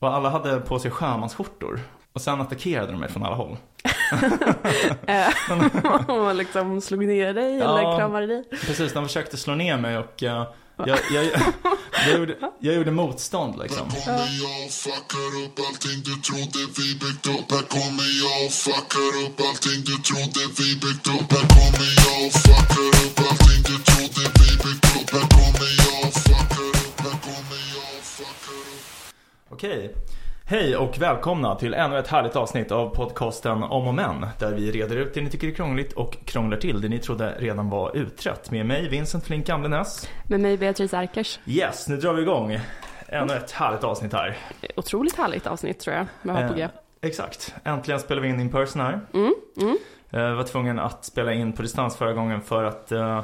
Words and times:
Och 0.00 0.14
alla 0.14 0.30
hade 0.30 0.60
på 0.60 0.78
sig 0.78 0.90
sjömansskjortor. 0.90 1.80
Och 2.12 2.20
sen 2.20 2.40
attackerade 2.40 2.92
de 2.92 3.00
mig 3.00 3.08
från 3.08 3.22
alla 3.22 3.36
håll. 3.36 3.56
Och 6.08 6.34
liksom 6.34 6.80
slog 6.80 7.06
ner 7.06 7.34
dig 7.34 7.58
Ja. 7.58 7.78
eller 7.78 7.98
kramade 7.98 8.26
dig. 8.26 8.44
Precis, 8.50 8.92
de 8.92 9.06
försökte 9.06 9.36
slå 9.36 9.54
ner 9.54 9.76
mig 9.76 9.98
och 9.98 10.22
eh, 10.22 10.46
jag, 10.86 10.98
jag, 11.12 11.24
jag, 12.06 12.18
gjorde, 12.18 12.34
jag 12.60 12.74
gjorde 12.74 12.90
motstånd 12.90 13.58
liksom. 13.62 13.88
kommer 13.90 14.28
jag 14.42 14.64
och 14.66 14.70
fuckar 14.84 15.30
upp 15.44 15.56
allting 15.68 15.98
du 16.08 16.14
trodde 16.28 16.58
vi 16.78 16.88
byggt 17.02 17.26
upp 17.26 17.48
Här 17.54 17.64
kommer 17.76 18.08
jag 18.24 18.38
och 18.46 18.52
fuckar 18.64 19.12
upp 19.24 19.36
allting 19.48 19.80
du 19.90 19.96
trodde 20.08 20.40
vi 20.58 20.68
byggt 20.84 21.06
upp 21.16 21.28
Här 21.36 21.46
kommer 21.56 21.88
jag 22.04 22.18
och 22.26 22.32
fuckar 22.44 22.86
upp 22.88 22.99
Okej. 29.60 29.94
Hej 30.44 30.76
och 30.76 30.98
välkomna 30.98 31.54
till 31.54 31.74
ännu 31.74 31.98
ett 31.98 32.08
härligt 32.08 32.36
avsnitt 32.36 32.72
av 32.72 32.94
podcasten 32.94 33.62
Om 33.62 33.86
och 33.86 33.94
Men. 33.94 34.26
Där 34.38 34.54
vi 34.54 34.72
reder 34.72 34.96
ut 34.96 35.14
det 35.14 35.20
ni 35.20 35.30
tycker 35.30 35.48
är 35.48 35.52
krångligt 35.52 35.92
och 35.92 36.16
krånglar 36.24 36.56
till 36.56 36.80
det 36.80 36.88
ni 36.88 36.98
trodde 36.98 37.34
redan 37.38 37.70
var 37.70 37.96
utrett. 37.96 38.50
Med 38.50 38.66
mig 38.66 38.88
Vincent 38.88 39.24
Flink 39.24 39.46
Gamlenäs. 39.46 40.08
Med 40.28 40.40
mig 40.40 40.56
Beatrice 40.58 40.94
Erkers. 40.94 41.38
Yes, 41.46 41.88
nu 41.88 41.96
drar 41.96 42.12
vi 42.12 42.22
igång. 42.22 42.60
Ännu 43.06 43.34
ett 43.34 43.50
härligt 43.50 43.84
avsnitt 43.84 44.12
här. 44.12 44.36
Otroligt 44.76 45.16
härligt 45.16 45.46
avsnitt 45.46 45.80
tror 45.80 45.96
jag 45.96 46.06
med 46.22 46.36
att 46.36 46.42
ha 46.42 46.48
på 46.48 46.54
G. 46.54 46.62
Eh, 46.62 46.68
exakt. 47.00 47.54
Äntligen 47.64 48.00
spelar 48.00 48.22
vi 48.22 48.28
in 48.28 48.40
in 48.40 48.50
person 48.50 48.82
här. 48.82 49.00
Mm, 49.14 49.34
mm. 49.60 49.78
Eh, 50.10 50.34
var 50.34 50.44
tvungen 50.44 50.78
att 50.78 51.04
spela 51.04 51.32
in 51.32 51.52
på 51.52 51.62
distans 51.62 51.96
förra 51.96 52.12
gången 52.12 52.40
för 52.40 52.64
att 52.64 52.92
eh, 52.92 53.22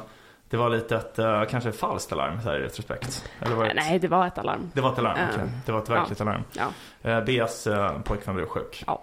det 0.51 0.57
var 0.57 0.71
lite 0.71 0.97
ett, 0.97 1.19
eh, 1.19 1.45
kanske 1.45 1.69
ett 1.71 1.77
falskt 1.77 2.13
alarm 2.13 2.41
så 2.43 2.49
här 2.49 2.59
i 2.59 2.63
retrospekt. 2.63 3.31
Eller 3.41 3.57
var 3.57 3.65
det 3.65 3.71
ett, 3.71 3.77
Nej, 3.77 3.99
det 3.99 4.09
var 4.09 4.27
ett 4.27 4.39
alarm. 4.39 4.71
Det 4.75 4.81
var 4.81 4.93
ett 4.93 4.99
alarm, 4.99 5.19
Eh, 5.19 5.29
okej. 5.35 5.45
Det 5.67 5.73
var 5.73 5.83
ett 5.83 5.91
verkligt 5.91 6.21
alarm. 6.21 6.43
Ja. 6.53 6.67
Eh, 7.11 7.25
Beas 7.25 7.67
eh, 7.67 8.01
pojkvän 8.01 8.35
blev 8.35 8.47
sjuk. 8.47 8.85
Ja. 8.87 9.03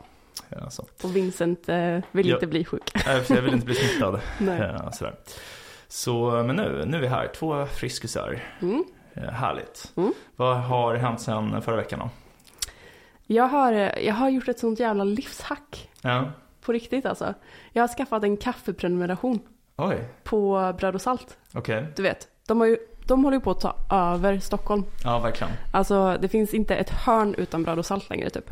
Ja, 0.49 0.69
så. 0.69 0.85
Och 1.03 1.15
Vincent 1.15 1.69
vill 2.11 2.27
Ja. 2.29 2.35
inte 2.35 2.47
bli 2.47 2.65
sjuk. 2.65 2.91
Jag 3.29 3.41
vill 3.41 3.53
inte 3.53 3.65
bli 3.65 3.75
smittad. 3.75 4.19
Sådär. 4.93 5.15
Så, 5.87 6.31
men 6.31 6.55
nu, 6.55 6.83
nu 6.85 6.97
är 6.97 7.01
vi 7.01 7.07
här, 7.07 7.27
två 7.27 7.65
friskusar. 7.65 8.39
Mm. 8.61 8.83
Härligt. 9.31 9.91
Mm. 9.95 10.13
Vad 10.35 10.57
har 10.57 10.95
hänt 10.95 11.21
sen 11.21 11.61
förra 11.61 11.75
veckan 11.75 11.99
då? 11.99 12.09
Jag, 13.25 13.47
har, 13.47 13.71
jag 13.99 14.13
har 14.13 14.29
gjort 14.29 14.47
ett 14.47 14.59
sånt 14.59 14.79
jävla 14.79 15.03
livshack. 15.03 15.89
Ja. 16.01 16.31
På 16.61 16.71
riktigt 16.73 17.05
alltså. 17.05 17.33
Jag 17.71 17.83
har 17.83 17.87
skaffat 17.87 18.23
en 18.23 18.37
kaffeprenumeration 18.37 19.39
Oj, 19.77 20.07
på 20.23 20.73
Bröd 20.77 20.95
och 20.95 21.01
Salt. 21.01 21.37
okej. 21.53 21.87
Du 21.95 22.03
vet, 22.03 22.27
de, 22.47 22.59
har 22.59 22.67
ju, 22.67 22.77
de 23.07 23.23
håller 23.23 23.37
ju 23.37 23.41
på 23.41 23.51
att 23.51 23.59
ta 23.59 23.75
över 23.89 24.39
Stockholm. 24.39 24.85
Ja, 25.03 25.19
verkligen. 25.19 25.53
Alltså 25.71 26.17
det 26.21 26.27
finns 26.27 26.53
inte 26.53 26.75
ett 26.75 26.89
hörn 26.89 27.35
utan 27.37 27.63
Bröd 27.63 27.79
och 27.79 27.85
Salt 27.85 28.09
längre 28.09 28.29
typ. 28.29 28.49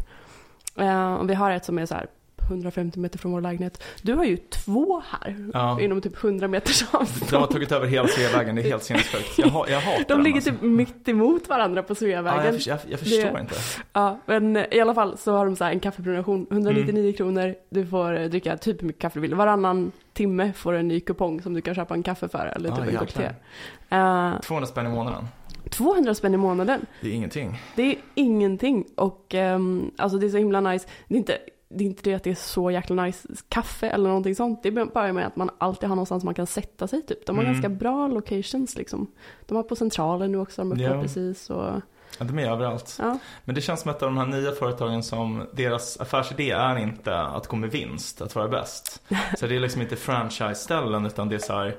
Eh, 0.77 1.13
och 1.13 1.29
vi 1.29 1.33
har 1.33 1.51
ett 1.51 1.65
som 1.65 1.79
är 1.79 1.85
så 1.85 1.95
här 1.95 2.07
150 2.47 2.99
meter 2.99 3.19
från 3.19 3.31
vår 3.31 3.41
lägenhet. 3.41 3.83
Du 4.01 4.13
har 4.13 4.23
ju 4.25 4.37
två 4.37 5.01
här. 5.09 5.49
Ja. 5.53 5.81
Inom 5.81 6.01
typ 6.01 6.23
100 6.23 6.47
meters 6.47 6.83
avstånd. 6.91 7.31
De 7.31 7.35
har 7.37 7.47
tagit 7.47 7.71
över 7.71 7.87
hela 7.87 8.07
Sveavägen, 8.07 8.55
det 8.55 8.61
är 8.61 8.69
helt 8.69 8.83
sinnessjukt. 8.83 9.37
Jag, 9.37 9.69
jag 9.69 9.81
hatar 9.81 10.05
De 10.15 10.21
ligger 10.21 10.35
alltså. 10.35 10.51
typ 10.51 10.61
mitt 10.61 11.07
emot 11.09 11.49
varandra 11.49 11.83
på 11.83 11.91
Ja, 11.91 11.95
Sveavägen. 11.95 12.45
jag, 12.45 12.61
för- 12.63 12.69
jag, 12.69 12.79
jag 12.89 12.99
förstår 12.99 13.33
Det- 13.33 13.39
inte. 13.41 13.55
Ja, 13.93 14.19
men 14.25 14.57
i 14.57 14.79
alla 14.79 14.93
fall 14.93 15.17
så 15.17 15.31
har 15.37 15.45
de 15.45 15.55
så 15.55 15.63
här 15.63 15.71
en 15.71 15.79
kaffeprenumeration. 15.79 16.47
199 16.51 17.01
Mm. 17.03 17.13
kronor. 17.13 17.55
Du 17.69 17.85
får 17.87 18.17
eh, 18.19 18.25
dricka 18.29 18.57
typ 18.57 18.81
hur 18.81 18.87
mycket 18.87 19.01
kaffe 19.01 19.15
du 19.17 19.21
vill. 19.21 19.35
Varannan 19.35 19.91
timme 20.13 20.53
får 20.53 20.73
du 20.73 20.79
en 20.79 20.87
ny 20.87 20.99
kupong 20.99 21.41
som 21.41 21.53
du 21.53 21.61
kan 21.61 21.75
köpa 21.75 21.93
en 21.93 22.03
kaffe 22.03 22.27
för 22.27 22.45
eller 22.55 22.71
Ah, 22.71 22.75
typ 22.75 22.87
en 22.93 22.97
kopp 22.97 23.13
te. 23.13 23.21
jäklar. 23.23 24.33
Eh, 24.35 24.39
200 24.41 24.67
spänn 24.67 24.85
i 24.85 24.89
månaden. 24.89 25.27
200 25.69 26.13
spänn 26.15 26.33
i 26.33 26.37
månaden. 26.37 26.85
Det 27.01 27.09
är 27.09 27.13
ingenting. 27.13 27.61
Det 27.75 27.81
är 27.83 27.95
ingenting. 28.15 28.85
Och 28.95 29.35
ehm, 29.35 29.91
alltså 29.97 30.17
det 30.17 30.25
är 30.25 30.29
så 30.29 30.37
himla 30.37 30.61
nice. 30.61 30.87
Det 31.07 31.13
är 31.15 31.17
inte 31.17 31.37
det 31.75 31.83
är 31.83 31.85
inte 31.85 32.03
det 32.03 32.13
att 32.13 32.23
det 32.23 32.29
är 32.31 32.35
så 32.35 32.71
jäkla 32.71 33.03
nice 33.03 33.27
kaffe 33.49 33.89
eller 33.89 34.07
någonting 34.09 34.35
sånt. 34.35 34.63
Det 34.63 34.69
är 34.69 34.85
bara 34.85 35.13
med 35.13 35.27
att 35.27 35.35
man 35.35 35.49
alltid 35.57 35.89
har 35.89 35.95
någonstans 35.95 36.23
man 36.23 36.33
kan 36.33 36.47
sätta 36.47 36.87
sig 36.87 37.01
typ. 37.01 37.25
De 37.25 37.35
har 37.37 37.43
Mm. 37.43 37.53
ganska 37.53 37.69
bra 37.69 38.07
locations 38.07 38.75
liksom. 38.75 39.07
De 39.45 39.55
har 39.57 39.63
på 39.63 39.75
Centralen 39.75 40.31
nu 40.31 40.37
också, 40.37 40.61
de 40.61 40.71
öppnar 40.71 40.95
Ja. 40.95 41.01
precis. 41.01 41.49
Och, 41.49 41.81
Ja, 42.19 42.25
de 42.25 42.39
är 42.39 42.51
överallt. 42.51 42.97
ja. 42.99 43.17
Men 43.45 43.55
det 43.55 43.61
känns 43.61 43.81
som 43.81 43.91
ett 43.91 44.03
av 44.03 44.09
de 44.09 44.17
här 44.17 44.25
nya 44.25 44.51
företagen 44.51 45.03
som 45.03 45.43
deras 45.53 45.99
affärsidé 46.01 46.51
är 46.51 46.77
inte 46.77 47.17
att 47.19 47.47
gå 47.47 47.55
med 47.55 47.71
vinst, 47.71 48.21
att 48.21 48.35
vara 48.35 48.47
bäst. 48.47 49.01
Så 49.39 49.47
det 49.47 49.55
är 49.55 49.59
liksom 49.59 49.81
inte 49.81 49.95
franchise-ställen 49.95 51.05
utan 51.05 51.29
det 51.29 51.35
är 51.35 51.39
så 51.39 51.53
här 51.53 51.75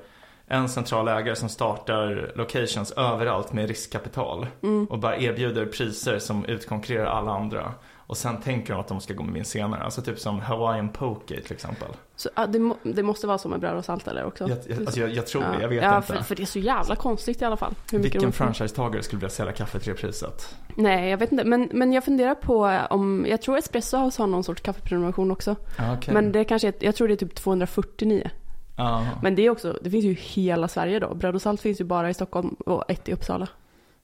en 0.47 0.69
central 0.69 1.09
ägare 1.09 1.37
som 1.37 1.49
startar 1.49 2.33
locations 2.35 2.93
överallt 2.93 3.53
med 3.53 3.69
riskkapital. 3.69 4.47
Mm. 4.63 4.87
Och 4.87 4.99
bara 4.99 5.17
erbjuder 5.17 5.67
priser 5.67 6.19
som 6.19 6.45
utkonkurrerar 6.45 7.07
alla 7.07 7.31
andra. 7.33 7.73
Och 8.13 8.19
sen 8.19 8.41
tänker 8.41 8.73
de 8.73 8.81
att 8.81 8.89
de 8.89 9.01
ska 9.01 9.15
gå 9.15 9.23
med 9.23 9.35
vinst 9.35 9.51
senare. 9.51 9.83
Alltså 9.83 10.03
typ 10.03 10.19
som 10.19 10.41
Hawaiian 10.41 10.89
Poke 10.89 11.41
till 11.41 11.53
exempel. 11.53 11.89
Så, 12.17 12.29
det, 12.49 12.59
må, 12.59 12.77
det 12.83 13.03
måste 13.03 13.27
vara 13.27 13.39
så 13.39 13.49
med 13.49 13.61
bröd 13.61 13.77
och 13.77 13.85
salt 13.85 14.09
eller 14.09 14.25
också. 14.25 14.49
Jag, 14.49 14.59
jag, 14.69 14.81
alltså 14.81 15.01
jag, 15.01 15.11
jag 15.11 15.27
tror 15.27 15.43
det, 15.43 15.63
jag 15.63 15.69
vet 15.69 15.83
ja, 15.83 15.97
inte. 15.97 16.13
För, 16.13 16.23
för 16.23 16.35
det 16.35 16.43
är 16.43 16.47
så 16.47 16.59
jävla 16.59 16.97
konstigt 16.97 17.43
i 17.43 17.45
alla 17.45 17.57
fall. 17.57 17.75
Vilken 17.93 18.33
franchisetagare 18.33 19.03
skulle 19.03 19.21
vilja 19.21 19.31
sälja 19.31 19.53
kaffe 19.53 19.79
till 19.79 19.93
det 19.93 20.01
priset? 20.01 20.57
Nej, 20.75 21.11
jag 21.11 21.19
vet 21.19 21.33
inte. 21.33 21.45
Men, 21.45 21.69
men 21.73 21.93
jag 21.93 22.05
funderar 22.05 22.35
på 22.35 22.79
om, 22.91 23.27
jag 23.29 23.43
tror 23.43 23.59
Espresso 23.59 23.97
House 23.97 24.23
har 24.23 24.27
någon 24.27 24.45
sorts 24.45 24.63
kaffeprenumeration 24.63 25.31
också. 25.31 25.57
Ja, 25.79 25.97
okej. 25.97 26.15
Men 26.15 26.33
det 26.33 26.45
kanske 26.45 26.69
är, 26.69 26.75
jag 26.79 26.95
tror 26.95 27.09
det 27.09 27.15
är 27.15 27.17
typ 27.17 27.35
249. 27.35 28.31
Ja. 28.77 29.07
Men 29.23 29.35
det 29.35 29.47
är 29.47 29.51
också, 29.51 29.79
det 29.83 29.91
finns 29.91 30.05
ju 30.05 30.15
hela 30.15 30.69
Sverige 30.69 30.99
då. 30.99 31.15
Bröd 31.15 31.35
och 31.35 31.43
salt 31.43 31.61
finns 31.61 31.81
ju 31.81 31.85
bara 31.85 32.11
i 32.11 32.15
Stockholm 32.15 32.49
och 32.49 32.91
ett 32.91 33.09
i 33.09 33.13
Uppsala. 33.13 33.49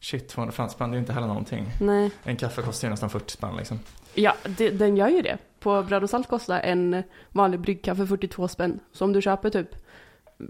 Shit, 0.00 0.28
250 0.28 0.74
spänn, 0.74 0.90
det 0.90 0.96
är 0.96 0.98
inte 0.98 1.12
heller 1.12 1.26
någonting. 1.26 1.66
Nej. 1.80 2.10
En 2.24 2.36
kaffe 2.36 2.62
kostar 2.62 2.88
ju 2.88 2.90
nästan 2.90 3.10
40 3.10 3.32
spänn 3.32 3.56
liksom. 3.56 3.78
Ja, 4.14 4.34
det, 4.58 4.70
den 4.70 4.96
gör 4.96 5.08
ju 5.08 5.22
det. 5.22 5.38
På 5.60 5.82
bröd 5.82 6.02
och 6.02 6.10
salt 6.10 6.28
kostar 6.28 6.60
en 6.60 7.02
vanlig 7.32 7.60
bryggkaffe 7.60 8.06
42 8.06 8.48
spänn. 8.48 8.80
Så 8.92 9.04
om 9.04 9.12
du 9.12 9.22
köper 9.22 9.50
typ 9.50 9.68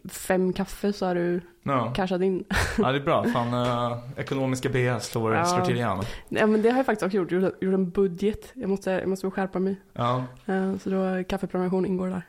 fem 0.08 0.52
kaffe 0.52 0.92
så 0.92 1.06
har 1.06 1.14
du 1.14 1.40
Ja, 1.62 1.92
cashat 1.96 2.20
in. 2.22 2.44
ja 2.78 2.92
det 2.92 2.98
är 2.98 3.02
bra. 3.04 3.24
Fan, 3.32 3.54
eh, 3.92 3.98
ekonomiska 4.16 4.68
BS 4.68 5.06
slår, 5.06 5.34
Ja. 5.34 5.44
slår 5.44 5.64
till 5.64 5.76
igen. 5.76 6.00
Ja 6.28 6.46
men 6.46 6.62
det 6.62 6.70
har 6.70 6.76
jag 6.76 6.86
faktiskt 6.86 7.02
också 7.06 7.16
gjort. 7.16 7.32
Gjort, 7.32 7.62
gjort 7.62 7.74
en 7.74 7.90
budget. 7.90 8.50
Jag 8.54 8.70
måste, 8.70 8.90
jag 8.90 9.08
måste 9.08 9.30
skärpa 9.30 9.58
mig. 9.58 9.76
Ja. 9.92 10.24
Eh, 10.46 10.76
Så 10.76 10.90
då 10.90 11.24
kaffeprenumeration 11.28 11.86
ingår 11.86 12.08
där. 12.08 12.22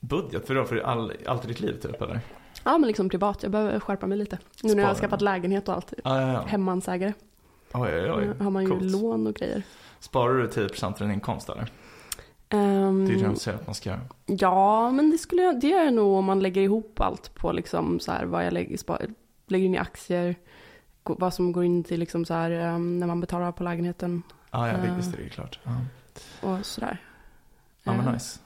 Budget, 0.00 0.46
för 0.46 0.54
då? 0.54 0.64
För 0.64 0.76
all, 0.76 1.12
allt 1.26 1.44
i 1.44 1.48
ditt 1.48 1.60
liv 1.60 1.72
typ 1.82 2.02
eller? 2.02 2.20
Ja 2.68 2.78
men 2.78 2.86
liksom 2.86 3.08
privat. 3.08 3.42
Jag 3.42 3.52
behöver 3.52 3.80
skärpa 3.80 4.06
mig 4.06 4.18
lite. 4.18 4.38
Nu 4.62 4.74
när 4.74 4.82
jag 4.82 4.88
har 4.88 4.94
skaffat 4.94 5.20
lägenhet 5.20 5.68
och 5.68 5.74
allt. 5.74 5.92
Ja, 6.04 6.20
ja, 6.20 6.32
ja. 6.32 6.40
Hemmansägare. 6.46 7.12
Oj, 7.72 7.90
oj, 7.92 8.12
oj. 8.12 8.24
Eh, 8.24 8.42
har 8.44 8.50
man 8.50 8.62
ju 8.62 8.68
Coolt. 8.68 8.82
lån 8.82 9.26
och 9.26 9.34
grejer. 9.34 9.62
Sparar 10.00 10.34
du 10.34 10.46
10% 10.48 10.84
av 10.86 10.98
din 10.98 11.10
inkomst 11.10 11.48
eller? 11.48 11.70
Ehm, 12.48 13.06
Det 13.06 13.12
är 13.12 13.16
det 13.18 13.24
de 13.24 13.36
säger 13.36 13.58
att 13.58 13.66
man 13.66 13.74
ska 13.74 13.90
göra. 13.90 14.00
Ja, 14.26 14.90
men 14.90 15.10
det 15.10 15.18
skulle 15.18 15.42
jag, 15.42 15.60
det 15.60 15.66
gör 15.68 15.84
jag 15.84 15.94
nog 15.94 16.12
om 16.16 16.24
man 16.24 16.40
lägger 16.40 16.62
ihop 16.62 17.00
allt 17.00 17.34
på 17.34 17.52
liksom 17.52 18.00
så 18.00 18.12
här 18.12 18.24
vad 18.24 18.46
jag 18.46 18.52
lägger, 18.52 18.76
spa, 18.76 18.98
lägger 19.46 19.66
in 19.66 19.74
i 19.74 19.78
aktier, 19.78 20.34
vad 21.04 21.34
som 21.34 21.52
går 21.52 21.64
in 21.64 21.84
till 21.84 22.00
liksom 22.00 22.24
så 22.24 22.34
här 22.34 22.50
ehm, 22.50 22.98
när 23.00 23.06
man 23.06 23.20
betalar 23.20 23.52
på 23.52 23.62
lägenheten 23.64 24.22
Ja, 24.50 24.68
ja, 24.68 24.74
Eh. 24.74 24.96
visst 24.96 25.12
är 25.14 25.16
det 25.16 25.22
ju 25.22 25.28
klart. 25.28 25.58
Ja, 25.62 25.72
och 26.48 26.66
sådär. 26.66 26.98
ja 27.82 27.92
men 27.92 28.12
nice. 28.14 28.38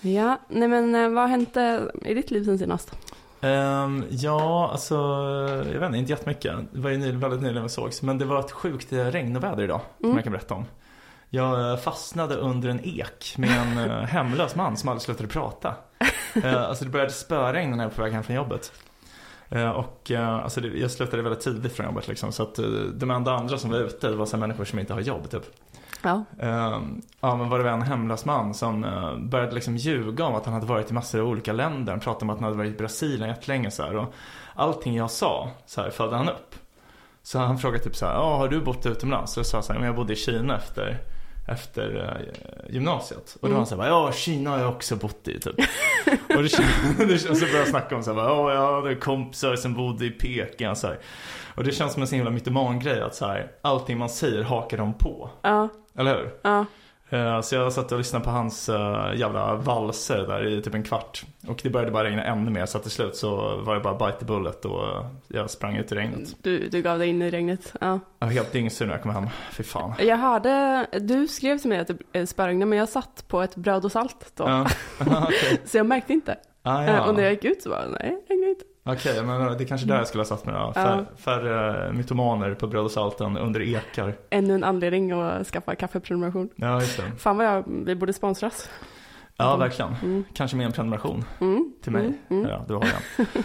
Ja, 0.00 0.38
nej 0.48 0.68
men 0.68 0.94
eh, 0.94 1.08
vad 1.08 1.22
har 1.22 1.28
hänt 1.28 1.56
eh, 1.56 2.10
i 2.10 2.14
ditt 2.14 2.30
liv 2.30 2.44
sen 2.44 2.58
senast? 2.58 2.92
Ehm, 3.40 4.04
ja, 4.10 4.68
alltså, 4.72 4.94
jag 5.72 5.80
vet 5.80 5.86
inte, 5.86 5.98
inte 5.98 6.12
jättemycket. 6.12 6.54
Det 6.72 6.80
var 6.80 6.90
ju 6.90 6.96
nyligen, 6.96 7.20
väldigt 7.20 7.42
nyligen 7.42 7.62
vi 7.62 7.68
sågs. 7.68 8.02
Men 8.02 8.18
det 8.18 8.24
var 8.24 8.40
ett 8.40 8.52
sjukt 8.52 8.92
eh, 8.92 9.04
regnoväder 9.04 9.62
idag, 9.64 9.80
som 9.96 10.04
Mm. 10.06 10.16
jag 10.16 10.24
kan 10.24 10.32
berätta 10.32 10.54
om. 10.54 10.64
Jag 11.30 11.70
eh, 11.72 11.76
fastnade 11.76 12.34
under 12.34 12.68
en 12.68 12.80
ek 12.84 13.34
med 13.38 13.50
en 13.50 13.90
eh, 13.90 14.00
hemlös 14.02 14.54
man 14.54 14.76
som 14.76 14.88
aldrig 14.88 15.02
slutade 15.02 15.28
prata. 15.28 15.74
Eh, 16.44 16.62
alltså 16.62 16.84
det 16.84 16.90
började 16.90 17.12
spöregna 17.12 17.76
när 17.76 17.84
jag 17.84 17.90
var 17.90 17.96
på 17.96 18.02
väg 18.02 18.12
hem 18.12 18.22
från 18.22 18.36
jobbet. 18.36 18.72
Eh, 19.50 19.70
och 19.70 20.10
eh, 20.10 20.28
alltså 20.34 20.60
det, 20.60 20.68
jag 20.68 20.90
slutade 20.90 21.22
väldigt 21.22 21.40
tidigt 21.44 21.72
från 21.72 21.86
jobbet 21.86 22.08
liksom. 22.08 22.32
Så 22.32 22.42
att 22.42 22.58
de 22.94 23.10
enda 23.10 23.32
andra 23.32 23.58
som 23.58 23.70
var 23.70 23.78
ute, 23.78 24.10
var 24.10 24.26
så 24.26 24.36
människor 24.36 24.64
som 24.64 24.78
inte 24.78 24.92
har 24.94 25.00
jobb 25.00 25.30
typ. 25.30 25.42
Ja. 26.02 26.24
Ehm, 26.38 27.02
ja 27.20 27.36
men 27.36 27.48
var 27.48 27.58
det 27.58 27.70
en 27.70 27.82
hemlös 27.82 28.24
man 28.24 28.54
som 28.54 28.84
eh, 28.84 29.16
började 29.16 29.54
liksom 29.54 29.76
ljuga 29.76 30.24
om 30.24 30.34
att 30.34 30.44
han 30.44 30.54
hade 30.54 30.66
varit 30.66 30.90
i 30.90 30.94
massor 30.94 31.20
av 31.20 31.26
olika 31.26 31.52
länder. 31.52 31.92
Han 31.92 32.00
pratade 32.00 32.24
om 32.24 32.30
att 32.30 32.36
han 32.36 32.44
hade 32.44 32.56
varit 32.56 32.74
i 32.74 32.78
Brasilien 32.78 33.28
jättelänge 33.28 33.70
så 33.70 33.82
här. 33.82 33.96
Och 33.96 34.14
allting 34.54 34.96
jag 34.96 35.10
sa 35.10 35.50
så 35.66 35.82
här 35.82 35.90
följde 35.90 36.16
han 36.16 36.28
upp. 36.28 36.54
Så 37.22 37.38
han 37.38 37.58
frågade 37.58 37.84
typ 37.84 37.96
så 37.96 38.06
här, 38.06 38.12
ja 38.12 38.36
har 38.36 38.48
du 38.48 38.60
bott 38.60 38.86
utomlands? 38.86 39.32
Så 39.32 39.38
jag 39.40 39.46
sa 39.46 39.62
så 39.62 39.72
här, 39.72 39.80
men 39.80 39.86
jag 39.86 39.96
bodde 39.96 40.12
i 40.12 40.16
Kina 40.16 40.56
efter, 40.56 40.98
efter 41.48 42.16
eh, 42.20 42.74
gymnasiet. 42.74 43.36
Och 43.40 43.48
då 43.48 43.54
var 43.54 43.56
han 43.56 43.66
så 43.66 43.82
här, 43.82 43.88
ja 43.88 44.12
Kina 44.12 44.50
har 44.50 44.58
jag 44.58 44.68
också 44.68 44.96
bott 44.96 45.28
i 45.28 45.40
typ. 45.40 45.54
och, 46.36 46.42
det, 46.42 46.44
och 46.44 46.50
så 47.36 47.44
började 47.44 47.58
jag 47.58 47.68
snacka 47.68 47.96
om 47.96 48.02
så 48.02 48.14
här, 48.14 48.20
ja 48.20 48.54
jag 48.54 48.82
hade 48.82 48.94
kompisar 48.94 49.56
som 49.56 49.74
bodde 49.74 50.06
i 50.06 50.10
Peking 50.10 50.76
så 50.76 50.86
här. 50.86 50.98
Och 51.58 51.64
det 51.64 51.72
känns 51.72 51.92
som 51.92 52.02
en 52.02 52.08
sån 52.08 52.16
himla 52.16 52.30
mytoman-grej 52.30 53.00
att 53.00 53.14
så 53.14 53.26
här, 53.26 53.50
allting 53.62 53.98
man 53.98 54.08
säger 54.08 54.42
hakar 54.42 54.78
de 54.78 54.94
på. 54.94 55.30
Ja, 55.42 55.68
Eller 55.98 56.16
hur? 56.16 56.30
ja. 56.42 56.64
Eh, 57.10 57.40
Så 57.40 57.54
jag 57.54 57.72
satt 57.72 57.92
och 57.92 57.98
lyssnade 57.98 58.24
på 58.24 58.30
hans 58.30 58.68
eh, 58.68 59.12
jävla 59.16 59.54
valser 59.54 60.18
där 60.28 60.46
i 60.46 60.62
typ 60.62 60.74
en 60.74 60.82
kvart. 60.82 61.24
Och 61.48 61.60
det 61.62 61.70
började 61.70 61.90
bara 61.92 62.04
regna 62.04 62.24
ännu 62.24 62.50
mer 62.50 62.66
så 62.66 62.78
till 62.78 62.90
slut 62.90 63.16
så 63.16 63.56
var 63.56 63.74
det 63.74 63.80
bara 63.80 63.94
bite 64.06 64.18
the 64.18 64.24
bullet 64.24 64.64
och 64.64 65.04
jag 65.28 65.50
sprang 65.50 65.76
ut 65.76 65.92
i 65.92 65.94
regnet. 65.94 66.36
Du, 66.42 66.68
du 66.68 66.82
gav 66.82 66.98
dig 66.98 67.08
in 67.08 67.22
i 67.22 67.30
regnet. 67.30 67.74
Ja. 67.80 68.00
Jag 68.18 68.26
var 68.26 68.32
helt 68.32 68.52
dyngsur 68.52 68.86
när 68.86 68.92
jag 68.94 69.02
kom 69.02 69.10
hem. 69.14 69.26
Fy 69.52 69.62
fan. 69.62 69.92
Jag 69.98 70.16
hörde, 70.16 70.86
du 71.00 71.28
skrev 71.28 71.58
till 71.58 71.68
mig 71.68 71.78
att 71.78 71.86
det 71.88 71.96
eh, 72.12 72.26
spöregnade 72.26 72.66
men 72.66 72.78
jag 72.78 72.88
satt 72.88 73.24
på 73.28 73.42
ett 73.42 73.56
bröd 73.56 73.84
och 73.84 73.92
salt 73.92 74.32
då. 74.36 74.44
Ja, 74.44 74.66
okej. 75.22 75.60
Så 75.64 75.76
jag 75.76 75.86
märkte 75.86 76.12
inte. 76.12 76.36
Ah, 76.62 76.82
Eh, 76.84 77.08
Och 77.08 77.14
när 77.14 77.20
ja. 77.22 77.26
jag 77.28 77.32
gick 77.32 77.44
ut 77.44 77.62
så 77.62 77.68
bara, 77.68 77.86
nej, 77.86 78.24
det 78.28 78.34
regnade 78.34 78.50
inte. 78.50 78.64
Okej, 78.88 79.22
men 79.24 79.40
det 79.58 79.64
är 79.64 79.66
kanske 79.66 79.86
där 79.86 79.96
jag 79.96 80.06
skulle 80.08 80.20
ha 80.20 80.26
satt 80.28 80.46
mig 80.46 80.54
då. 80.54 80.72
Fär, 80.72 81.04
Färre 81.16 81.92
mytomaner 81.92 82.54
på 82.54 82.66
bröd 82.66 82.84
och 82.84 82.90
salt 82.90 83.20
än 83.20 83.36
under 83.38 83.60
ekar. 83.62 84.14
Ännu 84.30 84.54
en 84.54 84.64
anledning 84.64 85.12
att 85.12 85.46
skaffa 85.46 85.74
kaffeprenumeration. 85.74 86.48
Ja, 86.56 86.80
just 86.80 86.96
det. 86.96 87.02
Fan 87.18 87.36
vad 87.36 87.46
jag, 87.46 87.64
vi 87.66 87.94
borde 87.94 88.12
sponsras. 88.12 88.70
Ja, 89.36 89.56
verkligen. 89.56 89.94
Mm. 90.02 90.24
Kanske 90.34 90.56
med 90.56 90.66
en 90.66 90.72
prenumeration 90.72 91.24
Mm. 91.40 91.72
till 91.82 91.92
mig. 91.92 92.04
Mm. 92.04 92.16
Mm. 92.30 92.46
Ja, 92.50 92.64
du 92.68 92.74
har 92.74 92.80
den. 92.80 93.26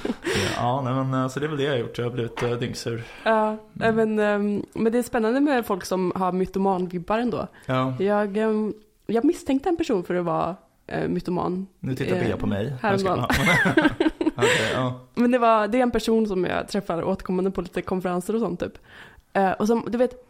ja, 0.57 0.81
nej, 0.81 0.93
men 0.93 1.13
eh, 1.21 1.27
så 1.27 1.39
det 1.39 1.45
är 1.45 1.47
väl 1.47 1.57
det 1.57 1.63
jag 1.63 1.71
har 1.71 1.77
gjort. 1.77 1.97
Jag 1.97 2.05
har 2.05 2.11
blivit 2.11 2.43
uh, 2.43 2.51
dyngsur. 2.51 3.03
Ja, 3.23 3.57
men, 3.73 4.19
ehm, 4.19 4.63
men 4.73 4.91
det 4.91 4.97
är 4.97 5.03
spännande 5.03 5.39
med 5.41 5.65
folk 5.65 5.85
som 5.85 6.11
har 6.15 6.31
mytoman-vibbar 6.31 7.19
ändå. 7.19 7.47
Ja, 7.65 7.93
Jag, 7.99 8.37
ehm, 8.37 8.73
jag 9.05 9.25
misstänkte 9.25 9.69
en 9.69 9.77
person 9.77 10.03
för 10.03 10.15
att 10.15 10.25
vara 10.25 10.55
uh, 10.95 11.07
mytoman. 11.07 11.67
nu 11.79 11.95
tittar 11.95 12.15
Eh, 12.15 12.23
Bea 12.23 12.37
på 12.37 12.47
mig. 12.47 12.73
häromdagen. 12.81 13.25
Okej, 14.35 14.71
ja. 14.73 14.99
Men 15.15 15.31
det, 15.31 15.37
var, 15.37 15.67
det 15.67 15.77
är 15.77 15.83
en 15.83 15.91
person 15.91 16.27
som 16.27 16.43
jag 16.45 16.67
träffar 16.67 17.03
återkommande 17.03 17.51
på 17.51 17.61
lite 17.61 17.81
konferenser 17.81 18.33
och 18.35 18.41
sånt 18.41 18.59
typ. 18.59 18.77
Eh, 19.33 19.51
och 19.51 19.67
som, 19.67 19.85
du 19.87 19.97
vet, 19.97 20.25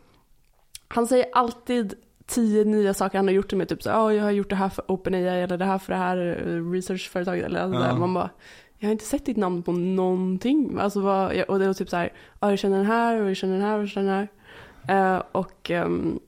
han 0.88 1.08
säger 1.08 1.26
alltid 1.34 1.94
tio 2.26 2.64
nya 2.64 2.94
saker 2.94 3.18
han 3.18 3.28
har 3.28 3.34
gjort 3.34 3.54
med 3.54 3.70
typ 3.70 3.84
så 3.84 3.90
ja 3.90 4.14
jag 4.14 4.24
har 4.24 4.32
gjort 4.32 4.50
det 4.50 4.56
här 4.56 4.70
för 4.70 4.84
OpenAI 4.88 5.42
eller 5.42 5.58
det 5.58 5.66
här 5.66 5.78
för 5.78 5.94
det 5.94 6.00
här 6.00 6.18
eh, 6.48 6.72
researchföretaget 6.72 7.46
eller 7.46 7.60
allt 7.60 7.74
Ja. 7.76 7.80
där. 7.82 7.94
Man 7.94 8.14
bara, 8.14 8.30
jag 8.78 8.88
har 8.88 8.92
inte 8.92 9.06
sett 9.06 9.26
ditt 9.26 9.38
namn 9.38 9.64
på 9.64 9.72
någonting. 9.72 10.78
Alltså 10.80 11.00
vad, 11.02 11.42
och 11.42 11.60
det 11.60 11.68
var 11.68 11.74
typ 11.74 11.90
så 11.90 11.98
här, 11.98 12.14
ja 12.40 12.50
jag 12.50 12.60
känner 12.60 12.78
den 12.78 12.86
här 12.86 13.22
och 13.22 13.30
jag 13.30 13.36
känner 13.38 13.54
den 13.54 13.64
här 13.64 13.76
och 13.76 13.82
jag 13.82 13.90
känner 13.90 14.18
den 14.18 14.28
här. 14.88 15.16
Eh, 15.16 15.24
och 15.32 15.72
ehm, 15.72 16.20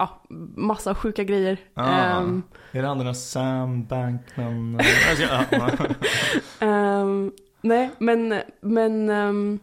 ja, 0.00 0.22
massa 0.56 0.94
sjuka 0.94 1.24
grejer. 1.24 1.58
Ah. 1.74 2.18
Ehm, 2.20 2.42
Är 2.72 2.82
det 2.82 2.88
han 2.88 2.98
den 2.98 3.06
där 3.06 3.14
Sam 3.14 3.84
Bankman? 3.84 4.80
Ehm, 6.60 7.32
nej, 7.60 7.90
men, 7.98 8.34
men 8.60 9.08
ehm, 9.10 9.58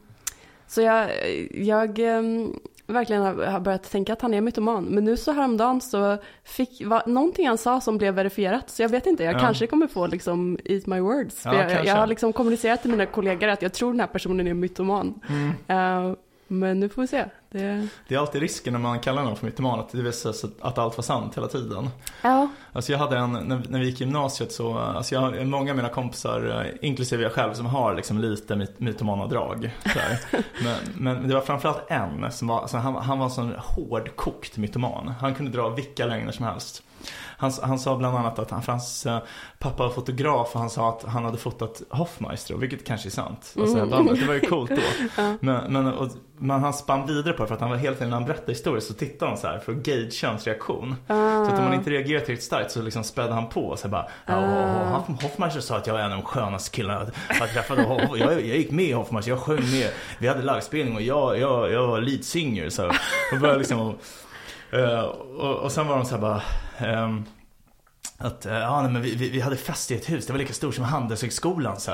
så 0.67 0.81
jag, 0.81 1.09
jag 1.51 1.99
verkligen 2.87 3.21
har, 3.21 3.59
börjat 3.59 3.91
tänka 3.91 4.13
att 4.13 4.21
han 4.21 4.33
är 4.33 4.41
mytoman. 4.41 4.83
Men 4.85 5.03
nu 5.03 5.17
så 5.17 5.31
häromdagen 5.31 5.81
så 5.81 6.17
fick, 6.43 6.85
var 6.85 7.03
någonting 7.05 7.47
han 7.47 7.57
sa 7.57 7.81
som 7.81 7.97
blev 7.97 8.13
verifierat. 8.13 8.69
Så 8.69 8.81
jag 8.81 8.89
vet 8.89 9.05
inte, 9.05 9.23
jag 9.23 9.35
Ja. 9.35 9.39
kanske 9.39 9.67
kommer 9.67 9.87
få 9.87 10.07
liksom 10.07 10.57
eat 10.65 10.85
my 10.87 10.99
words. 10.99 11.41
Ja, 11.45 11.55
jag, 11.71 11.85
jag 11.85 11.95
har 11.95 12.07
liksom 12.07 12.33
kommunicerat 12.33 12.81
till 12.81 12.91
mina 12.91 13.05
kollegor 13.05 13.47
att 13.47 13.61
jag 13.61 13.73
tror 13.73 13.91
den 13.91 13.99
här 13.99 14.07
personen 14.07 14.47
är 14.47 14.53
mytoman. 14.53 15.19
Mm. 15.29 15.51
Ehm, 15.67 16.15
men 16.47 16.79
nu 16.79 16.89
får 16.89 17.01
vi 17.01 17.07
se. 17.07 17.25
Det, 17.51 17.87
Det 18.07 18.15
är 18.15 18.19
alltid 18.19 18.41
risken 18.41 18.73
när 18.73 18.79
man 18.79 18.99
kallar 18.99 19.23
någon 19.23 19.35
för 19.35 19.45
mytoman 19.45 19.79
att 19.79 19.91
det 19.91 20.01
visar 20.01 20.31
sig 20.31 20.49
att 20.61 20.77
allt 20.77 20.97
var 20.97 21.03
sant 21.03 21.37
hela 21.37 21.47
tiden. 21.47 21.89
ja, 22.21 22.47
Alltså 22.73 22.91
jag 22.91 22.99
hade 22.99 23.17
en, 23.17 23.31
när, 23.31 23.61
när 23.69 23.79
vi 23.79 23.85
gick 23.85 24.01
i 24.01 24.03
gymnasiet 24.03 24.51
så, 24.51 24.77
alltså 24.77 25.15
jag 25.15 25.21
har 25.21 25.45
många 25.45 25.71
av 25.71 25.77
mina 25.77 25.89
kompisar, 25.89 26.65
eh, 26.65 26.87
inklusive 26.87 27.23
jag 27.23 27.31
själv, 27.31 27.53
som 27.53 27.65
har 27.65 27.95
liksom 27.95 28.19
lite 28.19 28.55
myt, 28.55 28.79
mytomana 28.79 29.27
drag. 29.27 29.75
Men, 30.63 30.75
men 30.95 31.27
det 31.27 31.33
var 31.33 31.41
framförallt 31.41 31.91
en 31.91 32.31
som 32.31 32.47
var, 32.47 32.61
alltså 32.61 32.77
han, 32.77 32.95
han 32.95 33.17
var 33.19 33.25
en 33.25 33.31
sån 33.31 33.53
hårdkokt 33.57 34.57
mytoman. 34.57 35.07
Han 35.21 35.35
kunde 35.35 35.51
dra 35.51 35.69
vilka 35.69 36.05
lögner 36.05 36.31
som 36.31 36.45
helst. 36.45 36.83
Han, 37.37 37.51
han 37.61 37.79
sa 37.79 37.97
bland 37.97 38.17
annat 38.17 38.39
att 38.39 38.51
han, 38.51 38.61
för 38.61 38.71
hans 38.71 39.05
eh, 39.05 39.19
pappa 39.59 39.83
var 39.83 39.89
fotograf 39.89 40.49
och 40.53 40.59
han 40.59 40.69
sa 40.69 40.89
att 40.89 41.03
han 41.03 41.25
hade 41.25 41.37
fotat 41.37 41.81
Hoffmeister, 41.89 42.55
vilket 42.55 42.85
kanske 42.85 43.07
är 43.07 43.11
sant. 43.11 43.53
Alltså, 43.59 43.77
Mm. 43.77 43.89
bandet, 43.89 44.19
det 44.19 44.25
var 44.25 44.33
ju 44.33 44.39
coolt 44.39 44.69
då. 44.69 44.75
Ja. 45.17 45.33
Men, 45.39 45.73
men, 45.73 45.87
och, 45.93 46.07
men 46.37 46.61
han 46.61 46.73
spann 46.73 47.07
vidare 47.07 47.33
på 47.33 47.41
det 47.43 47.47
för 47.47 47.55
att 47.55 47.61
han 47.61 47.69
var 47.69 47.77
hela 47.77 47.95
tiden 47.95 48.09
när 48.09 48.17
han 48.17 48.25
berättade 48.25 48.51
historier 48.51 48.79
så 48.81 48.93
tittade 48.93 49.31
han 49.31 49.37
så 49.37 49.47
här 49.47 49.59
för 49.59 49.71
att 49.71 49.77
gauge 49.77 50.23
hans 50.27 50.47
reaktion. 50.47 50.95
Så 51.07 51.13
att 51.53 51.59
om 51.59 51.63
man 51.65 51.73
inte 51.73 51.89
reagerar 51.89 52.19
tillräckligt 52.19 52.43
starkt 52.43 52.71
så 52.71 52.81
liksom 52.81 53.03
spädde 53.03 53.33
han 53.33 53.49
på 53.49 53.61
och 53.67 53.79
så 53.79 53.87
bara 53.87 54.07
ja, 54.25 54.33
Ah. 54.37 54.97
Hoff- 54.97 55.21
Hoffmeister 55.23 55.61
sa 55.61 55.77
att 55.77 55.87
jag 55.87 55.99
är 55.99 56.03
en 56.03 56.11
av 56.11 56.17
de 56.17 56.23
skönaste 56.25 56.75
killarna 56.75 57.05
jag 57.39 57.49
träffade. 57.53 57.81
Jag, 58.17 58.31
jag 58.31 58.41
gick 58.57 58.71
med 58.71 58.85
i 58.85 58.91
Hoffmeister, 58.91 59.31
jag 59.31 59.39
sjöng 59.39 59.71
med. 59.71 59.89
Vi 60.19 60.27
hade 60.27 60.41
livespelning 60.41 60.95
och 60.95 61.01
jag, 61.01 61.39
jag, 61.39 61.71
jag 61.71 61.87
var 61.87 62.01
lead 62.01 62.23
singer. 62.23 62.69
Så 62.69 62.87
och 63.33 63.39
började 63.41 63.59
liksom 63.59 63.95
Eh, 64.71 64.99
och, 64.99 65.55
och, 65.55 65.71
sen 65.71 65.87
var 65.87 65.95
de 65.95 66.05
så 66.05 66.15
här 66.15 66.21
bara 66.21 66.41
Um, 67.03 67.25
att 68.19 68.45
eh, 68.45 68.53
ja, 68.53 68.81
nej, 68.81 68.91
men 68.91 69.01
vi, 69.01 69.15
vi, 69.15 69.39
hade 69.39 69.57
fest 69.57 69.91
i 69.91 69.95
ett 69.95 70.09
hus, 70.09 70.25
det 70.25 70.33
var 70.33 70.39
lika 70.39 70.53
stort 70.53 70.75
som 70.75 70.83
Handelshögskolan 70.83 71.79
så. 71.79 71.91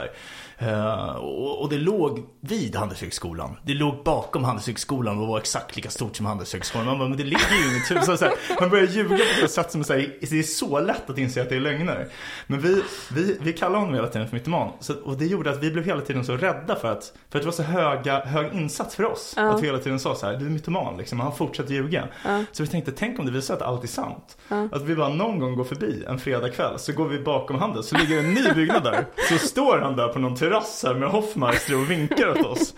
Eh, 0.57 1.15
och, 1.15 1.61
och 1.61 1.69
det 1.69 1.77
låg 1.77 2.25
vid 2.39 2.75
Handelshögskolan. 2.75 3.57
Det 3.63 3.73
låg 3.73 4.03
bakom 4.03 4.43
Handelshögskolan 4.43 5.19
och 5.19 5.27
var 5.27 5.37
exakt 5.37 5.75
lika 5.75 5.89
stort 5.89 6.15
som 6.15 6.25
Handelshögskolan. 6.25 6.85
Man 6.85 6.99
bara, 6.99 7.09
men 7.09 7.17
det 7.17 7.23
ligger 7.23 7.55
ju 7.63 7.71
inget 7.71 7.91
hus. 7.91 8.05
Så, 8.05 8.17
så 8.17 8.25
här, 8.25 8.33
man 8.59 8.69
börjar 8.69 8.87
ljuga 8.87 9.17
på 9.39 9.45
ett 9.45 9.51
sätt 9.51 9.71
som 9.71 9.83
så 9.83 9.93
här, 9.93 10.15
det 10.21 10.39
är 10.39 10.43
så 10.43 10.79
lätt 10.79 11.09
att 11.09 11.17
inse 11.17 11.41
att 11.41 11.49
det 11.49 11.55
är 11.55 11.59
lögner. 11.59 12.07
Men 12.47 12.59
vi, 12.59 12.83
vi, 13.11 13.37
vi 13.41 13.53
kallar 13.53 13.79
honom 13.79 13.95
hela 13.95 14.07
tiden 14.07 14.27
för 14.27 14.35
mytoman. 14.35 14.71
Så, 14.79 14.93
och 14.93 15.17
det 15.17 15.25
gjorde 15.25 15.51
att 15.51 15.63
vi 15.63 15.71
blev 15.71 15.85
hela 15.85 16.01
tiden 16.01 16.25
så 16.25 16.37
rädda 16.37 16.75
för 16.75 16.91
att, 16.91 17.13
för 17.29 17.39
att 17.39 17.43
det 17.43 17.45
var 17.45 17.51
så 17.51 17.63
höga, 17.63 18.25
hög 18.25 18.53
insats 18.53 18.95
för 18.95 19.05
oss. 19.05 19.33
Ja. 19.37 19.49
Att 19.49 19.61
vi 19.61 19.65
hela 19.65 19.79
tiden 19.79 19.99
sa 19.99 20.15
så 20.15 20.25
här, 20.25 20.37
du 20.37 20.45
är 20.45 20.49
mytoman 20.49 20.97
liksom. 20.97 21.19
Han 21.19 21.35
fortsätter 21.35 21.73
ljuga. 21.73 22.07
Ja. 22.25 22.43
Så 22.51 22.63
vi 22.63 22.69
tänkte, 22.69 22.91
tänk 22.91 23.19
om 23.19 23.25
det 23.25 23.31
visar 23.31 23.53
att 23.53 23.61
allt 23.61 23.83
är 23.83 23.87
sant. 23.87 24.37
Att 24.71 24.81
vi 24.81 24.95
bara 24.95 25.09
någon 25.09 25.39
gång 25.39 25.55
går 25.55 25.63
förbi 25.63 26.03
en 26.13 26.19
fredagkväll 26.19 26.79
så 26.79 26.93
går 26.93 27.07
vi 27.07 27.19
bakom 27.19 27.59
Handels 27.59 27.87
så 27.87 27.97
ligger 27.97 28.19
en 28.19 28.33
ny 28.33 28.53
byggnad 28.55 28.83
där. 28.83 29.05
Så 29.29 29.37
står 29.37 29.77
han 29.77 29.95
där 29.95 30.07
på 30.07 30.19
någon 30.19 30.35
terrass 30.35 30.83
här 30.87 30.93
med 30.93 31.09
Hoffmeister 31.09 31.75
och 31.75 31.91
vinkar 31.91 32.29
åt 32.29 32.45
oss. 32.45 32.75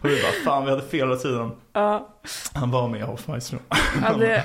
Och 0.00 0.08
vi 0.08 0.22
bara, 0.22 0.32
fan 0.44 0.64
vi 0.64 0.70
hade 0.70 0.82
fel 0.82 0.98
hela 1.08 1.16
tiden. 1.16 1.50
ja, 1.72 2.08
Han 2.54 2.70
var 2.70 2.88
med 2.88 3.02
Hoffmeister. 3.02 3.58
Ja, 4.02 4.12
det, 4.18 4.44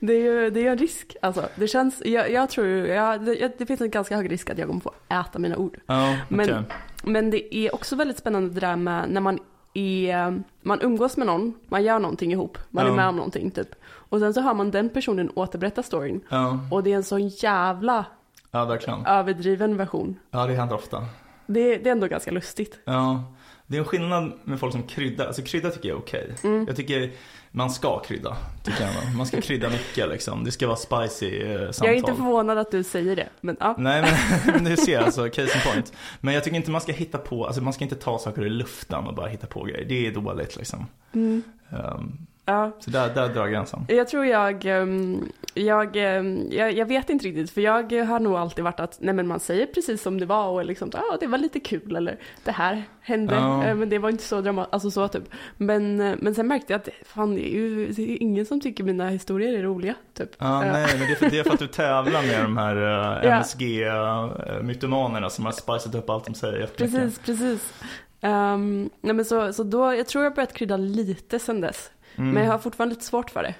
det, 0.00 0.12
är 0.12 0.20
ju 0.20 0.50
det 0.50 0.66
är 0.66 0.70
en 0.70 0.78
risk. 0.78 1.16
Alltså, 1.22 1.48
det 1.54 1.68
känns, 1.68 2.02
jag, 2.04 2.30
jag 2.32 2.50
tror, 2.50 2.66
jag, 2.66 3.24
det, 3.24 3.58
det 3.58 3.66
finns 3.66 3.80
en 3.80 3.90
ganska 3.90 4.16
hög 4.16 4.32
risk 4.32 4.50
att 4.50 4.58
jag 4.58 4.66
kommer 4.68 4.80
få 4.80 4.92
äta 5.08 5.38
mina 5.38 5.56
ord. 5.56 5.76
Ja, 5.86 6.08
okej. 6.10 6.24
Men, 6.28 6.64
men 7.02 7.30
det 7.30 7.54
är 7.56 7.74
också 7.74 7.96
väldigt 7.96 8.18
spännande 8.18 8.54
det 8.54 8.60
där 8.60 8.76
med 8.76 9.10
när 9.10 9.20
man 9.20 9.38
är, 9.74 10.42
man 10.62 10.80
umgås 10.82 11.16
med 11.16 11.26
någon, 11.26 11.54
man 11.68 11.82
gör 11.84 11.98
någonting 11.98 12.32
ihop, 12.32 12.58
man 12.70 12.86
Ja. 12.86 12.92
är 12.92 12.96
med 12.96 13.08
om 13.08 13.16
någonting 13.16 13.50
typ. 13.50 13.68
Och 14.08 14.20
sen 14.20 14.34
så 14.34 14.40
hör 14.40 14.54
man 14.54 14.70
den 14.70 14.88
personen 14.88 15.30
återberätta 15.34 15.82
storyn. 15.82 16.20
Ja, 16.28 16.58
Och 16.70 16.82
det 16.82 16.92
är 16.92 16.96
en 16.96 17.04
sån 17.04 17.28
jävla 17.28 18.04
ja, 18.50 18.64
verkligen. 18.64 19.06
överdriven 19.06 19.76
version. 19.76 20.18
Ja, 20.30 20.46
det 20.46 20.54
händer 20.54 20.76
ofta. 20.76 21.04
Det, 21.46 21.76
det 21.76 21.88
är 21.88 21.92
ändå 21.92 22.06
ganska 22.06 22.30
lustigt. 22.30 22.78
Ja, 22.84 23.24
det 23.66 23.76
är 23.76 23.78
en 23.78 23.84
skillnad 23.84 24.32
med 24.44 24.60
folk 24.60 24.72
som 24.72 24.82
kryddar. 24.82 25.26
Alltså 25.26 25.42
krydda 25.42 25.70
tycker 25.70 25.88
jag 25.88 25.96
är 25.96 26.00
okej. 26.02 26.34
Mm. 26.44 26.64
Jag 26.66 26.76
tycker 26.76 27.12
man 27.50 27.70
ska 27.70 27.98
krydda, 28.00 28.36
tycker 28.64 28.82
jag. 28.82 29.16
Man 29.16 29.26
ska 29.26 29.40
krydda 29.40 29.68
mycket 29.70 30.08
liksom. 30.08 30.44
Det 30.44 30.52
ska 30.52 30.66
vara 30.66 30.76
spicy 30.76 31.42
eh, 31.42 31.58
samtal. 31.58 31.86
Jag 31.86 31.94
är 31.94 31.98
inte 31.98 32.14
förvånad 32.14 32.58
att 32.58 32.70
du 32.70 32.82
säger 32.82 33.16
det, 33.16 33.28
men 33.40 33.56
ja. 33.60 33.74
Nej 33.78 34.02
men, 34.02 34.14
men 34.62 34.64
du 34.64 34.76
ser 34.76 34.98
alltså, 35.00 35.28
case 35.28 35.42
in 35.42 35.72
point. 35.72 35.92
Men 36.20 36.34
jag 36.34 36.44
tycker 36.44 36.56
inte 36.56 36.70
man 36.70 36.80
ska 36.80 36.92
hitta 36.92 37.18
på, 37.18 37.46
alltså 37.46 37.62
man 37.62 37.72
ska 37.72 37.84
inte 37.84 37.96
ta 37.96 38.18
saker 38.18 38.44
i 38.46 38.50
luften 38.50 39.06
och 39.06 39.14
bara 39.14 39.26
hitta 39.26 39.46
på 39.46 39.64
grejer. 39.64 39.84
Det 39.88 40.06
är 40.06 40.12
dåligt 40.12 40.56
liksom. 40.56 40.86
Mm. 41.12 41.42
Um, 41.70 42.26
ja. 42.46 42.72
så 42.78 42.90
där, 42.90 43.14
där 43.14 43.28
drar 43.28 43.46
gränsen. 43.48 43.84
Jag 43.88 44.08
tror 44.08 44.26
jag, 44.26 44.64
ehm, 44.64 45.28
jag, 45.54 45.96
ehm, 45.96 46.48
jag, 46.50 46.72
jag 46.72 46.86
vet 46.86 47.10
inte 47.10 47.26
riktigt 47.26 47.50
för 47.50 47.60
jag 47.60 47.92
har 47.92 48.20
nog 48.20 48.34
alltid 48.36 48.64
varit 48.64 48.80
att 48.80 48.96
nej 49.00 49.14
men 49.14 49.26
man 49.26 49.40
säger 49.40 49.66
precis 49.66 50.02
som 50.02 50.20
det 50.20 50.26
var 50.26 50.48
och 50.48 50.64
liksom 50.64 50.90
ja 50.92 50.98
ah, 51.12 51.16
det 51.20 51.26
var 51.26 51.38
lite 51.38 51.60
kul 51.60 51.96
eller 51.96 52.18
det 52.44 52.50
här 52.50 52.82
hände 53.00 53.34
Ja. 53.34 53.64
eh, 53.64 53.74
men 53.74 53.88
det 53.88 53.98
var 53.98 54.10
inte 54.10 54.24
så 54.24 54.40
dramatiskt, 54.40 54.74
alltså 54.74 54.90
så 54.90 55.08
typ. 55.08 55.22
Men, 55.56 56.00
eh, 56.00 56.14
men 56.18 56.34
sen 56.34 56.46
märkte 56.48 56.72
jag 56.72 56.80
att 56.80 56.88
fan 57.06 57.34
det 57.34 57.40
är 57.54 57.58
ju 57.58 57.86
det 57.92 58.02
är 58.02 58.22
ingen 58.22 58.46
som 58.46 58.60
tycker 58.60 58.84
mina 58.84 59.08
historier 59.08 59.58
är 59.58 59.62
roliga 59.62 59.94
typ. 60.14 60.30
Ja, 60.38 60.64
Eh, 60.64 60.72
nej, 60.72 60.86
men 60.98 61.06
det 61.06 61.12
är, 61.12 61.16
för, 61.16 61.30
det 61.30 61.38
är 61.38 61.42
för 61.44 61.52
att 61.52 61.58
du 61.58 61.66
tävlar 61.66 62.22
med 62.22 62.42
de 62.44 62.56
här 62.56 62.76
Ja. 63.24 63.30
MSG-mytomanerna 63.32 65.30
som 65.30 65.44
har 65.44 65.52
spicat 65.52 65.94
upp 65.94 66.10
allt 66.10 66.24
de 66.24 66.34
säger. 66.34 66.66
Precis, 66.66 67.18
precis. 67.18 67.72
Ehm, 68.20 68.90
nej 69.00 69.14
men 69.14 69.24
så, 69.24 69.52
så 69.52 69.62
då, 69.62 69.94
jag 69.94 70.06
tror 70.06 70.24
jag 70.24 70.30
har 70.30 70.34
börjat 70.34 70.52
krydda 70.52 70.76
lite 70.76 71.38
sen 71.38 71.60
dess. 71.60 71.90
Mm. 72.18 72.30
Men 72.30 72.44
jag 72.44 72.52
har 72.52 72.58
fortfarande 72.58 72.94
lite 72.94 73.06
svårt 73.06 73.30
för 73.30 73.42
det. 73.42 73.54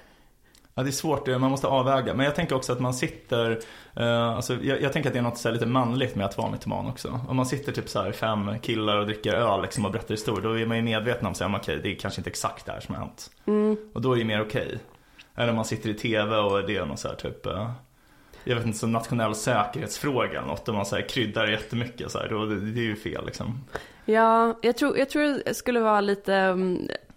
Ja, 0.77 0.83
det 0.83 0.89
är 0.89 0.91
svårt, 0.91 1.27
man 1.27 1.51
måste 1.51 1.67
avväga. 1.67 2.13
Men 2.13 2.25
jag 2.25 2.35
tänker 2.35 2.55
också 2.55 2.73
att 2.73 2.79
man 2.79 2.93
sitter, 2.93 3.59
eh, 3.95 4.27
alltså, 4.27 4.55
jag, 4.61 4.81
jag 4.81 4.93
tänker 4.93 5.09
att 5.09 5.13
det 5.13 5.19
är 5.19 5.23
något 5.23 5.37
så 5.37 5.51
lite 5.51 5.65
manligt 5.65 6.15
med 6.15 6.25
att 6.25 6.37
vara 6.37 6.51
mytoman 6.51 6.87
också. 6.87 7.19
Om 7.27 7.35
man 7.35 7.45
sitter 7.45 7.71
typ 7.71 7.89
så 7.89 8.01
här 8.01 8.11
fem 8.11 8.59
killar 8.61 8.97
och 8.97 9.05
dricker 9.05 9.33
öl 9.33 9.61
liksom, 9.61 9.85
och 9.85 9.91
berättar 9.91 10.13
historier, 10.13 10.41
då 10.41 10.59
är 10.59 10.65
man 10.65 10.77
ju 10.77 10.83
medveten 10.83 11.25
om 11.25 11.31
att 11.55 11.61
okej, 11.61 11.79
det 11.83 11.91
är 11.91 11.95
kanske 11.95 12.19
inte 12.19 12.29
exakt 12.29 12.65
det 12.65 12.71
här 12.71 12.79
som 12.79 12.95
har 12.95 13.01
hänt. 13.01 13.31
Mm. 13.45 13.77
Och 13.93 14.01
då 14.01 14.13
är 14.13 14.17
det 14.17 14.25
mer 14.25 14.41
okej. 14.41 14.79
Eller 15.35 15.49
om 15.49 15.55
man 15.55 15.65
sitter 15.65 15.89
i 15.89 15.93
tv 15.93 16.37
och 16.37 16.67
det 16.67 16.77
är 16.77 16.85
någon 16.85 16.97
så 16.97 17.07
här 17.07 17.15
typ, 17.15 17.45
eh, 17.45 17.71
jag 18.43 18.55
vet 18.55 18.65
inte, 18.65 18.77
som 18.77 18.91
nationell 18.91 19.35
säkerhetsfråga 19.35 20.39
eller 20.39 20.47
något, 20.47 20.67
och 20.67 20.75
man 20.75 20.85
så 20.85 20.95
här 20.95 21.09
kryddar 21.09 21.47
jättemycket 21.47 22.11
så 22.11 22.19
här, 22.19 22.29
då, 22.29 22.45
det, 22.45 22.71
det 22.71 22.79
är 22.79 22.83
ju 22.83 22.95
fel 22.95 23.25
liksom. 23.25 23.63
Ja, 24.05 24.59
jag 24.61 24.77
tror, 24.77 24.97
jag 24.97 25.09
tror 25.09 25.41
det 25.45 25.53
skulle 25.53 25.79
vara 25.79 26.01
lite 26.01 26.55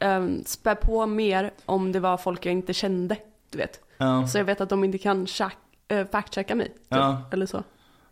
um, 0.01 0.09
um, 0.11 0.45
spä 0.47 0.75
på 0.75 1.07
mer 1.07 1.51
om 1.67 1.93
det 1.93 2.01
var 2.01 2.17
folk 2.17 2.47
jag 2.47 2.53
inte 2.53 2.73
kände. 2.75 3.17
du 3.51 3.59
vet. 3.59 3.81
Ja, 3.99 4.27
Så 4.27 4.39
jag 4.39 4.45
vet 4.45 4.61
att 4.61 4.69
de 4.69 4.85
inte 4.85 4.99
kan 4.99 5.27
check, 5.27 5.57
äh, 5.89 6.07
fact-checka 6.07 6.55
mig. 6.55 6.69
Typ. 6.69 6.77
Ja. 6.89 7.23
Eller 7.33 7.47
så. 7.47 7.63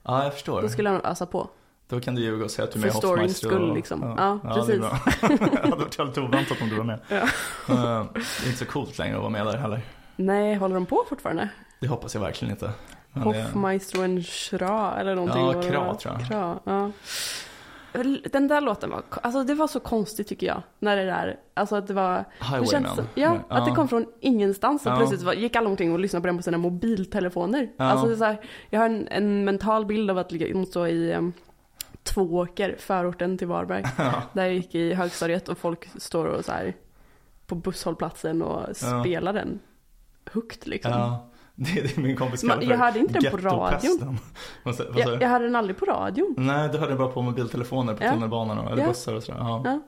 ja 0.02 0.24
jag 0.24 0.32
förstår. 0.34 0.62
Då 0.62 0.68
skulle 0.68 0.88
jag 0.90 0.94
nog 0.94 1.06
ösa 1.06 1.26
på. 1.26 1.48
Då 1.88 2.00
kan 2.00 2.14
du 2.14 2.22
ljuga 2.22 2.44
och 2.44 2.50
säga 2.50 2.64
att 2.68 2.72
du 2.72 2.78
är 2.78 2.80
med 2.80 2.88
i 2.88 3.00
För 3.00 3.08
Hoffmeister. 3.08 3.48
skull, 3.48 3.70
och- 3.70 3.76
liksom. 3.76 4.14
Ja, 4.18 4.38
Ja, 4.44 4.72
är 4.72 4.78
bra. 4.78 4.98
det 5.52 5.60
hade 5.60 5.76
varit 5.76 5.98
väldigt 5.98 6.18
oväntat 6.18 6.62
om 6.62 6.68
du 6.68 6.76
var 6.76 6.84
med. 6.84 7.00
Ja. 7.08 7.16
Eh, 7.16 8.06
det 8.14 8.20
är 8.20 8.46
inte 8.46 8.58
så 8.58 8.64
coolt 8.66 8.98
längre 8.98 9.14
att 9.16 9.20
vara 9.20 9.30
med 9.30 9.46
där 9.46 9.56
heller. 9.56 9.80
Nej, 10.16 10.54
håller 10.54 10.74
de 10.74 10.86
på 10.86 11.04
fortfarande? 11.08 11.48
Det 11.80 11.88
hoppas 11.88 12.14
jag 12.14 12.20
verkligen 12.22 12.52
inte. 12.54 12.70
Men 13.12 13.22
Hoffmeister 13.22 13.98
och 13.98 14.04
en 14.04 14.22
Schra 14.22 14.94
eller 15.00 15.14
någonting. 15.14 15.42
Ja, 15.42 15.52
Kra, 15.70 15.94
tror 15.94 16.14
jag. 16.18 16.28
Kra, 16.28 16.58
ja. 16.64 16.90
Den 18.32 18.48
där 18.48 18.60
låten 18.60 18.90
var, 18.90 19.02
alltså 19.22 19.44
det 19.44 19.54
var 19.54 19.66
så 19.66 19.80
konstigt 19.80 20.28
tycker 20.28 20.46
jag. 20.46 20.62
När 20.78 20.96
det 20.96 21.04
där, 21.04 21.36
alltså 21.54 21.76
att 21.76 21.86
det 21.86 21.94
var, 21.94 22.12
det 22.14 22.24
Highwayman. 22.40 22.66
känns 22.66 22.94
som, 22.94 23.04
ja, 23.14 23.38
att 23.48 23.64
det 23.66 23.70
kom 23.74 23.88
från 23.88 24.06
ingenstans 24.20 24.86
och 24.86 24.92
Ja. 24.92 24.96
plötsligt 24.96 25.22
var, 25.22 25.32
gick 25.32 25.56
alla 25.56 25.68
omkring 25.68 25.92
och 25.92 25.98
lyssnade 25.98 26.20
på 26.20 26.26
den 26.26 26.36
på 26.36 26.42
sina 26.42 26.58
mobiltelefoner. 26.58 27.70
Ja. 27.76 27.84
Alltså 27.84 28.06
det 28.06 28.12
är 28.12 28.16
så 28.16 28.24
här, 28.24 28.40
jag 28.70 28.80
har 28.80 28.86
en, 28.86 29.08
en 29.08 29.44
mental 29.44 29.86
bild 29.86 30.10
av 30.10 30.18
att 30.18 30.32
ligga 30.32 30.64
stå 30.66 30.86
i 30.86 31.14
um, 31.14 31.32
Tvååker, 32.02 32.76
förorten 32.78 33.38
till 33.38 33.46
Varberg. 33.46 33.84
Ja. 33.98 34.12
Där 34.32 34.44
jag 34.44 34.54
gick 34.54 34.74
i 34.74 34.94
högstadiet 34.94 35.48
och 35.48 35.58
folk 35.58 35.88
står 35.96 36.26
och 36.26 36.44
så 36.44 36.52
här 36.52 36.74
på 37.46 37.54
busshållplatsen 37.54 38.42
och 38.42 38.62
Ja. 38.68 39.00
spelar 39.00 39.32
den 39.32 39.58
högt 40.32 40.66
liksom. 40.66 40.92
Det 41.60 41.80
är 41.80 41.82
det 41.82 41.96
min 41.96 42.16
kompis 42.16 42.42
Men 42.44 42.58
kallar 42.58 42.70
jag 42.72 42.78
hörde 42.78 42.98
inte 42.98 43.12
den 43.18 43.30
på 43.30 43.36
sa 44.72 44.84
Jag, 44.96 45.22
jag 45.22 45.28
hörde 45.28 45.44
den 45.44 45.56
aldrig 45.56 45.76
på 45.78 45.84
radion. 45.86 46.34
Nej, 46.38 46.68
du 46.72 46.78
hörde 46.78 46.94
bara 46.94 47.08
på 47.08 47.22
mobiltelefoner 47.22 47.94
på 47.94 48.04
Ja. 48.04 48.10
tunnelbanan 48.12 48.66
eller 48.66 48.82
Ja. 48.82 48.88
bussar 48.88 49.14
och 49.14 49.22
sådär. 49.22 49.38
Ja. 49.40 49.62
Ja. 49.64 49.80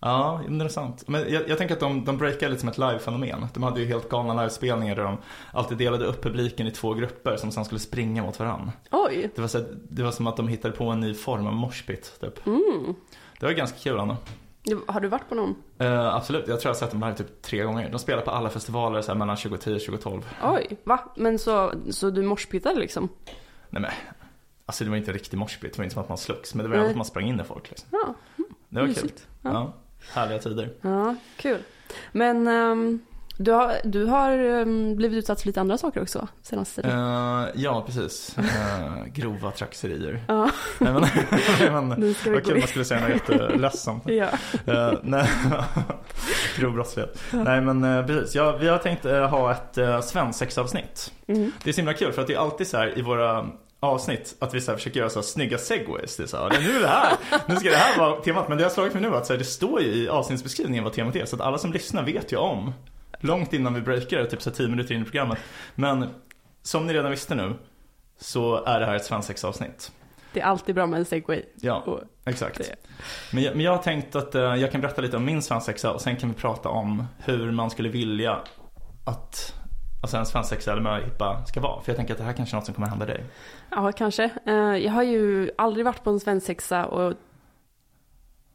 Ja, 0.00 0.40
intressant. 0.48 1.08
Men 1.08 1.32
jag, 1.32 1.48
jag 1.48 1.58
tänker 1.58 1.74
att 1.74 1.80
de, 1.80 2.04
de 2.04 2.18
breakar 2.18 2.48
lite 2.48 2.60
som 2.60 2.68
ett 2.68 2.78
livefenomen. 2.78 3.46
De 3.54 3.62
hade 3.62 3.80
ju 3.80 3.86
helt 3.86 4.08
galna 4.08 4.34
livespelningar 4.34 4.96
där 4.96 5.02
de 5.02 5.16
alltid 5.52 5.78
delade 5.78 6.04
upp 6.04 6.22
publiken 6.22 6.66
i 6.66 6.70
två 6.70 6.94
grupper 6.94 7.36
som 7.36 7.50
sen 7.52 7.64
skulle 7.64 7.78
springa 7.78 8.22
mot 8.22 8.38
varandra. 8.38 8.72
Oj. 8.90 9.30
Det 9.34 9.40
var, 9.40 9.48
så, 9.48 9.64
det 9.90 10.02
var 10.02 10.10
som 10.10 10.26
att 10.26 10.36
de 10.36 10.48
hittade 10.48 10.74
på 10.76 10.84
en 10.84 11.00
ny 11.00 11.14
form 11.14 11.46
av 11.46 11.52
moshpit, 11.52 12.20
typ. 12.20 12.46
Mm. 12.46 12.94
Det 13.40 13.46
var 13.46 13.52
ganska 13.52 13.78
kul 13.78 13.98
ändå. 13.98 14.16
Har 14.86 15.00
du 15.00 15.08
varit 15.08 15.28
på 15.28 15.34
någon? 15.34 15.54
Eh, 15.78 16.14
absolut, 16.14 16.48
jag 16.48 16.60
tror 16.60 16.68
jag 16.70 16.74
har 16.74 16.78
sett 16.78 16.90
dem 16.90 17.00
live 17.00 17.14
typ 17.16 17.42
tre 17.42 17.62
gånger. 17.62 17.90
De 17.90 17.98
spelar 17.98 18.22
på 18.22 18.30
alla 18.30 18.50
festivaler 18.50 19.02
så 19.02 19.12
här, 19.12 19.18
mellan 19.18 19.36
2010 19.36 19.74
och 19.74 19.80
2012. 19.80 20.22
Oj, 20.42 20.76
va? 20.84 21.00
Men 21.16 21.38
så, 21.38 21.72
så 21.90 22.10
du 22.10 22.22
morspittade 22.22 22.80
liksom? 22.80 23.08
Nej 23.70 23.82
men, 23.82 23.90
alltså 24.66 24.84
det 24.84 24.90
var 24.90 24.96
inte 24.96 25.10
en 25.10 25.14
riktig 25.14 25.36
moshpit. 25.38 25.72
Det 25.72 25.78
var 25.78 25.84
inte 25.84 25.94
som 25.94 26.02
att 26.02 26.08
man 26.08 26.18
slogs. 26.18 26.54
Men 26.54 26.64
det 26.64 26.70
var 26.70 26.76
ändå 26.76 26.90
att 26.90 26.96
man 26.96 27.04
sprang 27.06 27.28
in 27.28 27.40
i 27.40 27.44
folk 27.44 27.68
liksom. 27.68 27.88
Ja, 27.92 28.14
Det 28.68 28.80
var 28.80 28.86
kul. 28.86 28.88
mysigt. 28.88 29.26
Ja. 29.42 29.50
Ja. 29.52 29.72
Härliga 30.12 30.38
tider. 30.38 30.70
ja 30.80 31.14
kul. 31.36 31.58
Men 32.12 32.46
ehm, 32.46 33.00
du 33.38 33.52
har, 33.52 33.76
du 33.84 34.04
har 34.04 34.30
ehm, 34.30 34.96
blivit 34.96 35.18
utsatt 35.18 35.40
för 35.40 35.46
lite 35.46 35.60
andra 35.60 35.78
saker 35.78 36.02
också 36.02 36.28
senaste 36.42 36.82
tiden. 36.82 36.98
Eh, 36.98 37.48
ja, 37.54 37.82
precis. 37.86 38.38
Eh, 38.38 39.04
grova 39.12 39.50
trakasserier. 39.50 40.24
Nej, 40.78 40.92
men, 40.92 41.88
men, 41.88 42.14
vad 42.26 42.44
kul 42.44 42.58
man 42.58 42.68
skulle 42.68 42.84
säga 42.84 43.00
något 43.00 43.10
jätteledsamt. 43.10 44.02
Ja. 44.16 44.28
Uh, 44.68 44.98
nej, 45.02 45.28
grov 46.58 46.72
brottslighet. 46.72 47.22
Nej 47.30 47.60
men 47.60 47.84
uh, 47.84 48.06
precis, 48.06 48.34
ja, 48.34 48.56
vi 48.56 48.68
har 48.68 48.78
tänkt 48.78 49.06
uh, 49.06 49.12
ha 49.12 49.52
ett 49.52 49.78
uh, 49.78 50.00
svensexavsnitt. 50.00 51.12
Mm. 51.26 51.52
Det 51.64 51.70
är 51.70 51.72
så 51.72 51.80
himla 51.80 51.94
kul 51.94 52.12
för 52.12 52.22
att 52.22 52.28
det 52.28 52.34
är 52.34 52.38
alltid 52.38 52.66
så 52.66 52.76
här 52.76 52.98
i 52.98 53.02
våra 53.02 53.46
avsnitt 53.80 54.36
att 54.38 54.54
vi 54.54 54.60
så 54.60 54.72
försöker 54.72 55.00
göra 55.00 55.10
så 55.10 55.18
här 55.18 55.22
snygga 55.24 55.58
segways. 55.58 56.16
Det 56.16 56.22
är 56.22 56.26
så 56.26 56.36
här, 56.36 56.60
nu 56.60 56.76
är 56.76 56.80
det 56.80 56.88
här, 56.88 57.16
nu 57.46 57.56
ska 57.56 57.70
det 57.70 57.76
här 57.76 57.98
vara 57.98 58.20
temat. 58.20 58.48
Men 58.48 58.58
det 58.58 58.64
har 58.64 58.70
slagit 58.70 58.92
mig 58.92 59.02
nu 59.02 59.14
att 59.14 59.26
så 59.26 59.32
här, 59.32 59.38
det 59.38 59.44
står 59.44 59.82
ju 59.82 59.88
i 59.88 60.08
avsnittsbeskrivningen 60.08 60.84
vad 60.84 60.92
temat 60.92 61.16
är. 61.16 61.24
Så 61.24 61.36
att 61.36 61.42
alla 61.42 61.58
som 61.58 61.72
lyssnar 61.72 62.04
vet 62.04 62.32
ju 62.32 62.36
om. 62.36 62.72
Långt 63.26 63.52
innan 63.52 63.74
vi 63.74 63.80
breakar, 63.80 64.24
typ 64.24 64.42
så 64.42 64.50
här 64.50 64.56
10 64.56 64.68
minuter 64.68 64.94
in 64.94 65.02
i 65.02 65.04
programmet. 65.04 65.38
Men 65.74 66.08
som 66.62 66.86
ni 66.86 66.92
redan 66.92 67.10
visste 67.10 67.34
nu 67.34 67.54
så 68.18 68.64
är 68.64 68.80
det 68.80 68.86
här 68.86 68.94
ett 68.94 69.04
svensexavsnitt. 69.04 69.92
Det 70.32 70.40
är 70.40 70.44
alltid 70.44 70.74
bra 70.74 70.86
med 70.86 70.98
en 70.98 71.04
segway. 71.04 71.42
Ja, 71.54 72.00
exakt. 72.24 72.58
det. 72.58 72.76
Men 73.32 73.42
jag, 73.42 73.56
men 73.56 73.64
jag 73.64 73.72
har 73.72 73.82
tänkt 73.82 74.16
att 74.16 74.34
eh, 74.34 74.42
jag 74.42 74.72
kan 74.72 74.80
berätta 74.80 75.02
lite 75.02 75.16
om 75.16 75.24
min 75.24 75.42
svensexa 75.42 75.92
och 75.92 76.00
sen 76.00 76.16
kan 76.16 76.28
vi 76.28 76.34
prata 76.34 76.68
om 76.68 77.04
hur 77.18 77.50
man 77.50 77.70
skulle 77.70 77.88
vilja 77.88 78.42
att 79.06 79.54
alltså 80.02 80.16
en 80.16 80.26
svensexa 80.26 80.72
eller 80.72 80.82
möhippa 80.82 81.46
ska 81.46 81.60
vara. 81.60 81.82
För 81.82 81.90
jag 81.92 81.96
tänker 81.96 82.14
att 82.14 82.18
det 82.18 82.24
här 82.24 82.32
kanske 82.32 82.54
är 82.54 82.58
något 82.58 82.64
som 82.64 82.74
kommer 82.74 82.88
hända 82.88 83.06
dig. 83.06 83.24
Ja, 83.70 83.92
kanske. 83.92 84.30
Eh, 84.46 84.54
jag 84.54 84.92
har 84.92 85.02
ju 85.02 85.50
aldrig 85.58 85.84
varit 85.84 86.04
på 86.04 86.10
en 86.10 86.20
svensexa 86.20 86.86
och 86.86 87.14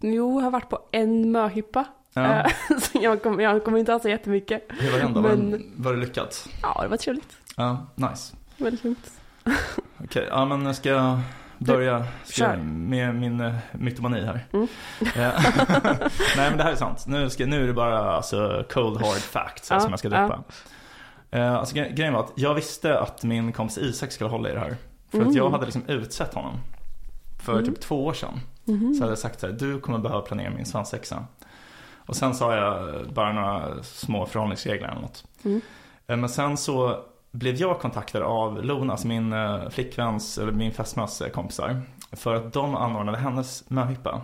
Jo, 0.03 0.39
jag 0.39 0.43
har 0.43 0.51
varit 0.51 0.69
på 0.69 0.79
en 0.91 1.31
möhippa. 1.31 1.85
Ja. 2.13 2.39
Eh, 2.39 2.51
så 2.81 2.99
jag 3.01 3.23
kommer, 3.23 3.43
jag 3.43 3.63
kommer 3.63 3.77
inte 3.79 3.91
ha 3.91 3.99
så 3.99 4.09
jättemycket. 4.09 4.65
Hur 4.69 4.91
var 4.91 4.99
den 4.99 5.13
då? 5.13 5.21
Men- 5.21 5.71
Var, 5.75 5.93
det 5.93 5.99
lyckat? 5.99 6.47
Ja, 6.61 6.79
det 6.81 6.87
var 6.87 6.97
trevligt. 6.97 7.37
Ja, 7.57 7.85
nice. 7.95 8.35
Väldigt 8.57 8.83
lugnt. 8.83 9.11
Okej, 10.03 10.27
ja 10.29 10.45
men 10.45 10.75
ska 10.75 10.89
jag 10.89 11.19
börja 11.57 12.05
ska 12.23 12.53
med 12.63 13.15
min 13.15 13.41
uh, 13.41 13.55
mytomani 13.71 14.25
här. 14.25 14.45
Mm. 14.53 14.67
Eh, 14.99 15.09
Nej 16.37 16.49
men 16.49 16.57
det 16.57 16.63
här 16.63 16.71
är 16.71 16.75
sant. 16.75 17.05
Nu, 17.07 17.29
ska, 17.29 17.45
nu 17.45 17.63
är 17.63 17.67
det 17.67 17.73
bara 17.73 18.11
alltså, 18.15 18.65
cold 18.69 19.01
hard 19.01 19.17
facts 19.17 19.69
Ja, 19.71 19.79
som 19.79 19.89
jag 19.89 19.99
ska 19.99 20.09
droppa. 20.09 20.43
Eh, 21.31 21.53
alltså, 21.55 21.75
gre- 21.75 21.93
grejen 21.93 22.13
var 22.13 22.19
att 22.23 22.31
jag 22.35 22.53
visste 22.53 22.99
att 22.99 23.23
min 23.23 23.51
kompis 23.53 23.77
Isak 23.77 24.11
skulle 24.11 24.29
hålla 24.29 24.49
i 24.49 24.53
det 24.53 24.59
här. 24.59 24.75
För 25.11 25.17
att 25.17 25.23
Mm. 25.23 25.37
jag 25.37 25.49
hade 25.49 25.65
liksom 25.65 25.83
utsett 25.87 26.33
honom. 26.33 26.53
För 27.43 27.53
Mm. 27.53 27.65
typ 27.65 27.79
två 27.79 28.05
år 28.05 28.13
sedan. 28.13 28.39
Mhm. 28.65 28.93
Så 28.93 28.99
hade 29.01 29.11
jag 29.11 29.19
sagt 29.19 29.39
så 29.39 29.47
här, 29.47 29.53
du 29.53 29.79
kommer 29.79 29.99
behöva 29.99 30.21
planera 30.21 30.49
min 30.49 30.65
svensexa. 30.65 31.25
Och 32.11 32.17
sen 32.17 32.33
sa 32.33 32.55
jag 32.55 33.05
bara 33.13 33.33
några 33.33 33.83
små 33.83 34.25
förhållningsregler 34.25 34.87
eller 34.87 35.01
något. 35.01 35.25
Mm. 35.43 35.61
Eh, 36.07 36.17
Men 36.17 36.29
sen 36.29 36.57
så 36.57 36.99
blev 37.31 37.55
jag 37.55 37.79
kontaktad 37.79 38.23
av 38.23 38.63
Lona, 38.63 38.93
alltså 38.93 39.07
min 39.07 39.33
eh, 39.33 39.69
flickväns, 39.69 40.37
eller 40.37 40.51
min 40.51 40.71
fästmös 40.71 41.21
eh, 41.21 41.29
kompisar. 41.29 41.81
För 42.11 42.35
att 42.35 42.53
de 42.53 42.75
anordnade 42.75 43.17
hennes 43.17 43.69
möhippa. 43.69 44.21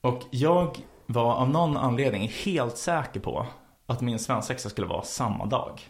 Och 0.00 0.22
jag 0.30 0.78
var 1.06 1.34
av 1.34 1.50
någon 1.50 1.76
anledning 1.76 2.28
helt 2.44 2.76
säker 2.76 3.20
på 3.20 3.46
att 3.86 4.00
min 4.00 4.18
svensexa 4.18 4.68
skulle 4.68 4.86
vara 4.86 5.02
samma 5.02 5.46
dag. 5.46 5.80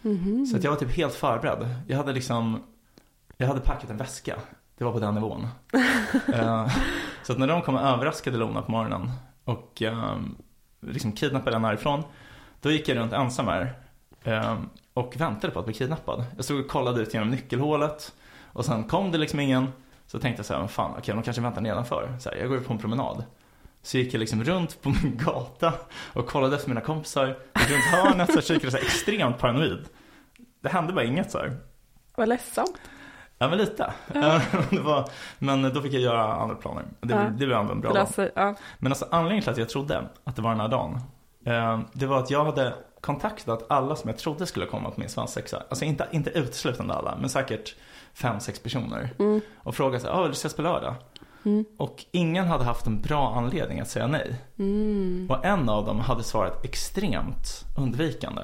Mhm. 0.00 0.46
Så 0.46 0.56
att 0.56 0.64
jag 0.64 0.70
var 0.70 0.78
typ 0.78 0.96
helt 0.96 1.14
förberedd. 1.14 1.74
Jag 1.88 1.96
hade 1.96 2.12
liksom, 2.12 2.62
jag 3.36 3.46
hade 3.46 3.60
packat 3.60 3.90
en 3.90 3.96
väska. 3.96 4.36
Det 4.78 4.84
var 4.84 4.92
på 4.92 4.98
den 5.00 5.14
nivån. 5.14 5.48
Så 7.22 7.32
att 7.32 7.38
när 7.38 7.46
de 7.46 7.62
kom 7.62 7.74
och 7.74 7.80
överraskade 7.82 8.36
Lona 8.36 8.62
på 8.62 8.70
morgonen 8.72 9.10
och 9.44 9.82
um, 9.82 10.36
liksom 10.80 11.12
kidnappade 11.12 11.56
den 11.56 11.64
härifrån. 11.64 12.02
Då 12.60 12.70
gick 12.70 12.88
jag 12.88 12.96
runt 12.96 13.12
ensam 13.12 13.46
här. 13.48 13.74
um, 14.24 14.70
och 14.94 15.16
väntade 15.16 15.52
på 15.52 15.58
att 15.58 15.64
bli 15.64 15.74
kidnappad. 15.74 16.24
Jag 16.36 16.44
stod 16.44 16.60
och 16.60 16.68
kollade 16.68 17.02
ut 17.02 17.14
genom 17.14 17.30
nyckelhålet. 17.30 18.14
Och 18.52 18.64
sen 18.64 18.84
kom 18.84 19.10
det 19.12 19.18
liksom 19.18 19.40
ingen. 19.40 19.68
Så 20.06 20.18
tänkte 20.18 20.38
jag 20.40 20.46
så 20.46 20.52
här, 20.52 20.60
men 20.60 20.68
fan 20.68 20.94
okej 20.98 21.14
de 21.14 21.22
kanske 21.22 21.42
väntar 21.42 21.60
nedanför. 21.60 22.16
Så 22.20 22.30
här, 22.30 22.36
jag 22.36 22.48
går 22.48 22.58
ut 22.58 22.66
på 22.66 22.72
en 22.72 22.78
promenad. 22.78 23.24
Så 23.82 23.98
gick 23.98 24.14
jag 24.14 24.20
liksom 24.20 24.44
runt 24.44 24.82
på 24.82 24.88
min 24.88 25.16
gata 25.24 25.72
och 26.12 26.26
kollade 26.26 26.56
efter 26.56 26.68
mina 26.68 26.80
kompisar. 26.80 27.38
Och 27.52 27.70
runt 27.70 27.84
hörnet 27.84 28.32
så 28.32 28.40
kikade 28.40 28.70
så 28.70 28.76
här 28.76 28.84
extremt 28.84 29.38
paranoid. 29.38 29.84
Det 30.60 30.68
hände 30.68 30.92
bara 30.92 31.04
inget 31.04 31.30
så 31.30 31.38
här. 31.38 31.56
Vad 32.16 32.28
ledsamt. 32.28 32.80
Ja 33.42 33.48
men 33.48 33.58
lite. 33.58 33.92
var, 34.82 35.08
men 35.38 35.62
då 35.74 35.80
fick 35.82 35.92
jag 35.92 36.02
göra 36.02 36.32
andra 36.32 36.54
planer. 36.54 36.84
Det, 37.00 37.14
Ja. 37.14 37.20
det 37.20 37.46
blev 37.46 37.52
ändå 37.52 37.72
en 37.72 37.80
bra 37.80 37.92
dag. 37.92 38.00
löser, 38.00 38.30
ja. 38.34 38.54
Men 38.78 38.92
alltså 38.92 39.06
anledningen 39.10 39.42
till 39.42 39.52
att 39.52 39.58
jag 39.58 39.68
trodde 39.68 40.02
att 40.24 40.36
det 40.36 40.42
var 40.42 40.50
den 40.50 40.60
här 40.60 40.68
dagen. 40.68 41.00
Eh, 41.44 41.80
det 41.92 42.06
var 42.06 42.18
att 42.18 42.30
jag 42.30 42.44
hade 42.44 42.74
kontaktat 43.00 43.66
alla 43.68 43.96
som 43.96 44.10
jag 44.10 44.18
trodde 44.18 44.46
skulle 44.46 44.66
komma 44.66 44.90
på 44.90 45.00
min 45.00 45.08
svensexa. 45.08 45.62
Alltså 45.68 45.84
inte, 45.84 46.06
inte 46.10 46.30
uteslutande 46.30 46.94
alla, 46.94 47.16
men 47.20 47.28
säkert 47.30 47.74
fem, 48.14 48.40
sex 48.40 48.58
personer. 48.58 49.10
Mm. 49.18 49.40
Och 49.56 49.74
frågat 49.74 50.02
så 50.02 50.08
här, 50.08 50.14
ah, 50.14 50.22
vill 50.22 50.30
du 50.30 50.32
ses 50.36 50.54
på 50.56 50.62
lördag? 50.62 50.94
Mm. 51.44 51.64
Och 51.78 52.04
ingen 52.10 52.46
hade 52.46 52.64
haft 52.64 52.86
en 52.86 53.00
bra 53.00 53.34
anledning 53.36 53.80
att 53.80 53.88
säga 53.88 54.06
nej. 54.06 54.40
Mm. 54.58 55.26
Och 55.30 55.44
en 55.44 55.68
av 55.68 55.84
dem 55.86 56.00
hade 56.00 56.22
svarat 56.22 56.64
extremt 56.64 57.64
undvikande. 57.78 58.42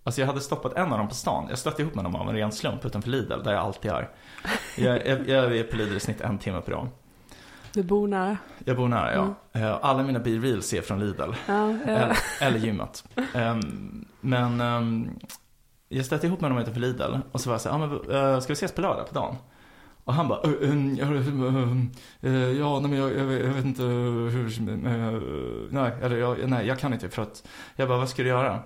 Mm. 0.00 0.04
Alltså 0.04 0.20
jag 0.20 0.26
hade 0.28 0.40
stoppat 0.40 0.74
en 0.76 0.92
av 0.92 0.98
dem 0.98 1.08
på 1.08 1.14
stan. 1.14 1.46
Jag 1.48 1.58
stötte 1.58 1.82
ihop 1.82 1.94
med 1.94 2.04
dem 2.04 2.16
av 2.16 2.28
en 2.28 2.34
ren 2.36 2.52
slump 2.52 2.84
utanför 2.84 3.10
Lidl, 3.10 3.42
där 3.44 3.52
jag 3.52 3.60
alltid 3.60 3.90
är. 3.90 4.08
Jag, 4.78 5.06
jag, 5.06 5.28
jag 5.28 5.56
är 5.56 5.64
på 5.64 5.76
Lidl 5.76 5.96
i 5.96 6.00
snitt 6.00 6.20
en 6.20 6.38
timme 6.38 6.60
per 6.60 6.72
dag. 6.72 6.88
Du 7.72 7.82
bor 7.82 8.08
nära. 8.08 8.36
Jag 8.64 8.76
bor 8.76 8.88
nära, 8.88 9.14
ja. 9.14 9.34
Eh, 9.60 9.78
Alla 9.82 10.02
mina 10.02 10.18
B-reels 10.18 10.72
är 10.72 10.80
från 10.82 11.00
Lidl. 11.00 11.22
Ja, 11.46 11.70
Eller, 11.86 12.08
ja. 12.08 12.46
eller 12.46 12.58
gymmet. 12.58 13.04
Ehm, 13.34 14.04
men 14.20 14.60
ehm, 14.60 15.08
jag 15.88 16.04
stötte 16.06 16.26
ihop 16.26 16.40
med 16.40 16.50
dem 16.50 16.58
utanför 16.58 16.80
Lidl. 16.80 17.14
Och 17.32 17.40
så 17.40 17.48
var 17.48 17.54
jag 17.54 17.60
så 17.60 17.68
här, 17.68 17.76
ah, 17.76 17.86
men, 17.86 18.34
eh, 18.34 18.40
ska 18.40 18.48
vi 18.48 18.52
ses 18.52 18.72
på 18.72 18.80
lördag 18.80 19.08
på 19.08 19.14
dagen? 19.14 19.36
Och 20.04 20.14
han 20.14 20.28
bara, 20.28 20.40
"Eh, 20.42 20.70
ehm, 20.70 20.94
ja, 20.98 21.06
nej, 21.10 22.90
men 22.90 22.92
jag, 22.98 23.16
jag, 23.16 23.24
vet- 23.24 23.64
inte 23.64 23.82
hur, 23.82 24.60
nej, 25.70 25.92
eller 26.02 26.16
jag, 26.16 26.48
nej, 26.50 26.66
jag 26.66 26.78
kan 26.78 26.92
inte 26.92 27.08
för 27.08 27.22
att, 27.22 27.48
jag 27.76 27.88
bara, 27.88 27.98
vad 27.98 28.08
ska 28.08 28.22
du 28.22 28.28
göra? 28.28 28.58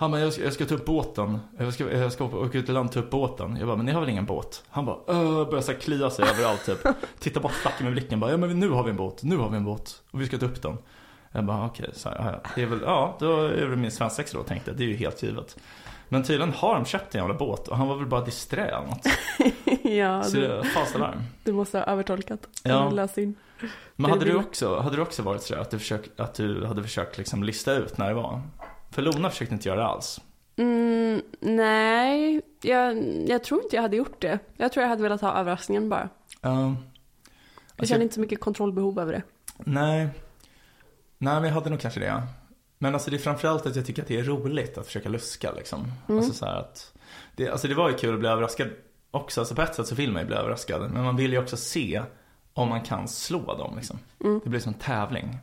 Han 0.00 0.10
bara, 0.10 0.20
jag 0.20 0.32
ska, 0.32 0.42
jag 0.42 0.52
ska 0.52 0.64
ta 0.64 0.74
upp 0.74 0.84
båten. 0.84 1.38
Jag 1.58 1.74
ska, 1.74 1.92
jag 1.92 2.12
ska 2.12 2.24
åka 2.24 2.58
ut 2.58 2.68
i 2.68 2.72
land 2.72 2.86
och 2.88 2.92
ta 2.94 3.00
upp 3.00 3.10
båten. 3.10 3.56
Jag 3.56 3.66
bara, 3.66 3.76
men 3.76 3.86
ni 3.86 3.92
har 3.92 4.00
väl 4.00 4.08
ingen 4.08 4.26
båt? 4.26 4.62
Han 4.68 4.84
bara, 4.86 4.96
äh, 5.08 5.48
börjar 5.48 5.60
så 5.60 5.72
här 5.72 5.78
klia 5.78 6.10
sig 6.10 6.24
överallt 6.28 6.66
typ. 6.66 6.78
Tittar 7.18 7.40
bort 7.40 7.52
flackar 7.52 7.84
med 7.84 7.92
blicken 7.92 8.20
bara, 8.20 8.30
ja 8.30 8.36
men 8.36 8.60
nu 8.60 8.70
har 8.70 8.82
vi 8.84 8.90
en 8.90 8.96
båt, 8.96 9.22
nu 9.22 9.36
har 9.36 9.48
vi 9.50 9.56
en 9.56 9.64
båt. 9.64 10.02
Och 10.10 10.20
vi 10.20 10.26
ska 10.26 10.38
ta 10.38 10.46
upp 10.46 10.62
den. 10.62 10.78
Jag 11.32 11.44
bara, 11.44 11.66
okej, 11.66 11.90
så 11.92 12.08
här, 12.08 12.40
ja. 12.44 12.50
Det 12.54 12.62
är 12.62 12.66
väl, 12.66 12.80
ja, 12.84 13.16
då 13.20 13.36
är 13.46 13.66
det 13.66 13.76
min 13.76 13.90
svensexa 13.90 14.38
då 14.38 14.44
tänkte 14.44 14.70
jag. 14.70 14.78
Det 14.78 14.84
är 14.84 14.88
ju 14.88 14.96
helt 14.96 15.22
givet. 15.22 15.56
Men 16.08 16.22
tydligen 16.22 16.52
har 16.52 16.74
de 16.74 16.84
köpt 16.84 17.14
en 17.14 17.20
jävla 17.20 17.34
båt 17.34 17.68
och 17.68 17.76
han 17.76 17.88
var 17.88 17.96
väl 17.96 18.06
bara 18.06 18.24
disträ 18.24 18.64
eller 18.64 18.86
något. 18.86 19.06
ja, 19.82 20.22
Så 20.22 20.36
du, 20.36 20.48
det 20.48 20.64
fasalarm. 20.64 21.22
du 21.44 21.52
måste 21.52 21.78
ha 21.78 21.84
övertolkat. 21.84 22.40
Ja. 22.62 22.90
Läst 22.90 23.18
in. 23.18 23.34
Men 23.96 24.10
hade 24.10 24.24
du 24.24 24.36
också, 24.36 24.78
hade 24.78 24.96
du 24.96 25.02
också 25.02 25.22
varit 25.22 25.42
sådär 25.42 25.60
att 25.60 25.70
du, 25.70 25.78
försök, 25.78 26.08
att 26.16 26.34
du 26.34 26.66
hade 26.66 26.82
försökt 26.82 27.18
liksom 27.18 27.42
lista 27.42 27.72
ut 27.72 27.98
när 27.98 28.08
det 28.08 28.14
var? 28.14 28.42
För 28.90 29.02
Lona 29.02 29.30
försökte 29.30 29.54
inte 29.54 29.68
göra 29.68 29.80
det 29.80 29.86
alls. 29.86 30.20
Mm, 30.56 31.22
nej, 31.40 32.42
jag, 32.62 33.04
jag 33.28 33.44
tror 33.44 33.62
inte 33.62 33.76
jag 33.76 33.82
hade 33.82 33.96
gjort 33.96 34.20
det. 34.20 34.38
Jag 34.56 34.72
tror 34.72 34.82
jag 34.82 34.88
hade 34.88 35.02
velat 35.02 35.20
ha 35.20 35.38
överraskningen 35.40 35.88
bara. 35.88 36.08
Jag 36.40 36.50
Alltså, 37.76 37.92
känner 37.92 38.02
inte 38.02 38.14
så 38.14 38.20
mycket 38.20 38.40
kontrollbehov 38.40 38.98
över 38.98 39.12
det. 39.12 39.22
Nej. 39.58 40.08
Nej, 41.18 41.34
men 41.34 41.44
jag 41.44 41.52
hade 41.52 41.70
nog 41.70 41.80
kanske 41.80 42.00
det. 42.00 42.22
Men 42.78 42.94
alltså 42.94 43.10
det 43.10 43.16
är 43.16 43.18
framförallt 43.18 43.66
att 43.66 43.76
jag 43.76 43.86
tycker 43.86 44.02
att 44.02 44.08
det 44.08 44.18
är 44.18 44.22
roligt 44.24 44.78
att 44.78 44.86
försöka 44.86 45.08
luska 45.08 45.52
liksom. 45.52 45.92
Mm. 46.08 46.18
Alltså 46.18 46.34
så 46.34 46.46
att, 46.46 46.92
det, 47.36 47.48
alltså 47.48 47.68
det 47.68 47.74
var 47.74 47.90
ju 47.90 47.96
kul 47.96 48.14
att 48.14 48.20
bli 48.20 48.28
överraskad 48.28 48.68
också. 49.10 49.40
Alltså 49.40 49.54
på 49.54 49.62
ett 49.62 49.74
sätt 49.74 49.86
så 49.86 49.94
vill 49.94 50.12
man 50.12 50.22
ju 50.22 50.26
bli 50.26 50.36
överraskad. 50.36 50.90
Men 50.90 51.04
man 51.04 51.16
vill 51.16 51.32
ju 51.32 51.38
också 51.38 51.56
se 51.56 52.02
om 52.52 52.68
man 52.68 52.82
kan 52.82 53.08
slå 53.08 53.56
dem 53.56 53.72
liksom. 53.76 53.98
Mm. 54.24 54.40
Det 54.44 54.50
blir 54.50 54.60
som 54.60 54.72
en 54.72 54.78
tävling. 54.78 55.38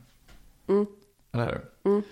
Mm. 0.67 0.85
Eller 1.33 1.45
hur? 1.45 1.91
Mm. 1.91 2.03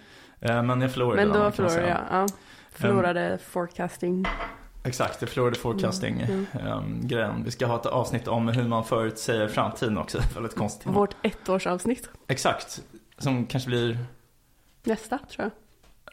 Eh, 0.43 0.63
Men 0.63 0.81
jag 0.81 0.91
förlorade 0.91 1.25
Men 1.25 1.41
då 1.41 1.51
förlorade 1.51 1.87
jag. 1.87 1.99
Ja. 2.11 2.27
Förlorade 2.71 3.37
forecasting. 3.37 4.25
Exakt, 4.83 5.21
jag 5.21 5.29
förlorade 5.29 5.55
forecasting 5.55 6.21
Mm, 6.21 6.45
ehm, 6.67 7.07
grejen. 7.07 7.43
Vi 7.43 7.51
ska 7.51 7.65
ha 7.65 7.75
ett 7.79 7.85
avsnitt 7.85 8.27
om 8.27 8.47
hur 8.47 8.67
man 8.67 8.83
förutsäger 8.85 9.47
framtiden 9.47 9.97
också. 9.97 10.19
Väldigt 10.35 10.55
konstigt. 10.55 10.87
Vårt 10.87 11.15
ettårsavsnitt. 11.21 12.09
Exakt. 12.27 12.81
Som 13.17 13.45
kanske 13.45 13.67
blir, 13.69 13.97
Nästa 14.83 15.17
tror 15.17 15.43
jag. 15.43 15.51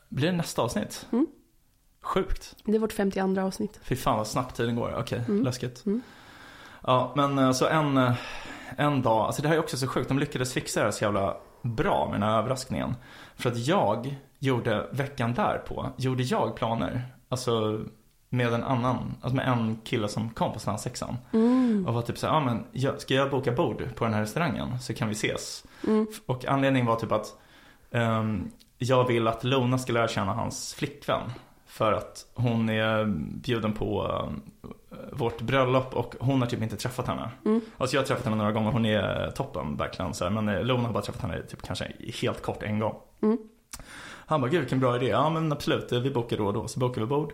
blir 0.08 0.26
det 0.30 0.36
nästa 0.36 0.62
avsnitt? 0.62 1.06
Mm. 1.12 1.26
Sjukt. 2.02 2.56
Det 2.64 2.74
är 2.74 2.78
vårt 2.78 2.92
52 2.92 3.40
avsnitt. 3.40 3.80
Fy 3.82 3.96
fan 3.96 4.16
vad 4.18 4.26
snabbt 4.26 4.56
tiden 4.56 4.76
går. 4.76 4.94
Okej, 4.98 5.22
Mm. 5.28 5.42
läskigt. 5.44 5.86
Mm. 5.86 6.02
Ja, 6.86 7.12
men 7.16 7.38
eh, 7.38 7.52
så 7.52 7.66
en, 7.66 7.96
eh, 7.96 8.12
en 8.76 9.02
dag, 9.02 9.26
alltså 9.26 9.42
det 9.42 9.48
här 9.48 9.54
är 9.54 9.60
också 9.60 9.76
så 9.76 9.86
sjukt. 9.86 10.08
De 10.08 10.18
lyckades 10.18 10.52
fixa 10.52 10.80
det 10.80 10.84
här 10.86 10.90
så 10.92 11.04
jävla 11.04 11.36
bra 11.62 12.08
med 12.10 12.20
den 12.20 12.28
här 12.28 12.38
överraskningen. 12.38 12.94
För 13.40 13.50
att 13.50 13.66
jag 13.66 14.16
gjorde, 14.38 14.86
veckan 14.90 15.34
därpå, 15.34 15.92
gjorde 15.96 16.22
jag 16.22 16.56
planer. 16.56 17.02
Alltså 17.28 17.80
med 18.28 18.52
en 18.52 18.64
annan, 18.64 19.14
alltså 19.20 19.36
med 19.36 19.48
en 19.48 19.76
kille 19.84 20.08
som 20.08 20.30
kom 20.30 20.52
på 20.52 20.58
svenssexan. 20.58 21.16
Mm. 21.32 21.86
Och 21.86 21.94
var 21.94 22.02
typ 22.02 22.18
så 22.18 22.26
här, 22.26 22.34
ja 22.34 22.40
men 22.40 22.64
jag, 22.72 23.00
ska 23.00 23.14
jag 23.14 23.30
boka 23.30 23.52
bord 23.52 23.94
på 23.94 24.04
den 24.04 24.14
här 24.14 24.20
restaurangen 24.20 24.80
så 24.80 24.94
kan 24.94 25.08
vi 25.08 25.14
ses. 25.14 25.64
Mm. 25.86 26.06
Och 26.26 26.44
anledningen 26.44 26.86
var 26.86 26.96
typ 26.96 27.12
att 27.12 27.26
ehm, 27.90 28.50
jag 28.78 29.08
vill 29.08 29.28
att 29.28 29.44
Lona 29.44 29.78
ska 29.78 29.92
lära 29.92 30.08
känna 30.08 30.32
hans 30.32 30.74
flickvän. 30.74 31.32
För 31.70 31.92
att 31.92 32.26
hon 32.34 32.68
är 32.68 33.04
bjuden 33.42 33.72
på 33.72 34.08
ehm, 34.08 34.40
vårt 35.12 35.40
bröllop 35.40 35.94
och 35.94 36.14
hon 36.20 36.40
har 36.40 36.48
typ 36.48 36.62
inte 36.62 36.76
träffat 36.76 37.06
henne. 37.06 37.30
Mm. 37.44 37.60
Alltså 37.76 37.96
jag 37.96 38.02
har 38.02 38.06
träffat 38.06 38.24
henne 38.24 38.36
några 38.36 38.52
gånger, 38.52 38.70
hon 38.70 38.86
är 38.86 39.30
toppen 39.30 39.76
verkligen 39.76 40.14
så 40.14 40.24
här, 40.24 40.30
Men 40.30 40.48
eh, 40.48 40.64
Lona 40.64 40.82
har 40.82 40.92
bara 40.92 41.02
träffat 41.02 41.22
henne 41.22 41.42
typ 41.42 41.62
kanske 41.62 41.92
helt 42.22 42.42
kort 42.42 42.62
en 42.62 42.78
gång. 42.78 42.94
Mm. 43.22 43.38
Han 44.26 44.40
bara, 44.40 44.50
gud 44.50 44.60
vilken 44.60 44.80
bra 44.80 44.96
idé. 44.96 45.06
Ja 45.06 45.30
men 45.30 45.52
absolut, 45.52 45.92
vi 45.92 46.10
bokar 46.10 46.36
då 46.36 46.46
och 46.46 46.52
då. 46.52 46.68
Så 46.68 46.80
bokar 46.80 47.00
vi 47.00 47.06
bord. 47.06 47.32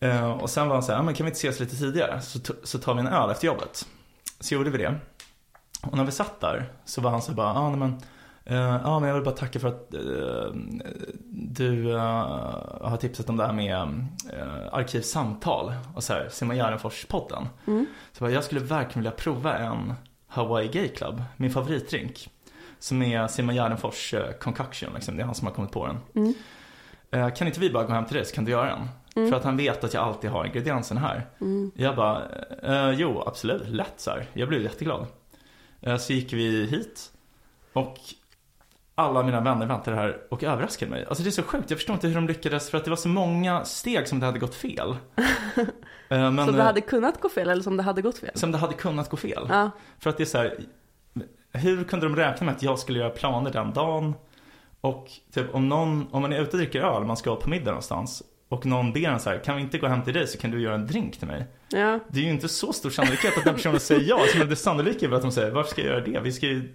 Eh, 0.00 0.30
och 0.30 0.50
sen 0.50 0.68
var 0.68 0.74
han 0.74 0.82
så 0.82 0.92
här, 0.92 1.02
men 1.02 1.14
kan 1.14 1.24
vi 1.24 1.30
inte 1.30 1.38
ses 1.38 1.60
lite 1.60 1.76
tidigare? 1.76 2.20
Så, 2.20 2.38
så 2.62 2.78
tar 2.78 2.94
vi 2.94 3.00
en 3.00 3.06
öl 3.06 3.30
efter 3.30 3.46
jobbet. 3.46 3.86
Så 4.40 4.54
gjorde 4.54 4.70
vi 4.70 4.78
det. 4.78 4.94
Och 5.82 5.96
när 5.96 6.04
vi 6.04 6.12
satt 6.12 6.40
där 6.40 6.72
så 6.84 7.00
var 7.00 7.10
han 7.10 7.22
så 7.22 7.30
här 7.30 7.36
bara, 7.36 7.54
ja 7.54 7.76
men 7.76 7.90
eh, 7.90 7.98
Ja 8.50 9.00
men 9.00 9.08
jag 9.08 9.14
vill 9.14 9.24
bara 9.24 9.34
tacka 9.34 9.60
för 9.60 9.68
att 9.68 9.94
eh, 9.94 10.52
du 11.30 11.92
eh, 11.92 12.00
har 12.80 12.96
tipsat 12.96 13.28
om 13.28 13.36
det 13.36 13.46
här 13.46 13.52
med 13.52 13.82
uh, 14.32 14.74
arkivsamtal 14.74 15.72
och 15.94 16.04
så 16.04 16.12
här, 16.12 16.28
Simon 16.30 16.56
Gärdenfors-podden. 16.56 17.46
Mm. 17.66 17.86
Så 18.12 18.24
bara, 18.24 18.30
jag 18.30 18.44
skulle 18.44 18.60
verkligen 18.60 19.02
vilja 19.02 19.16
prova 19.16 19.58
en 19.58 19.94
Hawaii 20.26 20.68
Gay 20.68 20.88
Club, 20.88 21.22
min 21.36 21.50
favoritdrink. 21.50 22.28
Som 22.78 23.02
är 23.02 23.26
Simon 23.26 23.54
Gärdenfors 23.54 24.14
eh, 24.14 24.32
concoction, 24.32 24.90
liksom. 24.94 25.16
det 25.16 25.22
är 25.22 25.26
han 25.26 25.34
som 25.34 25.46
har 25.46 25.54
kommit 25.54 25.72
på 25.72 25.86
den. 25.86 25.98
Mm. 26.14 26.34
Eh, 27.10 27.34
kan 27.34 27.46
inte 27.46 27.60
vi 27.60 27.70
bara 27.70 27.84
gå 27.84 27.92
hem 27.92 28.04
till 28.04 28.16
dig 28.16 28.24
så 28.24 28.34
kan 28.34 28.44
du 28.44 28.50
göra 28.50 28.70
den? 28.70 28.88
Mm. 29.16 29.30
För 29.30 29.36
att 29.36 29.44
han 29.44 29.56
vet 29.56 29.84
att 29.84 29.94
jag 29.94 30.04
alltid 30.04 30.30
har 30.30 30.44
ingredienserna 30.44 31.00
här. 31.00 31.26
Mm. 31.40 31.70
Jag 31.74 31.96
bara, 31.96 32.22
eh, 32.62 32.90
jo 32.90 33.22
absolut, 33.26 33.68
lätt 33.68 33.94
så 33.96 34.10
här. 34.10 34.26
Jag 34.32 34.48
blev 34.48 34.62
jätteglad. 34.62 35.06
Eh, 35.80 35.96
så 35.96 36.12
gick 36.12 36.32
vi 36.32 36.66
hit 36.66 37.12
och 37.72 37.98
alla 38.98 39.22
mina 39.22 39.40
vänner 39.40 39.66
väntade 39.66 39.96
här 39.96 40.16
och 40.28 40.44
överraskade 40.44 40.90
mig. 40.90 41.04
Alltså 41.08 41.22
det 41.22 41.28
är 41.28 41.30
så 41.30 41.42
sjukt, 41.42 41.70
jag 41.70 41.78
förstår 41.78 41.94
inte 41.94 42.08
hur 42.08 42.14
de 42.14 42.26
lyckades 42.26 42.70
för 42.70 42.78
att 42.78 42.84
det 42.84 42.90
var 42.90 42.96
så 42.96 43.08
många 43.08 43.64
steg 43.64 44.08
som 44.08 44.20
det 44.20 44.26
hade 44.26 44.38
gått 44.38 44.54
fel. 44.54 44.96
Eh, 46.10 46.30
men, 46.30 46.46
Så 46.46 46.52
det 46.52 46.58
eh, 46.58 46.64
hade 46.64 46.80
kunnat 46.80 47.20
gå 47.20 47.28
fel 47.28 47.48
eller 47.48 47.62
som 47.62 47.76
det 47.76 47.82
hade 47.82 48.02
gått 48.02 48.18
fel? 48.18 48.30
Som 48.34 48.52
det 48.52 48.58
hade 48.58 48.74
kunnat 48.74 49.10
gå 49.10 49.16
fel. 49.16 49.46
Ja. 49.48 49.70
För 49.98 50.10
att 50.10 50.16
det 50.16 50.22
är 50.22 50.24
så 50.24 50.38
här, 50.38 50.58
hur 51.52 51.84
kunde 51.84 52.06
de 52.06 52.16
räkna 52.16 52.44
med 52.44 52.54
att 52.54 52.62
jag 52.62 52.78
skulle 52.78 52.98
göra 52.98 53.10
planer 53.10 53.50
den 53.50 53.72
dagen? 53.72 54.14
Och 54.80 55.10
typ 55.34 55.54
om 55.54 55.68
någon, 55.68 56.08
om 56.10 56.22
man 56.22 56.32
är 56.32 56.40
ute 56.40 56.50
och 56.50 56.58
dricker 56.58 56.80
öl, 56.80 57.04
man 57.04 57.16
ska 57.16 57.36
på 57.36 57.50
middag 57.50 57.70
någonstans. 57.70 58.22
Och 58.48 58.66
någon 58.66 58.92
ber 58.92 59.08
en 59.08 59.20
så 59.20 59.30
här, 59.30 59.38
kan 59.38 59.56
vi 59.56 59.62
inte 59.62 59.78
gå 59.78 59.86
hem 59.86 60.02
till 60.02 60.14
dig 60.14 60.26
så 60.26 60.38
kan 60.38 60.50
du 60.50 60.60
göra 60.60 60.74
en 60.74 60.86
drink 60.86 61.18
till 61.18 61.28
mig? 61.28 61.46
ja. 61.68 61.98
Det 62.08 62.20
är 62.20 62.24
ju 62.24 62.30
inte 62.30 62.48
så 62.48 62.72
stor 62.72 62.90
sannolikhet 62.90 63.38
att 63.38 63.44
den 63.44 63.54
personen 63.54 63.80
säger 63.80 64.08
ja. 64.08 64.20
Som 64.32 64.48
det 64.48 64.56
sannolika 64.56 65.06
är 65.06 65.10
väl 65.10 65.16
att 65.16 65.22
de 65.22 65.32
säger, 65.32 65.50
varför 65.50 65.70
ska 65.70 65.80
jag 65.80 65.90
göra 65.90 66.04
det? 66.04 66.20
Vi 66.20 66.32
ska 66.32 66.46
ju 66.46 66.74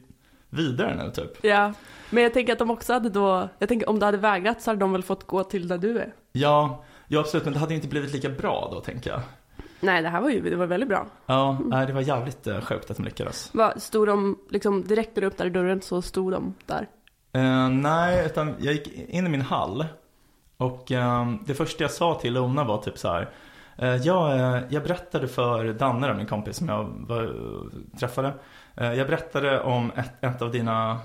vidare 0.50 1.04
nu 1.04 1.12
typ. 1.12 1.44
Ja. 1.44 1.74
Men 2.14 2.24
jag 2.24 2.34
tänker 2.34 2.54
att 2.54 2.60
de 2.60 2.72
också 2.72 2.94
hade 2.94 3.10
då, 3.10 3.50
jag 3.60 3.70
tänker 3.70 3.90
om 3.90 4.00
det 4.00 4.06
hade 4.06 4.18
vägrat 4.18 4.62
så 4.62 4.72
hade 4.72 4.80
de 4.80 4.92
väl 4.92 5.04
fått 5.04 5.28
gå 5.28 5.44
till 5.44 5.68
där 5.68 5.78
du 5.78 6.00
är. 6.00 6.14
Ja, 6.32 6.84
ja 7.08 7.20
absolut, 7.20 7.44
men 7.44 7.54
det 7.54 7.60
hade 7.60 7.72
ju 7.72 7.76
inte 7.76 7.88
blivit 7.88 8.14
lika 8.14 8.30
bra 8.30 8.70
då 8.72 8.80
tänker 8.80 9.10
jag. 9.10 9.22
Nej, 9.80 10.02
det 10.02 10.10
här 10.10 10.22
var 10.22 10.30
ju, 10.30 10.42
det 10.42 10.56
var 10.56 10.66
väldigt 10.66 10.90
bra. 10.90 11.06
Ja, 11.26 11.58
nej, 11.66 11.88
det 11.88 11.94
var 11.94 12.02
jävligt 12.02 12.48
eh, 12.48 12.62
sjukt 12.62 12.92
att 12.92 12.98
de 12.98 13.04
lyckades. 13.04 13.50
Vad, 13.54 13.82
stod 13.82 14.08
de, 14.08 14.40
liksom 14.50 14.84
direkt 14.84 15.16
när 15.16 15.22
du 15.22 15.28
öppnade 15.28 15.52
dörren 15.52 15.82
så 15.82 16.02
stod 16.02 16.32
de 16.32 16.54
där? 16.66 16.88
Eh, 17.34 17.70
nej, 17.70 18.26
utan 18.26 18.56
jag 18.60 18.74
gick 18.74 19.10
in 19.10 19.26
i 19.26 19.30
min 19.30 19.42
hall. 19.42 19.86
Och 20.58 20.92
eh, 20.92 21.34
det 21.46 21.54
första 21.54 21.84
jag 21.84 21.92
sa 21.92 22.20
till 22.20 22.34
Lona 22.34 22.64
var 22.64 22.78
typ 22.78 22.98
så 22.98 23.08
här. 23.08 23.30
Eh, 23.78 23.96
jag, 23.96 24.62
jag 24.70 24.84
berättade 24.84 25.28
för 25.28 25.74
Danne, 25.74 26.14
min 26.14 26.28
kompis 26.28 26.58
som 26.58 26.70
jag 26.70 27.06
var, 27.08 27.36
träffade. 28.00 28.34
Jag 28.76 29.08
berättade 29.08 29.62
om 29.62 29.92
ett, 29.96 30.24
ett 30.24 30.42
av 30.42 30.52
dina 30.52 31.00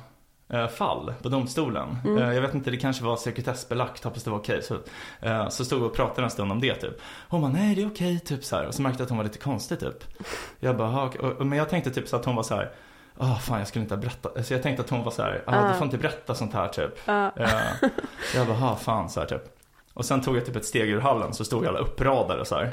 fall 0.77 1.15
på 1.23 1.29
domstolen. 1.29 1.97
Mm. 2.05 2.19
Eh, 2.23 2.35
jag 2.35 2.43
vet 2.43 2.55
inte, 2.55 2.71
det 2.71 2.77
kanske 2.77 3.05
var 3.05 3.17
sekretessbelagt, 3.17 4.05
hoppas 4.05 4.25
det 4.25 4.31
var 4.31 4.39
okej. 4.39 4.63
Så, 4.63 4.75
eh, 5.21 5.49
så 5.49 5.65
stod 5.65 5.81
vi 5.81 5.87
och 5.89 5.95
pratade 5.95 6.23
en 6.25 6.31
stund 6.31 6.53
om 6.53 6.61
det 6.61 6.75
typ. 6.75 7.01
Hon 7.29 7.41
bara, 7.41 7.53
nej 7.53 7.75
det 7.75 7.83
är 7.83 7.87
okej, 7.89 8.21
typ 8.21 8.45
så 8.45 8.57
här. 8.57 8.67
Och 8.67 8.75
så 8.75 8.83
märkte 8.83 9.01
jag 9.01 9.05
att 9.05 9.11
hon 9.11 9.19
var 9.19 9.25
lite 9.25 9.39
konstig 9.39 9.81
typ. 9.81 10.05
Jag 10.61 10.77
bara, 10.77 11.03
och, 11.03 11.47
men 11.47 11.59
jag 11.59 11.69
tänkte 11.69 11.91
typ 11.91 12.09
så 12.09 12.17
att 12.17 12.25
hon 12.25 12.37
var 12.37 12.43
så 12.43 12.55
här. 12.55 12.71
Åh 13.21 13.39
fan 13.39 13.59
jag 13.59 13.69
skulle 13.69 13.83
inte 13.83 13.95
ha 13.95 14.01
berättat. 14.01 14.47
Så 14.47 14.53
jag 14.55 14.63
tänkte 14.63 14.83
att 14.83 14.91
hon 14.91 15.05
var 15.05 15.11
så 15.11 15.23
här, 15.23 15.43
ah, 15.47 15.57
Ah. 15.65 15.69
du 15.69 15.75
får 15.75 15.85
inte 15.85 15.99
berätta 15.99 16.35
sånt 16.35 16.55
här 16.55 16.69
typ. 16.69 17.09
Eh, 17.09 17.29
jag 18.35 18.47
bara, 18.47 18.57
ha 18.57 18.77
fan 18.77 19.09
så 19.11 19.21
här 19.21 19.27
typ. 19.27 19.43
Och 19.95 20.05
sen 20.05 20.21
tog 20.21 20.37
jag 20.37 20.47
typ 20.47 20.57
ett 20.57 20.65
steg 20.65 20.89
ur 20.91 21.01
hallen 21.01 21.33
så 21.35 21.45
stod 21.45 21.67
alla 21.67 21.79
uppradade 21.79 22.45
så 22.45 22.55
här. 22.55 22.71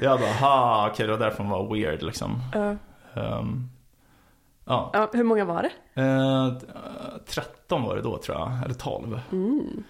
Jag 0.00 0.20
bara, 0.20 0.32
ha 0.32 0.88
okej 0.90 1.06
det 1.06 1.12
var 1.12 1.18
därför 1.18 1.38
hon 1.44 1.50
var 1.50 1.74
weird 1.74 2.02
liksom. 2.02 2.42
Ja. 2.54 2.76
Ehm, 3.22 3.68
ja, 4.64 4.90
ja, 4.92 5.08
hur 5.12 5.24
många 5.24 5.44
var 5.44 5.62
det? 5.62 6.02
Eh, 6.02 6.52
13 7.26 7.82
var 7.82 7.96
det 7.96 8.02
då 8.02 8.18
tror 8.18 8.38
jag, 8.38 8.52
eller 8.64 8.74
12. 8.74 9.20
Mm. 9.32 9.84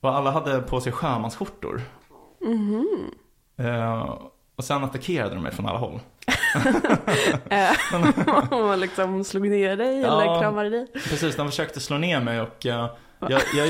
Och 0.00 0.14
alla 0.14 0.30
hade 0.30 0.60
på 0.62 0.80
sig 0.80 0.92
sjömansskjortor. 0.92 1.82
Mhm. 2.40 3.10
Eh, 3.56 4.18
och 4.56 4.64
sen 4.64 4.84
attackerade 4.84 5.34
de 5.34 5.42
mig 5.42 5.52
från 5.52 5.66
alla 5.66 5.78
håll. 5.78 6.00
Eh, 7.50 7.70
Och 8.54 8.78
liksom 8.78 9.24
slog 9.24 9.48
ner 9.50 9.76
dig 9.76 10.00
Ja. 10.00 10.22
eller 10.22 10.40
kramade 10.40 10.70
dig? 10.70 10.86
Precis, 10.92 11.36
de 11.36 11.46
försökte 11.48 11.80
slå 11.80 11.98
ner 11.98 12.20
mig 12.20 12.40
och 12.40 12.66
eh, 12.66 12.90
jag, 13.20 13.42
jag, 13.56 13.68